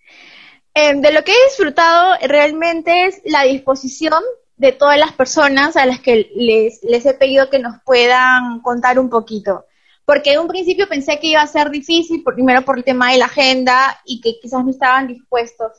Em, 0.73 1.01
de 1.01 1.11
lo 1.11 1.25
que 1.25 1.33
he 1.33 1.49
disfrutado 1.49 2.15
realmente 2.29 3.07
es 3.07 3.21
la 3.25 3.43
disposición 3.43 4.23
de 4.57 4.71
todas 4.71 4.99
las 4.99 5.15
personas 5.15 5.77
a 5.77 5.85
las 5.85 5.99
que 5.99 6.31
les, 6.33 6.81
les 6.85 7.05
he 7.07 7.15
pedido 7.15 7.51
que 7.51 7.59
nos 7.59 7.83
puedan 7.85 8.61
contar 8.61 9.01
un 9.01 9.11
poquito 9.11 9.65
porque 10.05 10.33
en 10.33 10.41
un 10.41 10.49
principio 10.49 10.89
pensé 10.89 11.19
que 11.19 11.29
iba 11.29 11.41
a 11.41 11.47
ser 11.47 11.71
difícil, 11.71 12.23
primero 12.25 12.63
por 12.63 12.79
el 12.79 12.85
tema 12.85 13.13
de 13.13 13.19
la 13.19 13.27
agenda 13.27 14.01
y 14.05 14.21
que 14.21 14.39
quizás 14.41 14.65
no 14.65 14.71
estaban 14.71 15.07
dispuestos. 15.07 15.73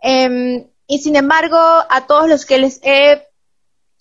Em, 0.00 0.66
y 0.86 0.98
sin 0.98 1.16
embargo, 1.16 1.56
a 1.58 2.06
todos 2.06 2.28
los 2.28 2.44
que 2.44 2.58
les 2.58 2.80
he 2.82 3.26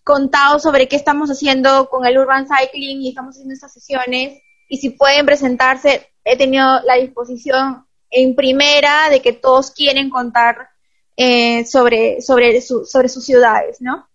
contado 0.03 0.59
sobre 0.59 0.87
qué 0.87 0.95
estamos 0.95 1.29
haciendo 1.29 1.89
con 1.89 2.05
el 2.05 2.17
Urban 2.17 2.45
Cycling 2.47 3.01
y 3.01 3.09
estamos 3.09 3.35
haciendo 3.35 3.53
estas 3.53 3.73
sesiones, 3.73 4.41
y 4.67 4.77
si 4.77 4.89
pueden 4.91 5.25
presentarse, 5.25 6.11
he 6.23 6.37
tenido 6.37 6.81
la 6.81 6.95
disposición 6.95 7.85
en 8.09 8.35
primera 8.35 9.09
de 9.09 9.21
que 9.21 9.33
todos 9.33 9.71
quieren 9.71 10.09
contar 10.09 10.69
eh, 11.15 11.65
sobre, 11.65 12.21
sobre, 12.21 12.59
sobre 12.61 13.09
sus 13.09 13.25
ciudades, 13.25 13.81
¿no? 13.81 14.09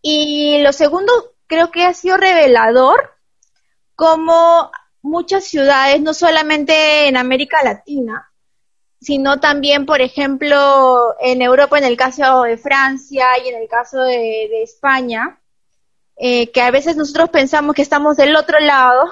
Y 0.00 0.60
lo 0.62 0.72
segundo, 0.72 1.12
creo 1.46 1.70
que 1.70 1.84
ha 1.84 1.94
sido 1.94 2.16
revelador 2.16 3.10
cómo 3.94 4.70
muchas 5.02 5.44
ciudades, 5.44 6.00
no 6.00 6.14
solamente 6.14 7.08
en 7.08 7.16
América 7.16 7.62
Latina, 7.62 8.30
sino 9.00 9.38
también, 9.40 9.86
por 9.86 10.00
ejemplo, 10.00 11.14
en 11.20 11.42
Europa, 11.42 11.78
en 11.78 11.84
el 11.84 11.96
caso 11.96 12.42
de 12.42 12.56
Francia 12.56 13.26
y 13.44 13.48
en 13.48 13.62
el 13.62 13.68
caso 13.68 14.02
de, 14.02 14.62
España, 14.62 15.38
eh, 16.16 16.50
que 16.50 16.60
a 16.60 16.70
veces 16.70 16.96
nosotros 16.96 17.30
pensamos 17.30 17.74
que 17.74 17.82
estamos 17.82 18.16
del 18.16 18.34
otro 18.36 18.58
lado, 18.58 19.04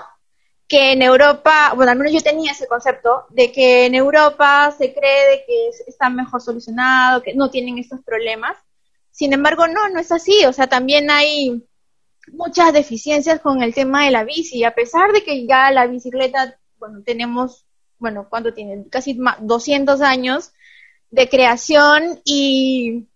que 0.68 0.92
en 0.92 1.02
Europa, 1.02 1.72
bueno, 1.76 1.92
al 1.92 1.98
menos 1.98 2.12
yo 2.12 2.20
tenía 2.20 2.50
ese 2.50 2.66
concepto, 2.66 3.26
de 3.30 3.52
que 3.52 3.86
en 3.86 3.94
Europa 3.94 4.74
se 4.76 4.92
cree 4.92 5.30
de 5.30 5.44
que 5.46 5.70
está 5.86 6.10
mejor 6.10 6.42
solucionado, 6.42 7.22
que 7.22 7.34
no 7.34 7.50
tienen 7.50 7.78
estos 7.78 8.00
problemas. 8.02 8.56
Sin 9.12 9.32
embargo, 9.32 9.68
no, 9.68 9.88
no 9.88 10.00
es 10.00 10.10
así. 10.10 10.44
O 10.46 10.52
sea, 10.52 10.66
también 10.66 11.10
hay 11.10 11.64
muchas 12.32 12.72
deficiencias 12.72 13.40
con 13.40 13.62
el 13.62 13.74
tema 13.74 14.04
de 14.04 14.10
la 14.10 14.24
bici, 14.24 14.64
a 14.64 14.74
pesar 14.74 15.12
de 15.12 15.22
que 15.22 15.46
ya 15.46 15.70
la 15.70 15.86
bicicleta, 15.86 16.58
bueno, 16.78 17.02
tenemos, 17.04 17.66
bueno, 17.98 18.26
¿cuánto 18.28 18.52
tiene? 18.52 18.86
Casi 18.88 19.18
200 19.40 20.00
años 20.00 20.52
de 21.10 21.28
creación 21.28 22.20
y, 22.24 23.06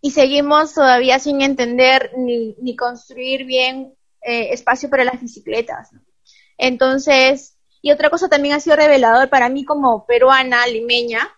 y 0.00 0.10
seguimos 0.10 0.74
todavía 0.74 1.18
sin 1.18 1.42
entender 1.42 2.12
ni, 2.16 2.54
ni 2.60 2.76
construir 2.76 3.44
bien 3.44 3.94
eh, 4.22 4.52
espacio 4.52 4.90
para 4.90 5.04
las 5.04 5.20
bicicletas. 5.20 5.90
Entonces, 6.56 7.56
y 7.80 7.92
otra 7.92 8.10
cosa 8.10 8.28
también 8.28 8.54
ha 8.54 8.60
sido 8.60 8.76
revelador 8.76 9.28
para 9.28 9.48
mí 9.48 9.64
como 9.64 10.06
peruana, 10.06 10.66
limeña, 10.66 11.28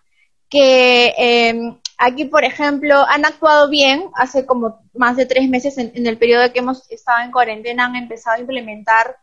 que 0.49 1.13
eh, 1.17 1.77
Aquí, 2.03 2.25
por 2.25 2.43
ejemplo, 2.43 3.05
han 3.07 3.25
actuado 3.25 3.69
bien. 3.69 4.09
Hace 4.15 4.47
como 4.47 4.81
más 4.95 5.17
de 5.17 5.27
tres 5.27 5.47
meses, 5.47 5.77
en, 5.77 6.07
el 6.07 6.17
periodo 6.17 6.51
que 6.51 6.57
hemos 6.57 6.89
estado 6.89 7.19
en 7.23 7.31
cuarentena, 7.31 7.85
han 7.85 7.95
empezado 7.95 8.37
a 8.37 8.39
implementar 8.39 9.17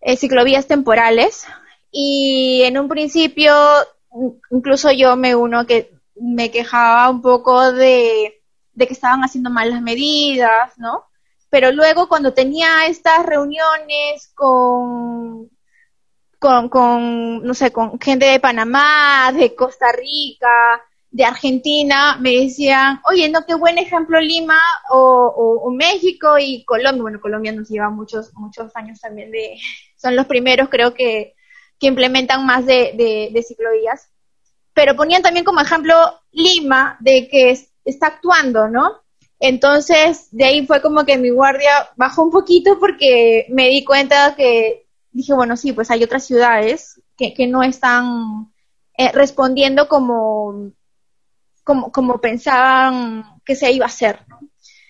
eh, 0.00 0.16
ciclovías 0.16 0.68
temporales. 0.68 1.48
Y 1.90 2.62
en 2.62 2.78
un 2.78 2.86
principio, 2.86 3.52
incluso 4.52 4.92
yo 4.92 5.16
me 5.16 5.34
uno 5.34 5.66
que 5.66 5.90
me 6.14 6.52
quejaba 6.52 7.10
un 7.10 7.22
poco 7.22 7.72
de, 7.72 8.40
que 8.78 8.92
estaban 8.92 9.24
haciendo 9.24 9.50
mal 9.50 9.70
las 9.70 9.82
medidas, 9.82 10.78
¿no? 10.78 11.06
Pero 11.48 11.72
luego 11.72 12.08
cuando 12.08 12.32
tenía 12.32 12.86
estas 12.86 13.26
reuniones 13.26 14.30
con, 14.36 15.50
con, 16.38 17.42
no 17.42 17.52
sé, 17.54 17.72
con 17.72 17.98
gente 17.98 18.26
de 18.26 18.38
Panamá, 18.38 19.32
de 19.34 19.56
Costa 19.56 19.90
Rica, 19.90 20.80
de 21.10 21.24
Argentina, 21.24 22.16
me 22.20 22.30
decían, 22.30 23.00
oye, 23.04 23.28
no, 23.28 23.44
qué 23.44 23.54
buen 23.54 23.78
ejemplo 23.78 24.20
Lima 24.20 24.60
o, 24.90 25.60
o, 25.64 25.70
México 25.70 26.38
y 26.38 26.64
Colombia. 26.64 27.02
Bueno, 27.02 27.20
Colombia 27.20 27.52
nos 27.52 27.68
lleva 27.68 27.90
muchos, 27.90 28.32
muchos 28.34 28.74
años 28.76 29.00
también 29.00 29.30
de, 29.30 29.58
son 29.96 30.14
los 30.14 30.26
primeros 30.26 30.68
creo 30.68 30.94
que, 30.94 31.34
que 31.78 31.88
implementan 31.88 32.46
más 32.46 32.64
de, 32.66 32.92
de, 32.96 33.30
de 33.32 33.42
ciclovías. 33.42 34.08
Pero 34.72 34.94
ponían 34.94 35.22
también 35.22 35.44
como 35.44 35.60
ejemplo 35.60 35.94
Lima 36.30 36.96
de 37.00 37.28
que 37.28 37.58
está 37.84 38.06
actuando, 38.06 38.68
¿no? 38.68 39.00
Entonces, 39.40 40.28
de 40.30 40.44
ahí 40.44 40.66
fue 40.66 40.80
como 40.80 41.04
que 41.04 41.18
mi 41.18 41.30
guardia 41.30 41.90
bajó 41.96 42.22
un 42.22 42.30
poquito 42.30 42.78
porque 42.78 43.46
me 43.48 43.68
di 43.68 43.84
cuenta 43.84 44.34
que 44.36 44.86
dije, 45.10 45.34
bueno, 45.34 45.56
sí, 45.56 45.72
pues 45.72 45.90
hay 45.90 46.04
otras 46.04 46.24
ciudades 46.24 47.00
que, 47.16 47.34
que 47.34 47.46
no 47.46 47.62
están 47.62 48.52
eh, 48.96 49.10
respondiendo 49.12 49.88
como, 49.88 50.72
como, 51.64 51.92
como 51.92 52.20
pensaban 52.20 53.24
que 53.44 53.54
se 53.54 53.70
iba 53.72 53.86
a 53.86 53.88
hacer, 53.88 54.20
¿no? 54.28 54.40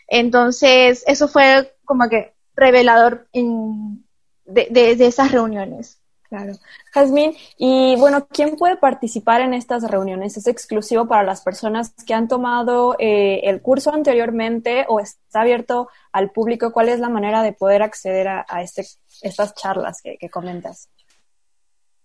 Entonces, 0.08 1.04
eso 1.06 1.28
fue 1.28 1.76
como 1.84 2.08
que 2.08 2.34
revelador 2.54 3.28
en, 3.32 4.04
de, 4.44 4.94
de 4.96 5.06
esas 5.06 5.30
reuniones. 5.32 6.00
Claro. 6.30 6.52
Jazmín, 6.92 7.36
y 7.56 7.96
bueno, 7.96 8.28
¿quién 8.28 8.54
puede 8.54 8.76
participar 8.76 9.40
en 9.40 9.52
estas 9.52 9.82
reuniones? 9.82 10.36
¿Es 10.36 10.46
exclusivo 10.46 11.08
para 11.08 11.24
las 11.24 11.40
personas 11.40 11.92
que 12.06 12.14
han 12.14 12.28
tomado 12.28 12.94
eh, 13.00 13.40
el 13.42 13.60
curso 13.60 13.92
anteriormente 13.92 14.86
o 14.88 15.00
está 15.00 15.40
abierto 15.40 15.88
al 16.12 16.30
público? 16.30 16.70
¿Cuál 16.70 16.88
es 16.88 17.00
la 17.00 17.08
manera 17.08 17.42
de 17.42 17.52
poder 17.52 17.82
acceder 17.82 18.28
a, 18.28 18.62
este, 18.62 18.86
estas 19.22 19.56
charlas 19.56 20.00
que, 20.02 20.30
comentas? 20.30 20.88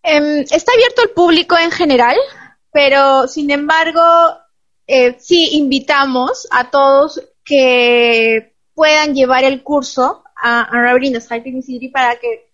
Em, 0.02 0.40
está 0.50 0.72
abierto 0.74 1.04
al 1.04 1.10
público 1.12 1.56
en 1.60 1.70
general, 1.70 2.18
pero 2.72 3.28
sin 3.28 3.52
embargo, 3.52 4.02
eh, 4.88 5.18
sí 5.20 5.58
invitamos 5.58 6.48
a 6.52 6.70
todos 6.70 7.22
que 7.44 8.56
puedan 8.74 9.16
llevar 9.16 9.44
el 9.44 9.64
curso 9.64 10.24
a, 10.36 10.62
a 10.62 11.00
City 11.62 11.90
para 11.90 12.18
que 12.18 12.52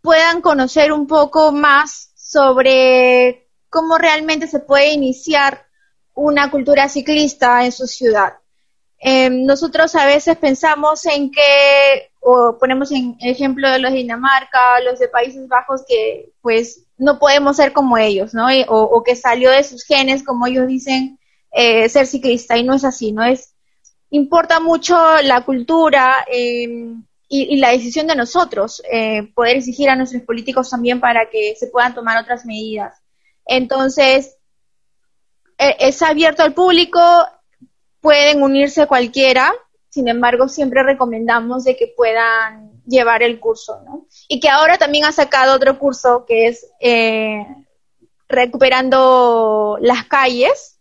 puedan 0.00 0.40
conocer 0.40 0.92
un 0.92 1.06
poco 1.06 1.52
más 1.52 2.12
sobre 2.14 3.48
cómo 3.68 3.98
realmente 3.98 4.46
se 4.46 4.60
puede 4.60 4.92
iniciar 4.92 5.66
una 6.14 6.50
cultura 6.50 6.88
ciclista 6.88 7.64
en 7.64 7.72
su 7.72 7.86
ciudad. 7.86 8.34
Em, 8.98 9.44
nosotros 9.44 9.94
a 9.96 10.06
veces 10.06 10.36
pensamos 10.36 11.04
en 11.06 11.30
que, 11.30 12.10
o 12.20 12.56
ponemos 12.58 12.90
en 12.92 13.16
ejemplo 13.20 13.68
de 13.68 13.78
los 13.78 13.92
de 13.92 13.98
Dinamarca, 13.98 14.80
los 14.80 14.98
de 14.98 15.08
Países 15.08 15.48
Bajos, 15.48 15.82
que 15.86 16.32
pues 16.40 16.86
no 16.96 17.18
podemos 17.18 17.56
ser 17.56 17.72
como 17.72 17.98
ellos, 17.98 18.32
¿no? 18.32 18.46
o, 18.68 19.02
que 19.02 19.16
salió 19.16 19.50
de 19.50 19.64
sus 19.64 19.84
genes, 19.84 20.22
como 20.22 20.46
ellos 20.46 20.66
dicen, 20.66 21.18
eh, 21.54 21.88
ser 21.88 22.06
ciclista, 22.06 22.58
y 22.58 22.64
no 22.64 22.74
es 22.74 22.84
así, 22.84 23.12
¿no? 23.12 23.24
Es, 23.24 23.54
importa 24.10 24.60
mucho 24.60 24.96
la 25.22 25.44
cultura, 25.44 26.24
eh, 26.30 26.94
y, 27.28 27.56
la 27.56 27.70
decisión 27.70 28.06
de 28.06 28.16
nosotros, 28.16 28.82
eh, 28.90 29.32
poder 29.34 29.56
exigir 29.56 29.88
a 29.88 29.96
nuestros 29.96 30.22
políticos 30.22 30.70
también 30.70 31.00
para 31.00 31.30
que 31.30 31.54
se 31.56 31.68
puedan 31.68 31.94
tomar 31.94 32.22
otras 32.22 32.44
medidas. 32.44 33.00
Entonces, 33.46 34.36
e, 35.58 35.76
es 35.80 36.02
abierto 36.02 36.42
al 36.42 36.54
público, 36.54 37.00
pueden 38.00 38.42
unirse 38.42 38.86
cualquiera, 38.86 39.52
sin 39.94 40.08
embargo, 40.08 40.48
siempre 40.48 40.82
recomendamos 40.82 41.62
de 41.62 41.76
que 41.76 41.86
puedan 41.96 42.82
llevar 42.84 43.22
el 43.22 43.38
curso, 43.38 43.80
¿no? 43.84 44.06
Y 44.28 44.40
que 44.40 44.48
ahora 44.48 44.76
también 44.76 45.04
ha 45.04 45.12
sacado 45.12 45.54
otro 45.54 45.78
curso 45.78 46.24
que 46.26 46.48
es 46.48 46.66
eh, 46.80 47.46
recuperando 48.28 49.78
las 49.80 50.04
calles, 50.04 50.73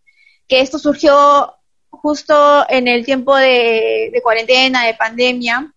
que 0.47 0.61
esto 0.61 0.77
surgió 0.79 1.53
justo 1.89 2.65
en 2.69 2.87
el 2.87 3.05
tiempo 3.05 3.35
de 3.35 4.19
cuarentena, 4.23 4.85
de 4.85 4.93
pandemia, 4.93 5.73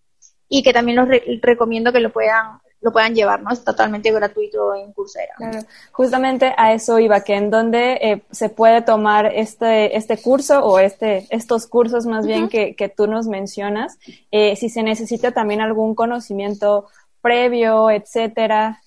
y 0.49 0.63
que 0.63 0.73
también 0.73 0.97
los 0.97 1.07
recomiendo 1.41 1.91
que 1.91 1.99
lo 1.99 2.11
puedan 2.11 2.59
lo 2.79 2.91
puedan 2.91 3.15
llevar, 3.15 3.41
¿no? 3.41 3.51
Es 3.51 3.63
totalmente 3.63 4.11
gratuito 4.11 4.75
en 4.75 4.93
Coursera. 4.93 5.33
Claro. 5.35 5.59
Justamente 5.91 6.53
a 6.55 6.73
eso 6.73 6.99
iba, 6.99 7.23
que 7.23 7.33
en 7.33 7.49
donde 7.49 7.93
eh, 7.93 8.21
se 8.31 8.49
puede 8.49 8.81
tomar 8.81 9.25
este, 9.33 9.97
este 9.97 10.17
curso 10.17 10.63
o 10.63 10.77
este, 10.77 11.25
estos 11.31 11.65
cursos 11.65 12.05
más 12.05 12.27
bien 12.27 12.49
que, 12.49 12.75
que 12.75 12.87
tú 12.87 13.07
nos 13.07 13.27
mencionas, 13.27 13.97
eh, 14.31 14.55
si 14.55 14.69
se 14.69 14.83
necesita 14.83 15.31
también 15.31 15.59
algún 15.59 15.95
conocimiento 15.95 16.87
previo, 17.19 17.89
etcétera, 17.89 18.81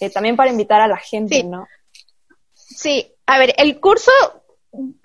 eh, 0.00 0.10
también 0.10 0.34
para 0.34 0.50
invitar 0.50 0.80
a 0.80 0.88
la 0.88 0.96
gente, 0.96 1.44
¿no? 1.44 1.68
Sí, 2.52 3.14
a 3.26 3.38
ver, 3.38 3.54
el 3.56 3.78
curso 3.78 4.10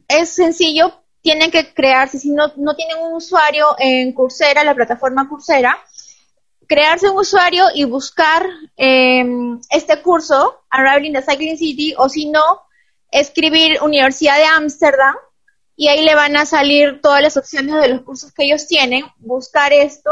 es 0.08 0.30
sencillo, 0.30 0.94
tienen 1.22 1.52
que 1.52 1.74
crearse, 1.74 2.20
si 2.20 2.32
no, 2.32 2.54
no 2.56 2.76
tienen 2.76 2.98
un 3.00 3.16
usuario 3.16 3.76
en 3.80 4.14
Coursera, 4.14 4.64
la 4.64 4.76
plataforma 4.76 5.28
Coursera, 5.28 5.78
crearse 6.68 7.10
un 7.10 7.18
usuario 7.18 7.66
y 7.74 7.86
buscar 7.86 8.48
em, 8.76 9.60
este 9.70 10.02
curso, 10.02 10.64
Arriving 10.70 11.14
the 11.14 11.22
Cycling 11.22 11.58
City, 11.58 11.94
o 11.98 12.10
si 12.10 12.30
no, 12.30 12.62
escribir 13.12 13.82
Universidad 13.82 14.38
de 14.38 14.46
Ámsterdam, 14.46 15.16
y 15.76 15.90
ahí 15.90 16.04
le 16.04 16.16
van 16.16 16.36
a 16.36 16.46
salir 16.46 17.02
todas 17.02 17.22
las 17.22 17.38
opciones 17.38 17.76
de 17.76 17.90
los 17.90 18.02
cursos 18.02 18.32
que 18.34 18.46
ellos 18.46 18.68
tienen, 18.68 19.06
buscar 19.18 19.74
esto, 19.74 20.12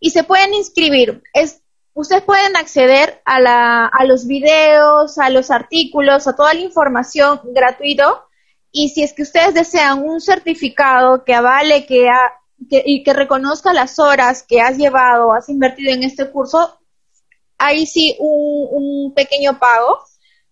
y 0.00 0.10
se 0.10 0.24
pueden 0.24 0.54
inscribir. 0.54 1.22
Es, 1.32 1.62
ustedes 1.94 2.22
pueden 2.22 2.56
acceder 2.56 3.20
a, 3.24 3.40
la, 3.40 3.86
a 3.86 4.04
los 4.04 4.26
videos, 4.26 5.18
a 5.18 5.30
los 5.30 5.50
artículos, 5.50 6.26
a 6.26 6.36
toda 6.36 6.54
la 6.54 6.60
información 6.60 7.40
gratuito 7.44 8.27
y 8.70 8.90
si 8.90 9.02
es 9.02 9.12
que 9.12 9.22
ustedes 9.22 9.54
desean 9.54 10.02
un 10.02 10.20
certificado 10.20 11.24
que 11.24 11.34
avale 11.34 11.86
que, 11.86 12.08
y 12.70 13.02
que 13.02 13.12
reconozca 13.12 13.72
las 13.72 13.98
horas 13.98 14.42
que 14.42 14.60
has 14.60 14.76
llevado, 14.76 15.32
has 15.32 15.48
invertido 15.48 15.92
en 15.92 16.02
este 16.02 16.30
curso, 16.30 16.78
ahí 17.56 17.86
sí 17.86 18.16
un, 18.18 19.12
pequeño 19.14 19.58
pago. 19.58 19.98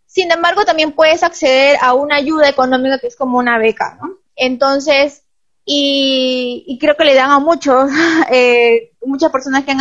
Sin 0.06 0.32
embargo, 0.32 0.64
también 0.64 0.92
puedes 0.92 1.22
acceder 1.22 1.76
a 1.80 1.94
una 1.94 2.16
ayuda 2.16 2.48
económica 2.48 2.98
que 2.98 3.08
es 3.08 3.16
como 3.16 3.38
una 3.38 3.58
beca, 3.58 3.98
¿no? 4.00 4.18
Entonces, 4.34 5.24
y, 5.64 6.78
creo 6.80 6.96
que 6.96 7.04
le 7.04 7.14
dan 7.14 7.30
a 7.30 7.38
muchos, 7.38 7.90
eh, 8.30 8.92
muchas 9.04 9.30
personas 9.30 9.64
que 9.64 9.72
han... 9.72 9.78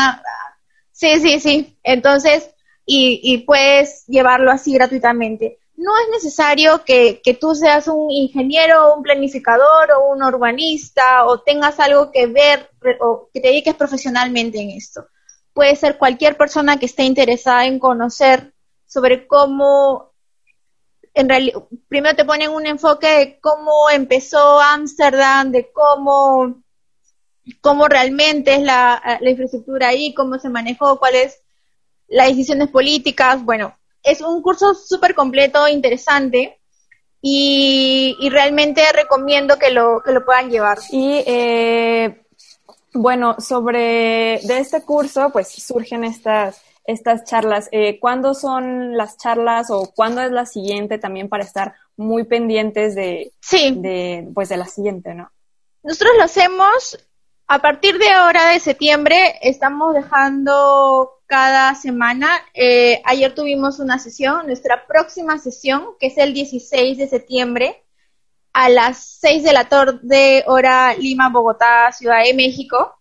Sí, 0.91 1.19
sí, 1.19 1.39
sí. 1.39 1.77
Entonces, 1.83 2.49
y, 2.85 3.21
y 3.23 3.39
puedes 3.39 4.05
llevarlo 4.07 4.51
así 4.51 4.73
gratuitamente 4.73 5.59
no 5.77 5.91
es 5.97 6.09
necesario 6.11 6.83
que, 6.85 7.21
tú 7.39 7.53
seas 7.53 7.87
un 7.87 8.09
ingeniero, 8.09 8.95
un 8.95 9.03
planificador 9.03 9.91
o 9.91 10.11
un 10.11 10.23
urbanista 10.23 11.25
o 11.25 11.41
tengas 11.41 11.79
algo 11.79 12.11
que 12.11 12.27
ver 12.27 12.69
o 13.01 13.29
que 13.33 13.41
te 13.41 13.49
dediques 13.49 13.75
profesionalmente 13.75 14.59
en 14.59 14.71
esto. 14.71 15.07
Puede 15.53 15.75
ser 15.75 15.97
cualquier 15.97 16.37
persona 16.37 16.77
que 16.77 16.85
esté 16.85 17.03
interesada 17.03 17.65
en 17.65 17.79
conocer 17.79 18.53
sobre 18.85 19.27
cómo, 19.27 20.13
en 21.13 21.29
realidad, 21.29 21.63
primero 21.87 22.15
te 22.15 22.25
ponen 22.25 22.51
un 22.51 22.65
enfoque 22.65 23.07
de 23.07 23.39
cómo 23.39 23.89
empezó 23.89 24.59
Ámsterdam, 24.59 25.51
de 25.51 25.71
cómo, 25.71 26.63
cómo 27.61 27.87
realmente 27.87 28.55
es 28.55 28.61
la, 28.61 29.19
la 29.19 29.29
infraestructura 29.29 29.89
ahí, 29.89 30.13
cómo 30.13 30.39
se 30.39 30.49
manejó, 30.49 30.99
cuáles 30.99 31.41
las 32.07 32.29
decisiones 32.29 32.69
políticas, 32.69 33.43
bueno, 33.43 33.75
es 34.05 34.21
un 34.21 34.41
curso 34.41 34.73
súper 34.73 35.15
completo, 35.15 35.67
interesante. 35.67 36.59
Y, 37.21 38.15
realmente 38.29 38.83
recomiendo 38.93 39.57
que 39.57 39.71
lo, 39.71 40.01
que 40.05 40.11
lo 40.11 40.23
puedan 40.23 40.51
llevar. 40.51 40.77
Y 40.91 41.23
eh, 41.25 42.23
bueno, 42.93 43.35
sobre 43.39 44.39
de 44.43 44.59
este 44.59 44.83
curso, 44.83 45.31
pues 45.31 45.49
surgen 45.49 46.03
estas, 46.03 46.61
estas 46.85 47.23
charlas. 47.23 47.67
Eh, 47.71 47.99
¿Cuándo 47.99 48.35
son 48.35 48.95
las 48.95 49.17
charlas 49.17 49.71
o 49.71 49.91
cuándo 49.95 50.21
es 50.21 50.31
la 50.31 50.45
siguiente 50.45 50.99
también 50.99 51.27
para 51.27 51.43
estar 51.43 51.73
muy 51.97 52.25
pendientes 52.25 52.93
de, 52.93 53.31
de, 53.51 54.29
pues 54.35 54.49
de 54.49 54.57
la 54.57 54.67
siguiente, 54.67 55.15
¿no? 55.15 55.31
Nosotros 55.81 56.13
lo 56.17 56.23
hacemos 56.23 56.97
a 57.47 57.59
partir 57.59 57.97
de 57.97 58.09
ahora 58.09 58.49
de 58.49 58.59
septiembre, 58.59 59.35
estamos 59.41 59.93
dejando 59.93 61.14
cada 61.27 61.75
semana. 61.75 62.29
Eh, 62.53 63.01
ayer 63.05 63.33
tuvimos 63.33 63.79
una 63.79 63.99
sesión, 63.99 64.47
nuestra 64.47 64.85
próxima 64.87 65.37
sesión, 65.37 65.89
que 65.99 66.07
es 66.07 66.17
el 66.17 66.33
16 66.33 66.97
de 66.97 67.07
septiembre, 67.07 67.83
a 68.53 68.69
las 68.69 69.17
6 69.19 69.43
de 69.43 69.53
la 69.53 69.67
tarde, 69.67 70.43
hora 70.47 70.93
Lima, 70.95 71.29
Bogotá, 71.29 71.91
Ciudad 71.91 72.23
de 72.23 72.33
México. 72.33 72.95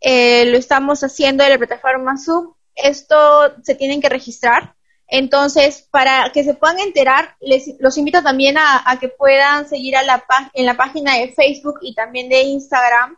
Eh, 0.00 0.46
lo 0.46 0.58
estamos 0.58 1.02
haciendo 1.02 1.42
en 1.42 1.50
la 1.50 1.58
plataforma 1.58 2.16
Zoom. 2.18 2.52
Esto 2.74 3.54
se 3.62 3.74
tienen 3.74 4.00
que 4.00 4.08
registrar. 4.08 4.74
Entonces, 5.06 5.88
para 5.90 6.30
que 6.32 6.44
se 6.44 6.54
puedan 6.54 6.78
enterar, 6.78 7.36
les, 7.40 7.74
los 7.80 7.98
invito 7.98 8.22
también 8.22 8.56
a, 8.58 8.96
que 9.00 9.08
puedan 9.08 9.68
seguir 9.68 9.96
a 9.96 10.02
la, 10.02 10.24
en 10.54 10.66
la 10.66 10.76
página 10.76 11.16
de 11.16 11.32
Facebook 11.32 11.80
y 11.82 11.94
también 11.94 12.28
de 12.28 12.42
Instagram, 12.42 13.16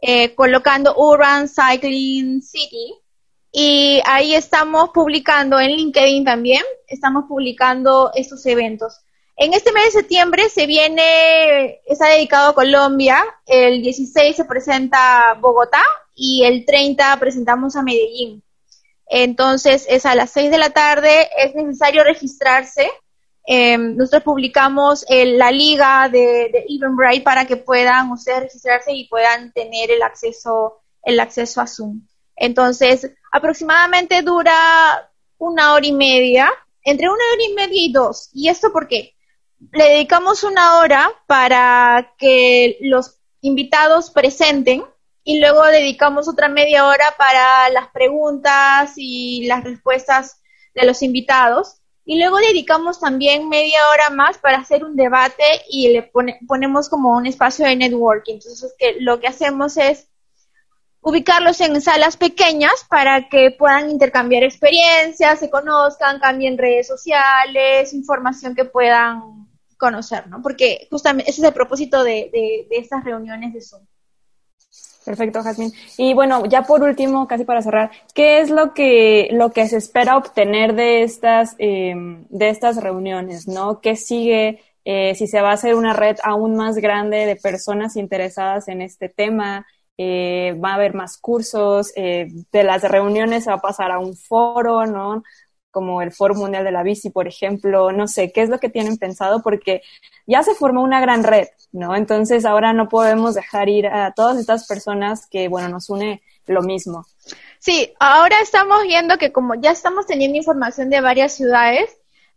eh, 0.00 0.34
colocando 0.34 0.94
Urban 0.96 1.48
Cycling 1.48 2.40
City. 2.40 2.94
Y 3.56 4.02
ahí 4.04 4.34
estamos 4.34 4.90
publicando 4.90 5.60
en 5.60 5.70
LinkedIn 5.76 6.24
también, 6.24 6.64
estamos 6.88 7.26
publicando 7.28 8.10
estos 8.12 8.44
eventos. 8.46 8.98
En 9.36 9.54
este 9.54 9.70
mes 9.70 9.84
de 9.84 10.00
septiembre 10.00 10.48
se 10.48 10.66
viene, 10.66 11.80
está 11.86 12.08
dedicado 12.08 12.50
a 12.50 12.54
Colombia, 12.56 13.24
el 13.46 13.80
16 13.80 14.34
se 14.34 14.44
presenta 14.44 15.38
Bogotá 15.40 15.84
y 16.16 16.42
el 16.42 16.64
30 16.64 17.16
presentamos 17.20 17.76
a 17.76 17.84
Medellín. 17.84 18.42
Entonces 19.06 19.86
es 19.88 20.04
a 20.04 20.16
las 20.16 20.30
6 20.32 20.50
de 20.50 20.58
la 20.58 20.70
tarde, 20.70 21.28
es 21.38 21.54
necesario 21.54 22.02
registrarse. 22.02 22.90
Em, 23.46 23.96
nosotros 23.96 24.24
publicamos 24.24 25.06
la 25.08 25.52
liga 25.52 26.08
de, 26.08 26.50
de 26.50 26.66
Eventbrite 26.68 27.22
para 27.22 27.44
que 27.44 27.56
puedan 27.56 28.10
ustedes 28.10 28.40
registrarse 28.40 28.92
y 28.92 29.06
puedan 29.06 29.52
tener 29.52 29.92
el 29.92 30.02
acceso, 30.02 30.80
el 31.04 31.20
acceso 31.20 31.60
a 31.60 31.68
Zoom. 31.68 32.00
Entonces, 32.36 33.12
aproximadamente 33.34 34.22
dura 34.22 35.10
una 35.38 35.74
hora 35.74 35.86
y 35.86 35.92
media, 35.92 36.50
entre 36.82 37.08
una 37.08 37.24
hora 37.32 37.42
y 37.50 37.54
media 37.54 37.80
y 37.80 37.92
dos. 37.92 38.30
¿Y 38.32 38.48
esto 38.48 38.72
por 38.72 38.88
qué? 38.88 39.14
le 39.72 39.84
dedicamos 39.84 40.44
una 40.44 40.78
hora 40.78 41.10
para 41.26 42.14
que 42.18 42.78
los 42.80 43.18
invitados 43.40 44.10
presenten 44.10 44.84
y 45.22 45.40
luego 45.40 45.64
dedicamos 45.64 46.28
otra 46.28 46.48
media 46.48 46.86
hora 46.86 47.14
para 47.16 47.68
las 47.70 47.88
preguntas 47.88 48.94
y 48.96 49.46
las 49.46 49.64
respuestas 49.64 50.42
de 50.74 50.84
los 50.84 51.02
invitados. 51.02 51.80
Y 52.06 52.18
luego 52.18 52.36
dedicamos 52.36 53.00
también 53.00 53.48
media 53.48 53.88
hora 53.88 54.10
más 54.10 54.36
para 54.36 54.58
hacer 54.58 54.84
un 54.84 54.94
debate 54.94 55.44
y 55.70 55.88
le 55.88 56.10
ponemos 56.46 56.90
como 56.90 57.16
un 57.16 57.26
espacio 57.26 57.64
de 57.64 57.76
networking. 57.76 58.34
Entonces, 58.34 58.74
que 58.78 58.96
lo 59.00 59.20
que 59.20 59.28
hacemos 59.28 59.78
es 59.78 60.08
ubicarlos 61.04 61.60
en 61.60 61.80
salas 61.82 62.16
pequeñas 62.16 62.72
para 62.88 63.28
que 63.28 63.50
puedan 63.50 63.90
intercambiar 63.90 64.42
experiencias, 64.42 65.38
se 65.38 65.50
conozcan, 65.50 66.18
cambien 66.18 66.56
redes 66.56 66.88
sociales, 66.88 67.92
información 67.92 68.54
que 68.54 68.64
puedan 68.64 69.46
conocer, 69.76 70.26
¿no? 70.28 70.40
Porque 70.40 70.88
justamente 70.90 71.30
ese 71.30 71.42
es 71.42 71.48
el 71.48 71.52
propósito 71.52 72.02
de, 72.02 72.30
de, 72.32 72.66
estas 72.70 73.04
reuniones 73.04 73.52
de 73.52 73.60
Zoom. 73.60 73.82
Perfecto, 75.04 75.42
Jazmín. 75.42 75.72
Y 75.98 76.14
bueno, 76.14 76.46
ya 76.46 76.62
por 76.62 76.82
último, 76.82 77.28
casi 77.28 77.44
para 77.44 77.60
cerrar, 77.60 77.90
¿qué 78.14 78.40
es 78.40 78.48
lo 78.48 78.72
que, 78.72 79.28
lo 79.32 79.50
que 79.50 79.68
se 79.68 79.76
espera 79.76 80.16
obtener 80.16 80.74
de 80.74 81.02
estas, 81.02 81.54
em, 81.58 82.24
de 82.30 82.48
estas 82.48 82.78
reuniones, 82.82 83.46
¿no? 83.46 83.82
¿Qué 83.82 83.96
sigue? 83.96 84.62
Eh, 84.86 85.14
si 85.14 85.26
se 85.26 85.42
va 85.42 85.50
a 85.50 85.54
hacer 85.54 85.74
una 85.74 85.92
red 85.92 86.16
aún 86.22 86.56
más 86.56 86.76
grande 86.76 87.26
de 87.26 87.36
personas 87.36 87.96
interesadas 87.96 88.68
en 88.68 88.80
este 88.80 89.10
tema, 89.10 89.66
eh, 89.98 90.58
va 90.62 90.72
a 90.72 90.74
haber 90.74 90.94
más 90.94 91.18
cursos, 91.18 91.92
eh, 91.96 92.28
de 92.52 92.64
las 92.64 92.82
reuniones 92.82 93.44
se 93.44 93.50
va 93.50 93.56
a 93.56 93.60
pasar 93.60 93.90
a 93.90 93.98
un 93.98 94.16
foro, 94.16 94.86
¿no? 94.86 95.22
como 95.74 96.00
el 96.02 96.12
Foro 96.12 96.36
Mundial 96.36 96.62
de 96.62 96.70
la 96.70 96.84
Bici, 96.84 97.10
por 97.10 97.26
ejemplo, 97.26 97.90
no 97.90 98.06
sé, 98.06 98.30
qué 98.30 98.42
es 98.42 98.48
lo 98.48 98.60
que 98.60 98.70
tienen 98.70 98.96
pensado, 98.96 99.42
porque 99.42 99.82
ya 100.24 100.44
se 100.44 100.54
formó 100.54 100.82
una 100.82 101.00
gran 101.00 101.24
red, 101.24 101.48
¿no? 101.72 101.96
Entonces 101.96 102.44
ahora 102.44 102.72
no 102.72 102.88
podemos 102.88 103.34
dejar 103.34 103.68
ir 103.68 103.88
a 103.88 104.12
todas 104.12 104.38
estas 104.38 104.68
personas 104.68 105.26
que, 105.26 105.48
bueno, 105.48 105.68
nos 105.68 105.90
une 105.90 106.22
lo 106.46 106.62
mismo. 106.62 107.04
Sí, 107.58 107.92
ahora 107.98 108.36
estamos 108.40 108.84
viendo 108.84 109.18
que 109.18 109.32
como 109.32 109.56
ya 109.56 109.72
estamos 109.72 110.06
teniendo 110.06 110.38
información 110.38 110.90
de 110.90 111.00
varias 111.00 111.34
ciudades, 111.34 111.90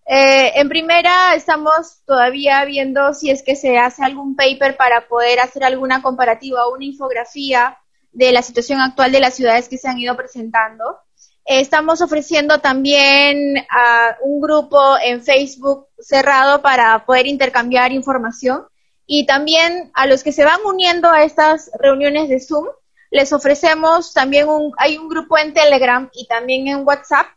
eh, 0.08 0.54
en 0.56 0.70
primera 0.70 1.36
estamos 1.36 2.02
todavía 2.06 2.64
viendo 2.66 3.14
si 3.14 3.30
es 3.30 3.44
que 3.44 3.56
se 3.56 3.78
hace 3.78 4.04
algún 4.04 4.36
paper 4.36 4.78
para 4.78 5.08
poder 5.08 5.40
hacer 5.40 5.64
alguna 5.64 6.02
comparativa 6.02 6.66
o 6.66 6.74
una 6.74 6.86
infografía 6.86 7.78
de 8.12 8.32
la 8.32 8.42
situación 8.42 8.80
actual 8.80 9.12
de 9.12 9.20
las 9.20 9.36
ciudades 9.36 9.68
que 9.68 9.78
se 9.78 9.90
han 9.90 10.00
ido 10.00 10.16
presentando. 10.16 10.98
Estamos 11.46 12.02
ofreciendo 12.02 12.60
también 12.60 13.58
a 13.70 14.18
un 14.22 14.42
grupo 14.42 14.98
en 15.04 15.24
Facebook 15.24 15.88
cerrado 16.00 16.62
para 16.62 17.06
poder 17.06 17.28
intercambiar 17.28 17.92
información 17.92 18.66
y 19.06 19.26
también 19.26 19.92
a 19.94 20.08
los 20.08 20.24
que 20.24 20.32
se 20.32 20.46
van 20.46 20.60
uniendo 20.66 21.10
a 21.10 21.24
estas 21.24 21.70
reuniones 21.80 22.30
de 22.30 22.40
Zoom 22.40 22.68
les 23.10 23.32
ofrecemos 23.32 24.14
también 24.14 24.48
hay 24.78 24.98
un 24.98 25.08
grupo 25.08 25.38
en 25.38 25.54
Telegram 25.54 26.10
y 26.14 26.28
también 26.28 26.68
en 26.68 26.86
WhatsApp 26.86 27.28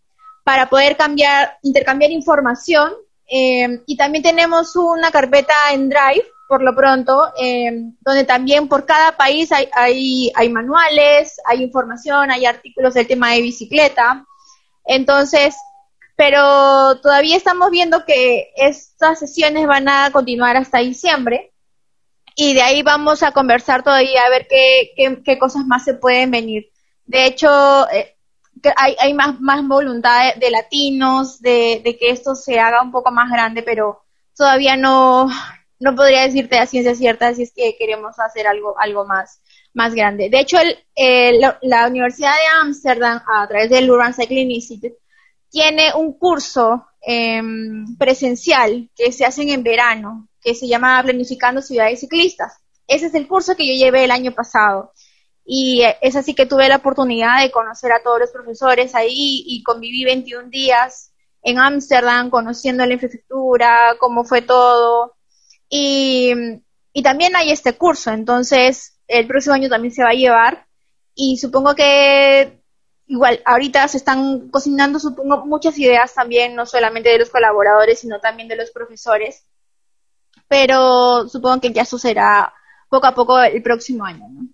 para 0.51 0.69
poder 0.69 0.97
cambiar 0.97 1.59
intercambiar 1.63 2.11
información 2.11 2.93
eh, 3.29 3.83
y 3.87 3.97
también 3.97 4.25
tenemos 4.25 4.75
una 4.75 5.13
carpeta 5.13 5.55
en 5.73 5.89
Drive 5.89 6.27
por 6.49 6.61
lo 6.61 6.75
pronto, 6.75 7.33
em, 7.39 7.95
donde 8.01 8.25
también 8.25 8.67
por 8.67 8.85
cada 8.85 9.17
país 9.17 9.53
hay, 9.53 9.69
hay, 9.73 10.33
hay, 10.35 10.49
manuales, 10.49 11.41
hay 11.45 11.63
información, 11.63 12.33
hay 12.33 12.47
artículos 12.47 12.95
del 12.95 13.07
tema 13.07 13.31
de 13.31 13.43
bicicleta. 13.43 14.27
Entonces, 14.85 15.55
pero 16.17 17.01
todavía 17.01 17.37
estamos 17.37 17.71
viendo 17.71 18.05
que 18.05 18.51
estas 18.57 19.21
sesiones 19.21 19.69
van 19.69 19.89
a 19.89 20.11
continuar 20.11 20.57
hasta 20.57 20.79
diciembre 20.79 21.53
y 22.35 22.55
de 22.55 22.63
ahí 22.63 22.83
vamos 22.83 23.23
a 23.23 23.31
conversar 23.31 23.85
todavía 23.85 24.25
a 24.25 24.31
ver 24.31 24.49
qué, 24.51 25.21
qué, 25.25 25.39
cosas 25.39 25.65
más 25.65 25.85
se 25.85 25.95
pueden 25.95 26.33
venir. 26.33 26.73
De 27.05 27.27
hecho, 27.27 27.89
eh, 27.91 28.17
hay, 28.77 28.97
hay 28.99 29.15
más, 29.15 29.41
más 29.41 29.67
voluntad 29.67 30.35
de, 30.37 30.51
latinos, 30.51 31.41
de, 31.41 31.81
de 31.85 31.97
que 31.99 32.11
esto 32.11 32.35
se 32.35 32.59
haga 32.59 32.83
un 32.83 32.93
poco 32.93 33.11
más 33.11 33.31
grande, 33.31 33.63
pero 33.63 34.03
todavía 34.37 34.77
no, 34.77 35.29
no 35.81 35.97
podría 35.97 36.23
decirte 36.23 36.59
a 36.59 36.67
ciencia 36.67 36.95
cierta 36.95 37.35
si 37.35 37.43
es 37.43 37.53
que 37.53 37.77
queremos 37.79 38.19
hacer 38.19 38.47
algo, 38.47 38.79
algo 38.79 39.07
más, 39.07 39.41
más 39.73 39.95
grande. 39.95 40.29
De 40.29 40.41
hecho, 40.41 40.59
el, 40.95 41.41
la 41.63 41.87
Universidad 41.89 42.33
de 42.33 42.61
Ámsterdam, 42.63 43.23
a 43.27 43.49
través 43.49 43.71
del 43.71 43.91
Urban 43.91 44.15
Cycling 44.15 44.51
Institute, 44.51 44.97
tiene 45.49 45.93
un 45.95 46.17
curso 46.19 46.87
em, 47.01 47.97
presencial 47.97 48.89
que 48.95 49.11
se 49.11 49.25
hacen 49.25 49.49
en 49.49 49.63
verano, 49.63 50.29
que 50.41 50.55
se 50.55 50.69
llama 50.69 51.03
Planificando 51.03 51.63
Ciudades 51.63 52.01
Ciclistas. 52.01 52.59
Ese 52.87 53.07
es 53.07 53.15
el 53.15 53.27
curso 53.27 53.57
que 53.57 53.67
yo 53.67 53.75
llevé 53.75 54.05
el 54.05 54.11
año 54.11 54.33
pasado. 54.33 54.93
Y 55.53 55.83
es 56.01 56.15
así 56.15 56.33
que 56.33 56.47
tuve 56.47 56.69
la 56.69 56.77
oportunidad 56.77 57.43
de 57.43 57.51
conocer 57.51 57.91
a 57.91 58.05
todos 58.05 58.21
los 58.21 58.31
profesores 58.31 58.95
ahí 58.95 59.43
y 59.45 59.65
conviví 59.65 60.05
21 60.05 60.49
días 60.49 61.13
en 61.43 61.59
Ámsterdam, 61.59 62.31
conociendo 62.31 62.87
la 62.87 62.93
infraestructura, 62.93 63.97
cómo 63.99 64.23
fue 64.23 64.43
todo, 64.43 65.17
y, 65.69 66.33
y 66.93 67.03
también 67.03 67.35
hay 67.35 67.51
este 67.51 67.73
curso, 67.73 68.13
entonces 68.13 69.01
el 69.09 69.27
próximo 69.27 69.57
año 69.57 69.69
también 69.69 69.93
se 69.93 70.05
va 70.05 70.11
a 70.11 70.15
llevar 70.15 70.69
y 71.17 71.37
supongo 71.37 71.75
que 71.75 72.63
igual 73.09 73.43
ahorita 73.45 73.89
se 73.89 73.97
están 73.97 74.51
cocinando 74.51 75.01
supongo 75.01 75.47
muchas 75.47 75.77
ideas 75.81 76.15
también 76.15 76.55
no 76.55 76.65
solamente 76.65 77.09
de 77.09 77.19
los 77.19 77.31
colaboradores 77.31 77.99
sino 77.99 78.21
también 78.21 78.47
de 78.49 78.55
los 78.55 78.71
profesores 78.71 79.45
pero 80.47 81.29
supongo 81.29 81.61
que 81.61 81.73
ya 81.73 81.85
sucederá 81.85 82.55
poco 82.89 83.09
a 83.09 83.15
poco 83.17 83.41
el 83.41 83.63
próximo 83.63 84.05
año 84.05 84.29
¿no? 84.29 84.49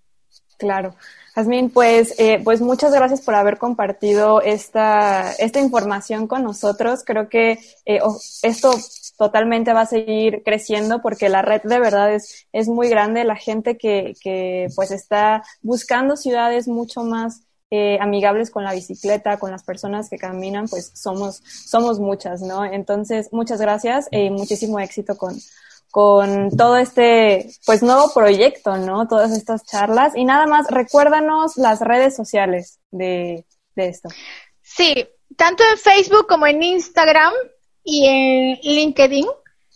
Claro 0.57 0.95
Jazmín, 1.37 1.69
pues, 1.69 2.15
eh, 2.19 2.41
pues 2.43 2.63
muchas 2.63 2.95
gracias 2.95 3.21
por 3.21 3.35
haber 3.35 3.59
compartido 3.59 4.41
esta, 4.41 5.33
esta 5.33 5.61
información 5.61 6.29
con 6.29 6.43
nosotros. 6.43 7.03
Creo 7.05 7.29
que 7.29 7.59
eh, 7.85 8.01
esto 8.43 8.71
totalmente 9.19 9.75
va 9.75 9.83
a 9.83 9.87
seguir 9.87 10.43
creciendo 10.47 11.03
porque 11.03 11.29
la 11.29 11.43
red 11.43 11.61
de 11.63 11.79
verdad 11.79 12.15
es, 12.15 12.47
es 12.53 12.69
muy 12.69 12.89
grande. 12.89 13.25
La 13.25 13.37
gente 13.37 13.77
que, 13.77 14.15
que 14.23 14.69
pues 14.75 14.91
está 14.91 15.45
buscando 15.61 16.17
ciudades 16.17 16.69
mucho 16.69 17.03
más 17.03 17.43
eh, 17.71 17.99
amigables 18.01 18.51
con 18.51 18.65
la 18.65 18.73
bicicleta, 18.73 19.39
con 19.39 19.51
las 19.51 19.63
personas 19.63 20.09
que 20.09 20.17
caminan, 20.17 20.69
pues 20.69 20.91
somos, 20.95 21.43
somos 21.45 22.01
muchas, 22.01 22.41
¿no? 22.41 22.65
Entonces, 22.65 23.29
muchas 23.31 23.61
gracias 23.61 24.09
y 24.11 24.31
muchísimo 24.31 24.81
éxito 24.81 25.19
con, 25.19 25.37
con 25.91 26.55
todo 26.57 26.77
este, 26.77 27.51
pues, 27.65 27.83
nuevo 27.83 28.13
proyecto, 28.13 28.77
¿no? 28.77 29.09
Todas 29.09 29.33
estas 29.33 29.65
charlas. 29.65 30.15
Y 30.17 30.25
nada 30.25 30.47
más, 30.47 30.67
recuérdanos 30.69 31.57
las 31.57 31.81
redes 31.81 32.15
sociales 32.15 32.79
de, 32.91 33.45
de 33.75 33.89
esto. 33.89 34.09
Sí, 34.63 35.09
tanto 35.37 35.63
en 35.71 35.79
Facebook 35.79 36.27
como 36.27 36.47
en 36.47 36.63
Instagram 36.63 37.33
y 37.83 38.07
en 38.07 38.59
LinkedIn 38.63 39.27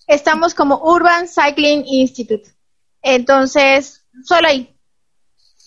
estamos 0.06 0.54
como 0.54 0.80
Urban 0.82 1.28
Cycling 1.28 1.84
Institute. 1.86 2.50
Entonces, 3.02 4.04
solo 4.24 4.48
ahí. 4.48 4.76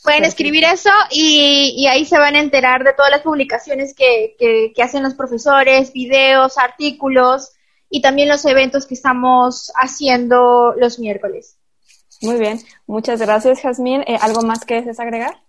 Pueden 0.04 0.26
escribir 0.26 0.66
eso 0.66 0.90
y, 1.12 1.88
ahí 1.88 2.04
se 2.04 2.18
van 2.18 2.36
a 2.36 2.42
enterar 2.42 2.84
de 2.84 2.92
todas 2.92 3.10
las 3.10 3.22
publicaciones 3.22 3.96
que, 3.96 4.36
que, 4.38 4.84
hacen 4.84 5.02
los 5.02 5.14
profesores, 5.14 5.94
videos, 5.94 6.58
artículos 6.58 7.54
y 7.94 8.02
también 8.02 8.28
los 8.28 8.44
eventos 8.46 8.88
que 8.88 8.96
estamos 8.96 9.72
haciendo 9.76 10.74
los 10.78 10.98
miércoles. 10.98 11.60
Muy 12.24 12.40
bien, 12.40 12.60
muchas 12.88 13.20
gracias, 13.20 13.62
Jazmín. 13.62 14.02
Eh, 14.08 14.18
¿Algo 14.20 14.42
más 14.42 14.66
que 14.66 14.74
desees 14.74 15.00
agregar? 15.00 15.44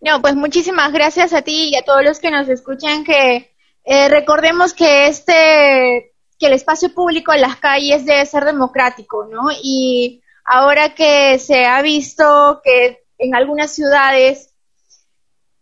No, 0.00 0.20
pues 0.20 0.34
muchísimas 0.34 0.92
gracias 0.92 1.32
a 1.32 1.42
ti 1.42 1.70
y 1.70 1.76
a 1.76 1.84
todos 1.84 2.02
los 2.02 2.18
que 2.18 2.32
nos 2.32 2.48
escuchan 2.48 3.04
que 3.04 3.54
eh, 3.84 4.08
recordemos 4.08 4.74
que 4.74 5.06
este 5.06 6.12
que 6.40 6.46
el 6.48 6.54
espacio 6.54 6.92
público 6.92 7.32
en 7.32 7.42
las 7.42 7.54
calles 7.54 8.04
debe 8.04 8.26
ser 8.26 8.44
democrático, 8.44 9.24
¿no? 9.30 9.42
Y 9.62 10.24
ahora 10.44 10.92
que 10.92 11.38
se 11.38 11.66
ha 11.66 11.80
visto 11.82 12.60
que 12.64 13.04
en 13.18 13.36
algunas 13.36 13.72
ciudades 13.72 14.52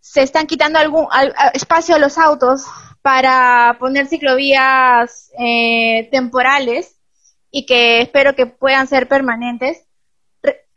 se 0.01 0.23
están 0.23 0.47
quitando 0.47 0.79
algún 0.79 1.07
espacio 1.53 1.97
a 1.97 1.99
los 1.99 2.17
autos 2.17 2.65
para 3.03 3.77
poner 3.79 4.07
ciclovías 4.07 5.31
eh, 5.39 6.09
temporales 6.11 6.97
y 7.51 7.67
que 7.67 8.03
espero 8.03 8.35
que 8.35 8.47
puedan 8.47 8.87
ser 8.87 9.09
permanentes, 9.09 9.87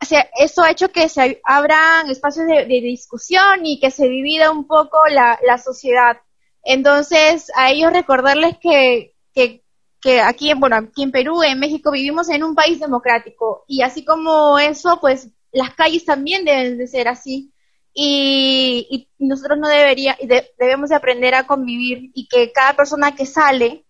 o 0.04 0.06
sea, 0.06 0.28
eso 0.38 0.62
ha 0.62 0.70
hecho 0.70 0.90
que 0.90 1.08
se 1.08 1.40
abran 1.44 2.10
espacios 2.10 2.46
de, 2.46 2.66
discusión 2.66 3.64
y 3.64 3.80
que 3.80 3.90
se 3.90 4.06
divida 4.06 4.50
un 4.50 4.66
poco 4.66 4.98
la, 5.08 5.58
sociedad. 5.58 6.18
Entonces, 6.62 7.50
a 7.56 7.70
ellos 7.70 7.90
recordarles 7.90 8.58
que, 8.58 9.14
que, 9.32 9.64
que, 10.02 10.20
aquí, 10.20 10.52
bueno, 10.54 10.76
aquí 10.76 11.04
en 11.04 11.10
Perú, 11.10 11.42
en 11.42 11.58
México, 11.58 11.90
vivimos 11.90 12.28
en 12.28 12.44
un 12.44 12.54
país 12.54 12.80
democrático 12.80 13.64
y 13.66 13.80
así 13.80 14.04
como 14.04 14.58
eso, 14.58 14.98
pues 15.00 15.30
las 15.52 15.74
calles 15.74 16.04
también 16.04 16.44
deben 16.44 16.76
de 16.76 16.86
ser 16.86 17.08
así. 17.08 17.53
Y, 17.94 18.88
y 18.90 19.24
nosotros 19.24 19.58
no 19.58 19.68
debería, 19.68 20.18
debemos 20.58 20.90
de 20.90 20.96
aprender 20.96 21.34
a 21.34 21.46
convivir 21.46 22.10
y 22.12 22.26
que 22.26 22.50
cada 22.52 22.74
persona 22.74 23.14
que 23.14 23.24
sale 23.24 23.84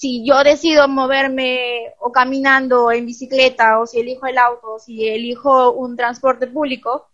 si 0.00 0.24
yo 0.24 0.42
decido 0.42 0.88
moverme 0.88 1.92
o 1.98 2.10
caminando 2.10 2.90
en 2.90 3.04
bicicleta 3.04 3.78
o 3.78 3.86
si 3.86 4.00
elijo 4.00 4.26
el 4.26 4.38
auto 4.38 4.76
o 4.76 4.78
si 4.78 5.06
elijo 5.06 5.72
un 5.72 5.94
transporte 5.94 6.46
público, 6.46 7.10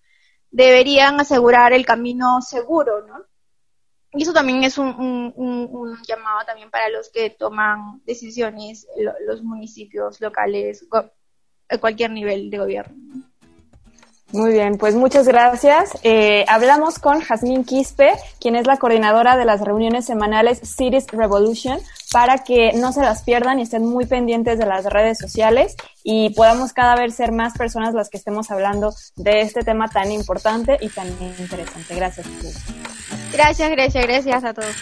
deberían 0.52 1.18
asegurar 1.18 1.72
el 1.72 1.84
camino 1.84 2.40
seguro, 2.42 3.04
¿no? 3.04 3.24
Y 4.12 4.22
eso 4.22 4.32
también 4.32 4.62
es 4.62 4.78
un, 4.78 5.32
un, 5.34 5.98
llamado 6.06 6.46
también 6.46 6.70
para 6.70 6.88
los 6.88 7.10
que 7.10 7.30
toman 7.30 8.00
decisiones, 8.04 8.86
los 9.26 9.42
municipios 9.42 10.20
locales, 10.20 10.86
a 11.68 11.78
cualquier 11.78 12.12
nivel 12.12 12.50
de 12.50 12.58
gobierno. 12.58 12.96
Muy 14.32 14.52
bien, 14.52 14.76
pues 14.76 14.96
muchas 14.96 15.28
gracias. 15.28 15.96
Eh, 16.02 16.44
hablamos 16.48 16.98
con 16.98 17.20
Jazmín 17.20 17.64
Quispe, 17.64 18.12
quien 18.40 18.56
es 18.56 18.66
la 18.66 18.76
coordinadora 18.76 19.36
de 19.36 19.44
las 19.44 19.60
reuniones 19.60 20.04
semanales 20.04 20.60
Cities 20.64 21.06
Revolution, 21.12 21.78
para 22.12 22.38
que 22.38 22.72
no 22.72 22.92
se 22.92 23.02
las 23.02 23.22
pierdan 23.22 23.60
y 23.60 23.62
estén 23.62 23.86
muy 23.86 24.04
pendientes 24.04 24.58
de 24.58 24.66
las 24.66 24.84
redes 24.84 25.18
sociales 25.18 25.76
y 26.02 26.30
podamos 26.30 26.72
cada 26.72 26.96
vez 26.96 27.14
ser 27.14 27.30
más 27.30 27.56
personas 27.56 27.94
las 27.94 28.10
que 28.10 28.16
estemos 28.16 28.50
hablando 28.50 28.92
de 29.14 29.42
este 29.42 29.62
tema 29.62 29.88
tan 29.88 30.10
importante 30.10 30.76
y 30.80 30.88
tan 30.88 31.06
interesante. 31.38 31.94
Gracias. 31.94 32.26
Gracias, 33.32 33.70
gracias, 33.70 34.06
gracias 34.06 34.44
a 34.44 34.54
todos. 34.54 34.74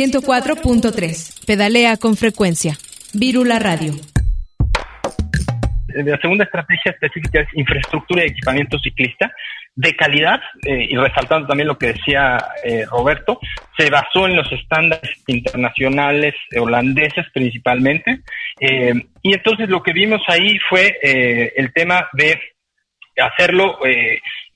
104.3. 0.00 1.44
Pedalea 1.44 1.98
con 1.98 2.16
frecuencia. 2.16 2.78
Virula 3.12 3.58
Radio. 3.58 3.92
La 5.88 6.18
segunda 6.22 6.44
estrategia 6.44 6.92
específica 6.92 7.40
es 7.40 7.48
infraestructura 7.52 8.24
y 8.24 8.28
equipamiento 8.28 8.78
ciclista 8.78 9.30
de 9.74 9.94
calidad, 9.94 10.40
eh, 10.66 10.86
y 10.88 10.96
resaltando 10.96 11.48
también 11.48 11.68
lo 11.68 11.76
que 11.76 11.88
decía 11.88 12.38
eh, 12.64 12.86
Roberto, 12.90 13.38
se 13.76 13.90
basó 13.90 14.26
en 14.26 14.36
los 14.36 14.50
estándares 14.50 15.10
internacionales 15.26 16.34
holandeses 16.58 17.26
principalmente, 17.34 18.20
eh, 18.58 18.94
y 19.20 19.34
entonces 19.34 19.68
lo 19.68 19.82
que 19.82 19.92
vimos 19.92 20.22
ahí 20.28 20.58
fue 20.70 20.98
el 21.02 21.72
tema 21.74 22.08
de 22.14 22.40
hacerlo 23.18 23.78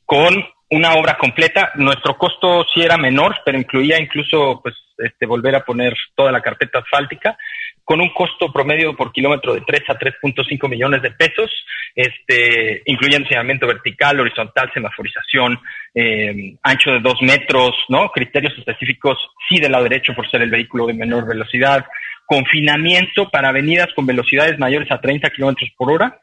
con 0.06 0.42
una 0.70 0.94
obra 0.94 1.16
completa. 1.18 1.72
Nuestro 1.76 2.16
costo 2.16 2.64
sí 2.72 2.82
era 2.82 2.96
menor, 2.96 3.36
pero 3.44 3.58
incluía 3.58 4.00
incluso 4.00 4.60
pues 4.62 4.74
este, 4.98 5.26
volver 5.26 5.54
a 5.56 5.64
poner 5.64 5.94
toda 6.14 6.32
la 6.32 6.40
carpeta 6.40 6.78
asfáltica 6.78 7.36
con 7.84 8.00
un 8.00 8.08
costo 8.14 8.50
promedio 8.50 8.96
por 8.96 9.12
kilómetro 9.12 9.54
de 9.54 9.60
3 9.60 9.82
a 9.88 9.98
3.5 9.98 10.68
millones 10.68 11.02
de 11.02 11.10
pesos, 11.10 11.50
este, 11.94 12.82
incluyendo 12.86 13.28
señalamiento 13.28 13.66
vertical, 13.66 14.18
horizontal, 14.18 14.70
semaforización, 14.72 15.60
eh, 15.94 16.56
ancho 16.62 16.92
de 16.92 17.00
2 17.00 17.22
metros, 17.22 17.72
¿no? 17.90 18.10
Criterios 18.10 18.56
específicos, 18.56 19.18
sí 19.48 19.60
del 19.60 19.72
lado 19.72 19.84
derecho 19.84 20.14
por 20.14 20.28
ser 20.30 20.42
el 20.42 20.50
vehículo 20.50 20.86
de 20.86 20.94
menor 20.94 21.26
velocidad, 21.28 21.84
confinamiento 22.24 23.28
para 23.28 23.50
avenidas 23.50 23.88
con 23.94 24.06
velocidades 24.06 24.58
mayores 24.58 24.90
a 24.90 25.00
30 25.00 25.28
kilómetros 25.30 25.70
por 25.76 25.92
hora, 25.92 26.18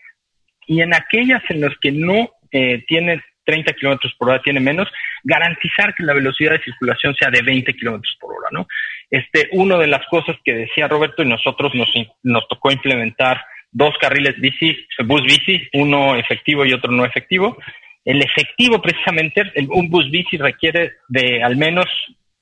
y 0.65 0.81
en 0.81 0.95
aquellas 0.95 1.43
en 1.49 1.61
las 1.61 1.77
que 1.79 1.91
no 1.91 2.31
eh, 2.51 2.83
tiene 2.87 3.21
30 3.45 3.73
kilómetros 3.73 4.13
por 4.17 4.29
hora, 4.29 4.41
tiene 4.41 4.59
menos, 4.59 4.87
garantizar 5.23 5.93
que 5.95 6.03
la 6.03 6.13
velocidad 6.13 6.51
de 6.51 6.63
circulación 6.63 7.15
sea 7.15 7.29
de 7.29 7.41
20 7.41 7.73
kilómetros 7.73 8.17
por 8.19 8.31
hora, 8.33 8.49
¿no? 8.51 8.67
Este, 9.09 9.49
una 9.51 9.77
de 9.77 9.87
las 9.87 10.05
cosas 10.07 10.37
que 10.43 10.53
decía 10.53 10.87
Roberto 10.87 11.23
y 11.23 11.27
nosotros 11.27 11.73
nos, 11.75 11.89
nos 12.23 12.47
tocó 12.47 12.71
implementar 12.71 13.43
dos 13.71 13.95
carriles 13.99 14.39
bici, 14.39 14.77
bus 15.05 15.23
bici, 15.23 15.67
uno 15.73 16.15
efectivo 16.15 16.65
y 16.65 16.73
otro 16.73 16.91
no 16.91 17.05
efectivo. 17.05 17.57
El 18.03 18.21
efectivo, 18.21 18.81
precisamente, 18.81 19.43
un 19.69 19.89
bus 19.89 20.09
bici 20.09 20.37
requiere 20.37 20.93
de 21.07 21.43
al 21.43 21.55
menos 21.55 21.85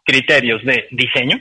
criterios 0.03 0.63
de 0.63 0.87
diseño, 0.91 1.39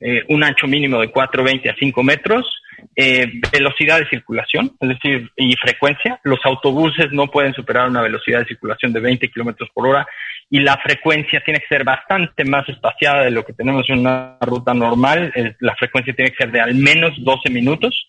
eh, 0.00 0.22
un 0.28 0.44
ancho 0.44 0.66
mínimo 0.66 1.00
de 1.00 1.12
4,20 1.12 1.70
a 1.70 1.76
5 1.78 2.02
metros, 2.02 2.62
eh, 2.94 3.26
velocidad 3.52 3.98
de 3.98 4.08
circulación, 4.08 4.76
es 4.80 4.88
decir, 4.88 5.30
y 5.36 5.56
frecuencia. 5.56 6.20
Los 6.22 6.38
autobuses 6.44 7.10
no 7.10 7.26
pueden 7.26 7.52
superar 7.54 7.88
una 7.88 8.02
velocidad 8.02 8.40
de 8.40 8.46
circulación 8.46 8.92
de 8.92 9.00
20 9.00 9.28
kilómetros 9.28 9.68
por 9.74 9.88
hora 9.88 10.06
y 10.50 10.60
la 10.60 10.76
frecuencia 10.78 11.42
tiene 11.44 11.60
que 11.60 11.66
ser 11.66 11.84
bastante 11.84 12.44
más 12.44 12.68
espaciada 12.68 13.24
de 13.24 13.32
lo 13.32 13.44
que 13.44 13.52
tenemos 13.52 13.88
en 13.90 14.00
una 14.00 14.38
ruta 14.40 14.72
normal. 14.72 15.32
la 15.58 15.74
frecuencia 15.74 16.14
tiene 16.14 16.30
que 16.30 16.44
ser 16.44 16.52
de 16.52 16.60
al 16.60 16.74
menos 16.74 17.12
12 17.18 17.50
minutos 17.50 18.08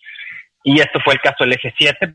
y 0.64 0.80
esto 0.80 1.00
fue 1.04 1.16
el 1.16 1.22
caso 1.22 1.44
del 1.44 1.54
eje 1.54 1.74
7. 1.78 2.14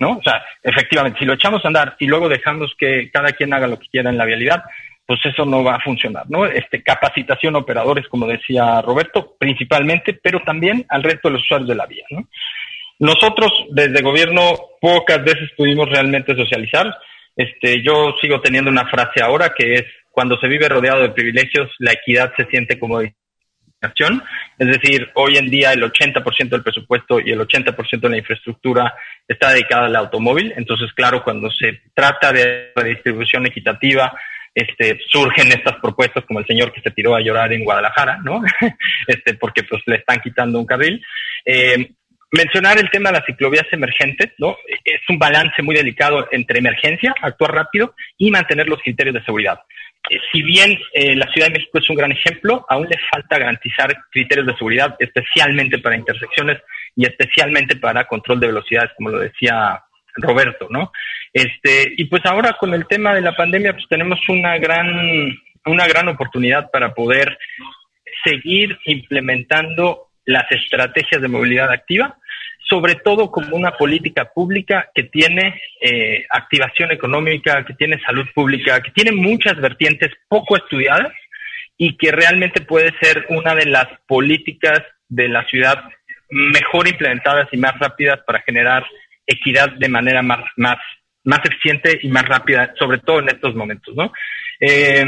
¿No? 0.00 0.18
O 0.18 0.22
sea, 0.22 0.44
efectivamente, 0.60 1.20
si 1.20 1.24
lo 1.24 1.34
echamos 1.34 1.64
a 1.64 1.68
andar 1.68 1.94
y 2.00 2.06
luego 2.06 2.28
dejamos 2.28 2.74
que 2.76 3.10
cada 3.12 3.30
quien 3.30 3.54
haga 3.54 3.68
lo 3.68 3.78
que 3.78 3.86
quiera 3.86 4.10
en 4.10 4.18
la 4.18 4.24
vialidad, 4.24 4.64
pues 5.08 5.20
eso 5.24 5.46
no 5.46 5.64
va 5.64 5.76
a 5.76 5.80
funcionar, 5.80 6.26
¿no? 6.28 6.44
Este, 6.44 6.82
capacitación 6.82 7.56
operadores, 7.56 8.06
como 8.08 8.26
decía 8.26 8.82
Roberto, 8.82 9.36
principalmente, 9.38 10.12
pero 10.12 10.40
también 10.40 10.84
al 10.90 11.02
resto 11.02 11.28
de 11.28 11.32
los 11.32 11.42
usuarios 11.44 11.66
de 11.66 11.74
la 11.74 11.86
vía, 11.86 12.04
¿no? 12.10 12.28
Nosotros, 12.98 13.50
desde 13.70 14.02
gobierno, 14.02 14.52
pocas 14.82 15.24
veces 15.24 15.50
pudimos 15.56 15.88
realmente 15.88 16.36
socializar. 16.36 16.94
Este, 17.34 17.82
yo 17.82 18.16
sigo 18.20 18.42
teniendo 18.42 18.70
una 18.70 18.86
frase 18.86 19.22
ahora 19.22 19.54
que 19.56 19.76
es, 19.76 19.84
cuando 20.10 20.38
se 20.40 20.46
vive 20.46 20.68
rodeado 20.68 21.00
de 21.00 21.08
privilegios, 21.08 21.70
la 21.78 21.92
equidad 21.92 22.34
se 22.36 22.44
siente 22.44 22.78
como 22.78 23.00
discriminación. 23.00 24.22
Es 24.58 24.66
decir, 24.66 25.08
hoy 25.14 25.38
en 25.38 25.48
día 25.48 25.72
el 25.72 25.90
80% 25.90 26.50
del 26.50 26.62
presupuesto 26.62 27.18
y 27.18 27.30
el 27.30 27.40
80% 27.40 27.98
de 27.98 28.10
la 28.10 28.18
infraestructura 28.18 28.94
está 29.26 29.52
dedicada 29.52 29.86
al 29.86 29.96
automóvil. 29.96 30.52
Entonces, 30.54 30.92
claro, 30.92 31.24
cuando 31.24 31.50
se 31.50 31.80
trata 31.94 32.30
de 32.30 32.72
distribución 32.84 33.46
equitativa, 33.46 34.12
este, 34.58 34.98
surgen 35.08 35.52
estas 35.52 35.76
propuestas 35.76 36.24
como 36.24 36.40
el 36.40 36.46
señor 36.46 36.72
que 36.72 36.80
se 36.80 36.90
tiró 36.90 37.14
a 37.14 37.20
llorar 37.20 37.52
en 37.52 37.64
Guadalajara, 37.64 38.18
¿no? 38.24 38.42
este, 39.06 39.34
porque 39.34 39.62
pues 39.62 39.82
le 39.86 39.96
están 39.96 40.20
quitando 40.20 40.58
un 40.58 40.66
carril. 40.66 41.00
Eh, 41.44 41.90
mencionar 42.32 42.78
el 42.78 42.90
tema 42.90 43.10
de 43.10 43.18
las 43.18 43.26
ciclovías 43.26 43.66
emergentes, 43.70 44.32
¿no? 44.38 44.56
Es 44.84 45.00
un 45.08 45.18
balance 45.18 45.62
muy 45.62 45.76
delicado 45.76 46.26
entre 46.32 46.58
emergencia, 46.58 47.14
actuar 47.22 47.52
rápido 47.54 47.94
y 48.16 48.32
mantener 48.32 48.68
los 48.68 48.80
criterios 48.82 49.14
de 49.14 49.24
seguridad. 49.24 49.60
Eh, 50.10 50.18
si 50.32 50.42
bien 50.42 50.76
eh, 50.92 51.14
la 51.14 51.30
Ciudad 51.32 51.46
de 51.46 51.54
México 51.54 51.78
es 51.78 51.88
un 51.88 51.96
gran 51.96 52.10
ejemplo, 52.10 52.66
aún 52.68 52.88
le 52.88 52.98
falta 53.12 53.38
garantizar 53.38 53.96
criterios 54.10 54.46
de 54.48 54.56
seguridad, 54.56 54.96
especialmente 54.98 55.78
para 55.78 55.96
intersecciones 55.96 56.58
y 56.96 57.06
especialmente 57.06 57.76
para 57.76 58.08
control 58.08 58.40
de 58.40 58.48
velocidades, 58.48 58.90
como 58.96 59.10
lo 59.10 59.20
decía 59.20 59.84
Roberto, 60.16 60.68
¿no? 60.70 60.92
Este, 61.32 61.92
y 61.96 62.04
pues 62.06 62.24
ahora 62.26 62.54
con 62.58 62.74
el 62.74 62.86
tema 62.86 63.14
de 63.14 63.20
la 63.20 63.36
pandemia, 63.36 63.72
pues 63.72 63.86
tenemos 63.88 64.18
una 64.28 64.58
gran, 64.58 64.88
una 65.66 65.86
gran 65.86 66.08
oportunidad 66.08 66.70
para 66.70 66.94
poder 66.94 67.38
seguir 68.24 68.78
implementando 68.84 70.08
las 70.24 70.50
estrategias 70.50 71.22
de 71.22 71.28
movilidad 71.28 71.70
activa, 71.70 72.18
sobre 72.68 72.96
todo 72.96 73.30
como 73.30 73.56
una 73.56 73.72
política 73.72 74.26
pública 74.26 74.90
que 74.94 75.04
tiene 75.04 75.60
eh, 75.80 76.26
activación 76.28 76.90
económica, 76.90 77.64
que 77.64 77.74
tiene 77.74 77.98
salud 78.00 78.26
pública, 78.34 78.82
que 78.82 78.90
tiene 78.90 79.12
muchas 79.12 79.56
vertientes 79.56 80.12
poco 80.28 80.56
estudiadas 80.56 81.12
y 81.78 81.96
que 81.96 82.12
realmente 82.12 82.60
puede 82.60 82.92
ser 83.00 83.24
una 83.30 83.54
de 83.54 83.66
las 83.66 83.86
políticas 84.06 84.80
de 85.08 85.28
la 85.28 85.44
ciudad 85.46 85.84
mejor 86.30 86.88
implementadas 86.88 87.48
y 87.52 87.56
más 87.56 87.78
rápidas 87.78 88.20
para 88.26 88.42
generar 88.42 88.84
equidad 89.28 89.70
de 89.78 89.88
manera 89.88 90.22
más, 90.22 90.40
más 90.56 90.78
más 91.28 91.40
eficiente 91.44 91.98
y 92.02 92.08
más 92.08 92.24
rápida, 92.24 92.72
sobre 92.78 92.98
todo 92.98 93.20
en 93.20 93.28
estos 93.28 93.54
momentos, 93.54 93.94
¿no? 93.94 94.10
Eh, 94.60 95.04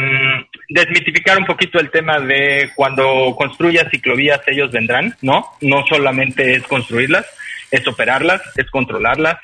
desmitificar 0.68 1.39
un 1.39 1.47
poquito 1.47 1.81
el 1.81 1.91
tema 1.91 2.21
de 2.21 2.71
cuando 2.77 3.35
construyas 3.37 3.91
ciclovías 3.91 4.41
ellos 4.47 4.71
vendrán, 4.71 5.16
¿no? 5.23 5.47
No 5.62 5.85
solamente 5.89 6.53
es 6.53 6.62
construirlas, 6.64 7.27
es 7.71 7.87
operarlas, 7.89 8.43
es 8.57 8.71
controlarlas 8.71 9.39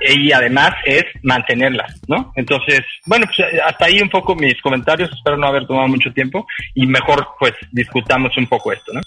y 0.00 0.32
además 0.32 0.70
es 0.86 1.04
mantenerlas, 1.22 2.00
¿no? 2.08 2.32
Entonces, 2.34 2.80
bueno, 3.04 3.26
pues 3.26 3.46
hasta 3.62 3.84
ahí 3.84 4.00
un 4.00 4.08
poco 4.08 4.34
mis 4.34 4.60
comentarios, 4.62 5.12
espero 5.12 5.36
no 5.36 5.48
haber 5.48 5.66
tomado 5.66 5.88
mucho 5.88 6.12
tiempo 6.12 6.46
y 6.74 6.86
mejor 6.86 7.28
pues 7.38 7.52
discutamos 7.72 8.34
un 8.38 8.46
poco 8.46 8.72
esto, 8.72 8.94
¿no? 8.94 9.02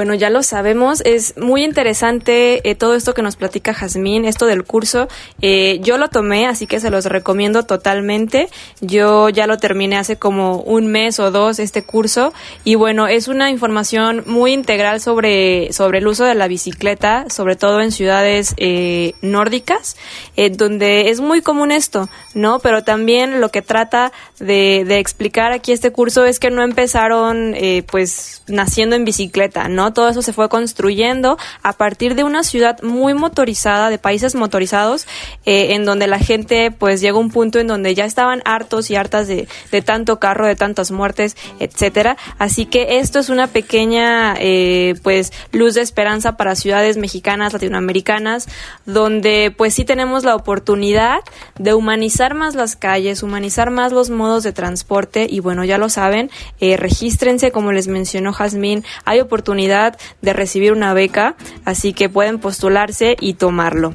Bueno, 0.00 0.14
ya 0.14 0.30
lo 0.30 0.42
sabemos, 0.42 1.02
es 1.04 1.36
muy 1.36 1.62
interesante 1.62 2.66
eh, 2.66 2.74
todo 2.74 2.94
esto 2.94 3.12
que 3.12 3.20
nos 3.20 3.36
platica 3.36 3.74
Jazmín, 3.74 4.24
esto 4.24 4.46
del 4.46 4.64
curso. 4.64 5.08
Eh, 5.42 5.78
yo 5.82 5.98
lo 5.98 6.08
tomé, 6.08 6.46
así 6.46 6.66
que 6.66 6.80
se 6.80 6.88
los 6.88 7.04
recomiendo 7.04 7.64
totalmente. 7.64 8.48
Yo 8.80 9.28
ya 9.28 9.46
lo 9.46 9.58
terminé 9.58 9.98
hace 9.98 10.16
como 10.16 10.56
un 10.62 10.86
mes 10.86 11.20
o 11.20 11.30
dos 11.30 11.58
este 11.58 11.82
curso 11.82 12.32
y 12.64 12.76
bueno, 12.76 13.08
es 13.08 13.28
una 13.28 13.50
información 13.50 14.22
muy 14.24 14.54
integral 14.54 15.02
sobre, 15.02 15.70
sobre 15.74 15.98
el 15.98 16.06
uso 16.06 16.24
de 16.24 16.34
la 16.34 16.48
bicicleta, 16.48 17.26
sobre 17.28 17.56
todo 17.56 17.82
en 17.82 17.92
ciudades 17.92 18.54
eh, 18.56 19.12
nórdicas, 19.20 19.98
donde 20.52 21.10
es 21.10 21.20
muy 21.20 21.42
común 21.42 21.72
esto, 21.72 22.08
¿no? 22.32 22.60
Pero 22.60 22.84
también 22.84 23.42
lo 23.42 23.50
que 23.50 23.60
trata 23.60 24.12
de, 24.38 24.86
de 24.86 24.98
explicar 24.98 25.52
aquí 25.52 25.72
este 25.72 25.92
curso 25.92 26.24
es 26.24 26.40
que 26.40 26.48
no 26.48 26.62
empezaron 26.62 27.54
pues 27.90 28.44
naciendo 28.48 28.96
en 28.96 29.04
bicicleta, 29.04 29.68
¿no? 29.68 29.89
Todo 29.92 30.08
eso 30.08 30.22
se 30.22 30.32
fue 30.32 30.48
construyendo 30.48 31.38
a 31.62 31.72
partir 31.72 32.14
de 32.14 32.24
una 32.24 32.42
ciudad 32.42 32.82
muy 32.82 33.14
motorizada, 33.14 33.90
de 33.90 33.98
países 33.98 34.34
motorizados, 34.34 35.06
eh, 35.44 35.74
en 35.74 35.84
donde 35.84 36.06
la 36.06 36.18
gente 36.18 36.70
pues 36.70 37.00
llegó 37.00 37.18
a 37.18 37.20
un 37.20 37.30
punto 37.30 37.58
en 37.58 37.66
donde 37.66 37.94
ya 37.94 38.04
estaban 38.04 38.42
hartos 38.44 38.90
y 38.90 38.96
hartas 38.96 39.28
de, 39.28 39.46
tanto 39.84 40.18
carro, 40.18 40.46
de 40.46 40.56
tantas 40.56 40.90
muertes, 40.90 41.36
etcétera. 41.58 42.16
Así 42.38 42.66
que 42.66 42.98
esto 42.98 43.18
es 43.18 43.28
una 43.28 43.46
pequeña 43.46 44.34
eh, 44.38 44.94
pues 45.02 45.32
luz 45.52 45.74
de 45.74 45.82
esperanza 45.82 46.36
para 46.36 46.54
ciudades 46.54 46.96
mexicanas, 46.96 47.52
latinoamericanas, 47.52 48.48
donde 48.86 49.54
pues 49.56 49.74
sí 49.74 49.84
tenemos 49.84 50.24
la 50.24 50.36
oportunidad 50.36 51.20
de 51.58 51.74
humanizar 51.74 52.34
más 52.34 52.54
las 52.54 52.76
calles, 52.76 53.22
humanizar 53.22 53.70
más 53.70 53.92
los 53.92 54.10
modos 54.10 54.42
de 54.42 54.52
transporte 54.52 55.26
y 55.28 55.40
bueno, 55.40 55.64
ya 55.64 55.78
lo 55.78 55.88
saben, 55.88 56.30
eh, 56.60 56.76
regístrense, 56.76 57.50
como 57.50 57.72
les 57.72 57.88
mencionó 57.88 58.32
Jazmín, 58.32 58.84
hay 59.04 59.20
de 60.20 60.32
recibir 60.32 60.72
una 60.72 60.94
beca, 60.94 61.36
así 61.64 61.92
que 61.92 62.08
pueden 62.08 62.38
postularse 62.38 63.16
y 63.20 63.34
tomarlo. 63.34 63.94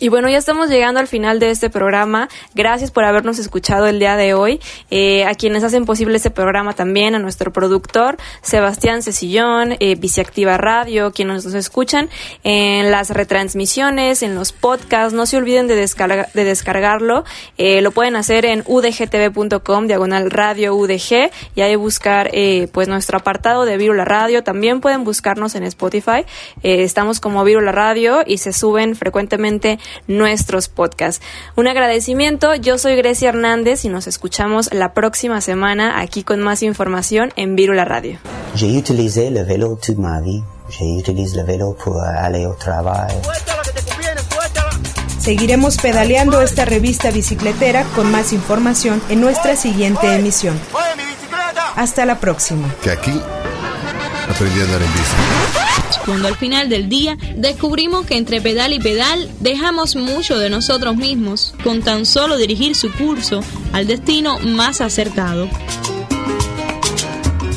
Y 0.00 0.08
bueno, 0.08 0.30
ya 0.30 0.38
estamos 0.38 0.70
llegando 0.70 0.98
al 0.98 1.08
final 1.08 1.38
de 1.40 1.50
este 1.50 1.68
programa. 1.68 2.30
Gracias 2.54 2.90
por 2.90 3.04
habernos 3.04 3.38
escuchado 3.38 3.86
el 3.86 3.98
día 3.98 4.16
de 4.16 4.32
hoy. 4.32 4.58
Eh, 4.90 5.26
a 5.26 5.34
quienes 5.34 5.62
hacen 5.62 5.84
posible 5.84 6.16
este 6.16 6.30
programa 6.30 6.72
también, 6.72 7.14
a 7.14 7.18
nuestro 7.18 7.52
productor, 7.52 8.16
Sebastián 8.40 9.02
Cecillón, 9.02 9.76
eh, 9.78 9.96
Viciactiva 9.96 10.56
Radio, 10.56 11.12
quienes 11.12 11.44
nos 11.44 11.52
escuchan 11.52 12.08
en 12.44 12.90
las 12.90 13.10
retransmisiones, 13.10 14.22
en 14.22 14.34
los 14.34 14.52
podcasts. 14.52 15.12
No 15.12 15.26
se 15.26 15.36
olviden 15.36 15.68
de, 15.68 15.74
de 15.76 16.44
descargarlo. 16.44 17.24
Eh, 17.58 17.82
lo 17.82 17.90
pueden 17.90 18.16
hacer 18.16 18.46
en 18.46 18.64
udgtv.com, 18.66 19.86
diagonal 19.86 20.30
radio 20.30 20.74
UDG, 20.74 21.30
y 21.54 21.60
ahí 21.60 21.76
buscar 21.76 22.30
eh, 22.32 22.68
pues 22.72 22.88
nuestro 22.88 23.18
apartado 23.18 23.66
de 23.66 23.76
Virula 23.76 24.06
Radio. 24.06 24.42
También 24.42 24.80
pueden 24.80 25.04
buscarnos 25.04 25.54
en 25.56 25.64
Spotify. 25.64 26.24
Eh, 26.62 26.84
estamos 26.84 27.20
como 27.20 27.44
Virula 27.44 27.70
Radio 27.70 28.22
y 28.26 28.38
se 28.38 28.54
suben 28.54 28.96
frecuentemente 28.96 29.78
nuestros 30.06 30.68
podcasts. 30.68 31.24
Un 31.56 31.68
agradecimiento, 31.68 32.54
yo 32.54 32.78
soy 32.78 32.96
Grecia 32.96 33.30
Hernández 33.30 33.84
y 33.84 33.88
nos 33.88 34.06
escuchamos 34.06 34.72
la 34.72 34.92
próxima 34.94 35.40
semana 35.40 36.00
aquí 36.00 36.22
con 36.22 36.40
más 36.40 36.62
información 36.62 37.32
en 37.36 37.56
Virula 37.56 37.84
Radio. 37.84 38.18
J'ai 38.54 38.76
utilisé 38.76 39.30
le 39.30 39.44
vélo 39.44 39.76
toute 39.76 40.00
ma 40.00 40.20
vie. 40.20 40.42
J'utilise 40.70 41.36
le 41.36 41.44
vélo 41.44 41.76
pour 41.82 42.00
aller 42.02 42.46
au 42.46 42.54
travail. 42.54 43.14
Seguiremos 45.20 45.76
pedaleando 45.76 46.40
esta 46.40 46.64
revista 46.64 47.10
bicicletera 47.10 47.84
con 47.94 48.10
más 48.10 48.32
información 48.32 49.02
en 49.10 49.20
nuestra 49.20 49.54
siguiente 49.54 50.14
emisión. 50.14 50.58
Hasta 51.76 52.06
la 52.06 52.18
próxima. 52.18 52.74
Que 52.82 52.90
aquí 52.90 53.20
aprendí 54.28 54.60
a 54.60 54.64
andar 54.64 54.80
en 54.82 54.92
bici. 54.92 55.59
Cuando 56.04 56.28
al 56.28 56.36
final 56.36 56.68
del 56.68 56.88
día 56.88 57.16
descubrimos 57.36 58.06
que 58.06 58.16
entre 58.16 58.40
pedal 58.40 58.72
y 58.72 58.80
pedal 58.80 59.28
dejamos 59.40 59.96
mucho 59.96 60.38
de 60.38 60.50
nosotros 60.50 60.96
mismos 60.96 61.54
con 61.62 61.82
tan 61.82 62.06
solo 62.06 62.36
dirigir 62.36 62.74
su 62.74 62.92
curso 62.92 63.42
al 63.72 63.86
destino 63.86 64.38
más 64.38 64.80
acertado. 64.80 65.48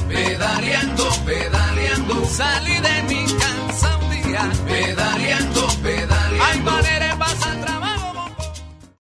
Pedaleando, 0.07 1.07
pedaleando, 1.25 2.25
sale 2.25 2.82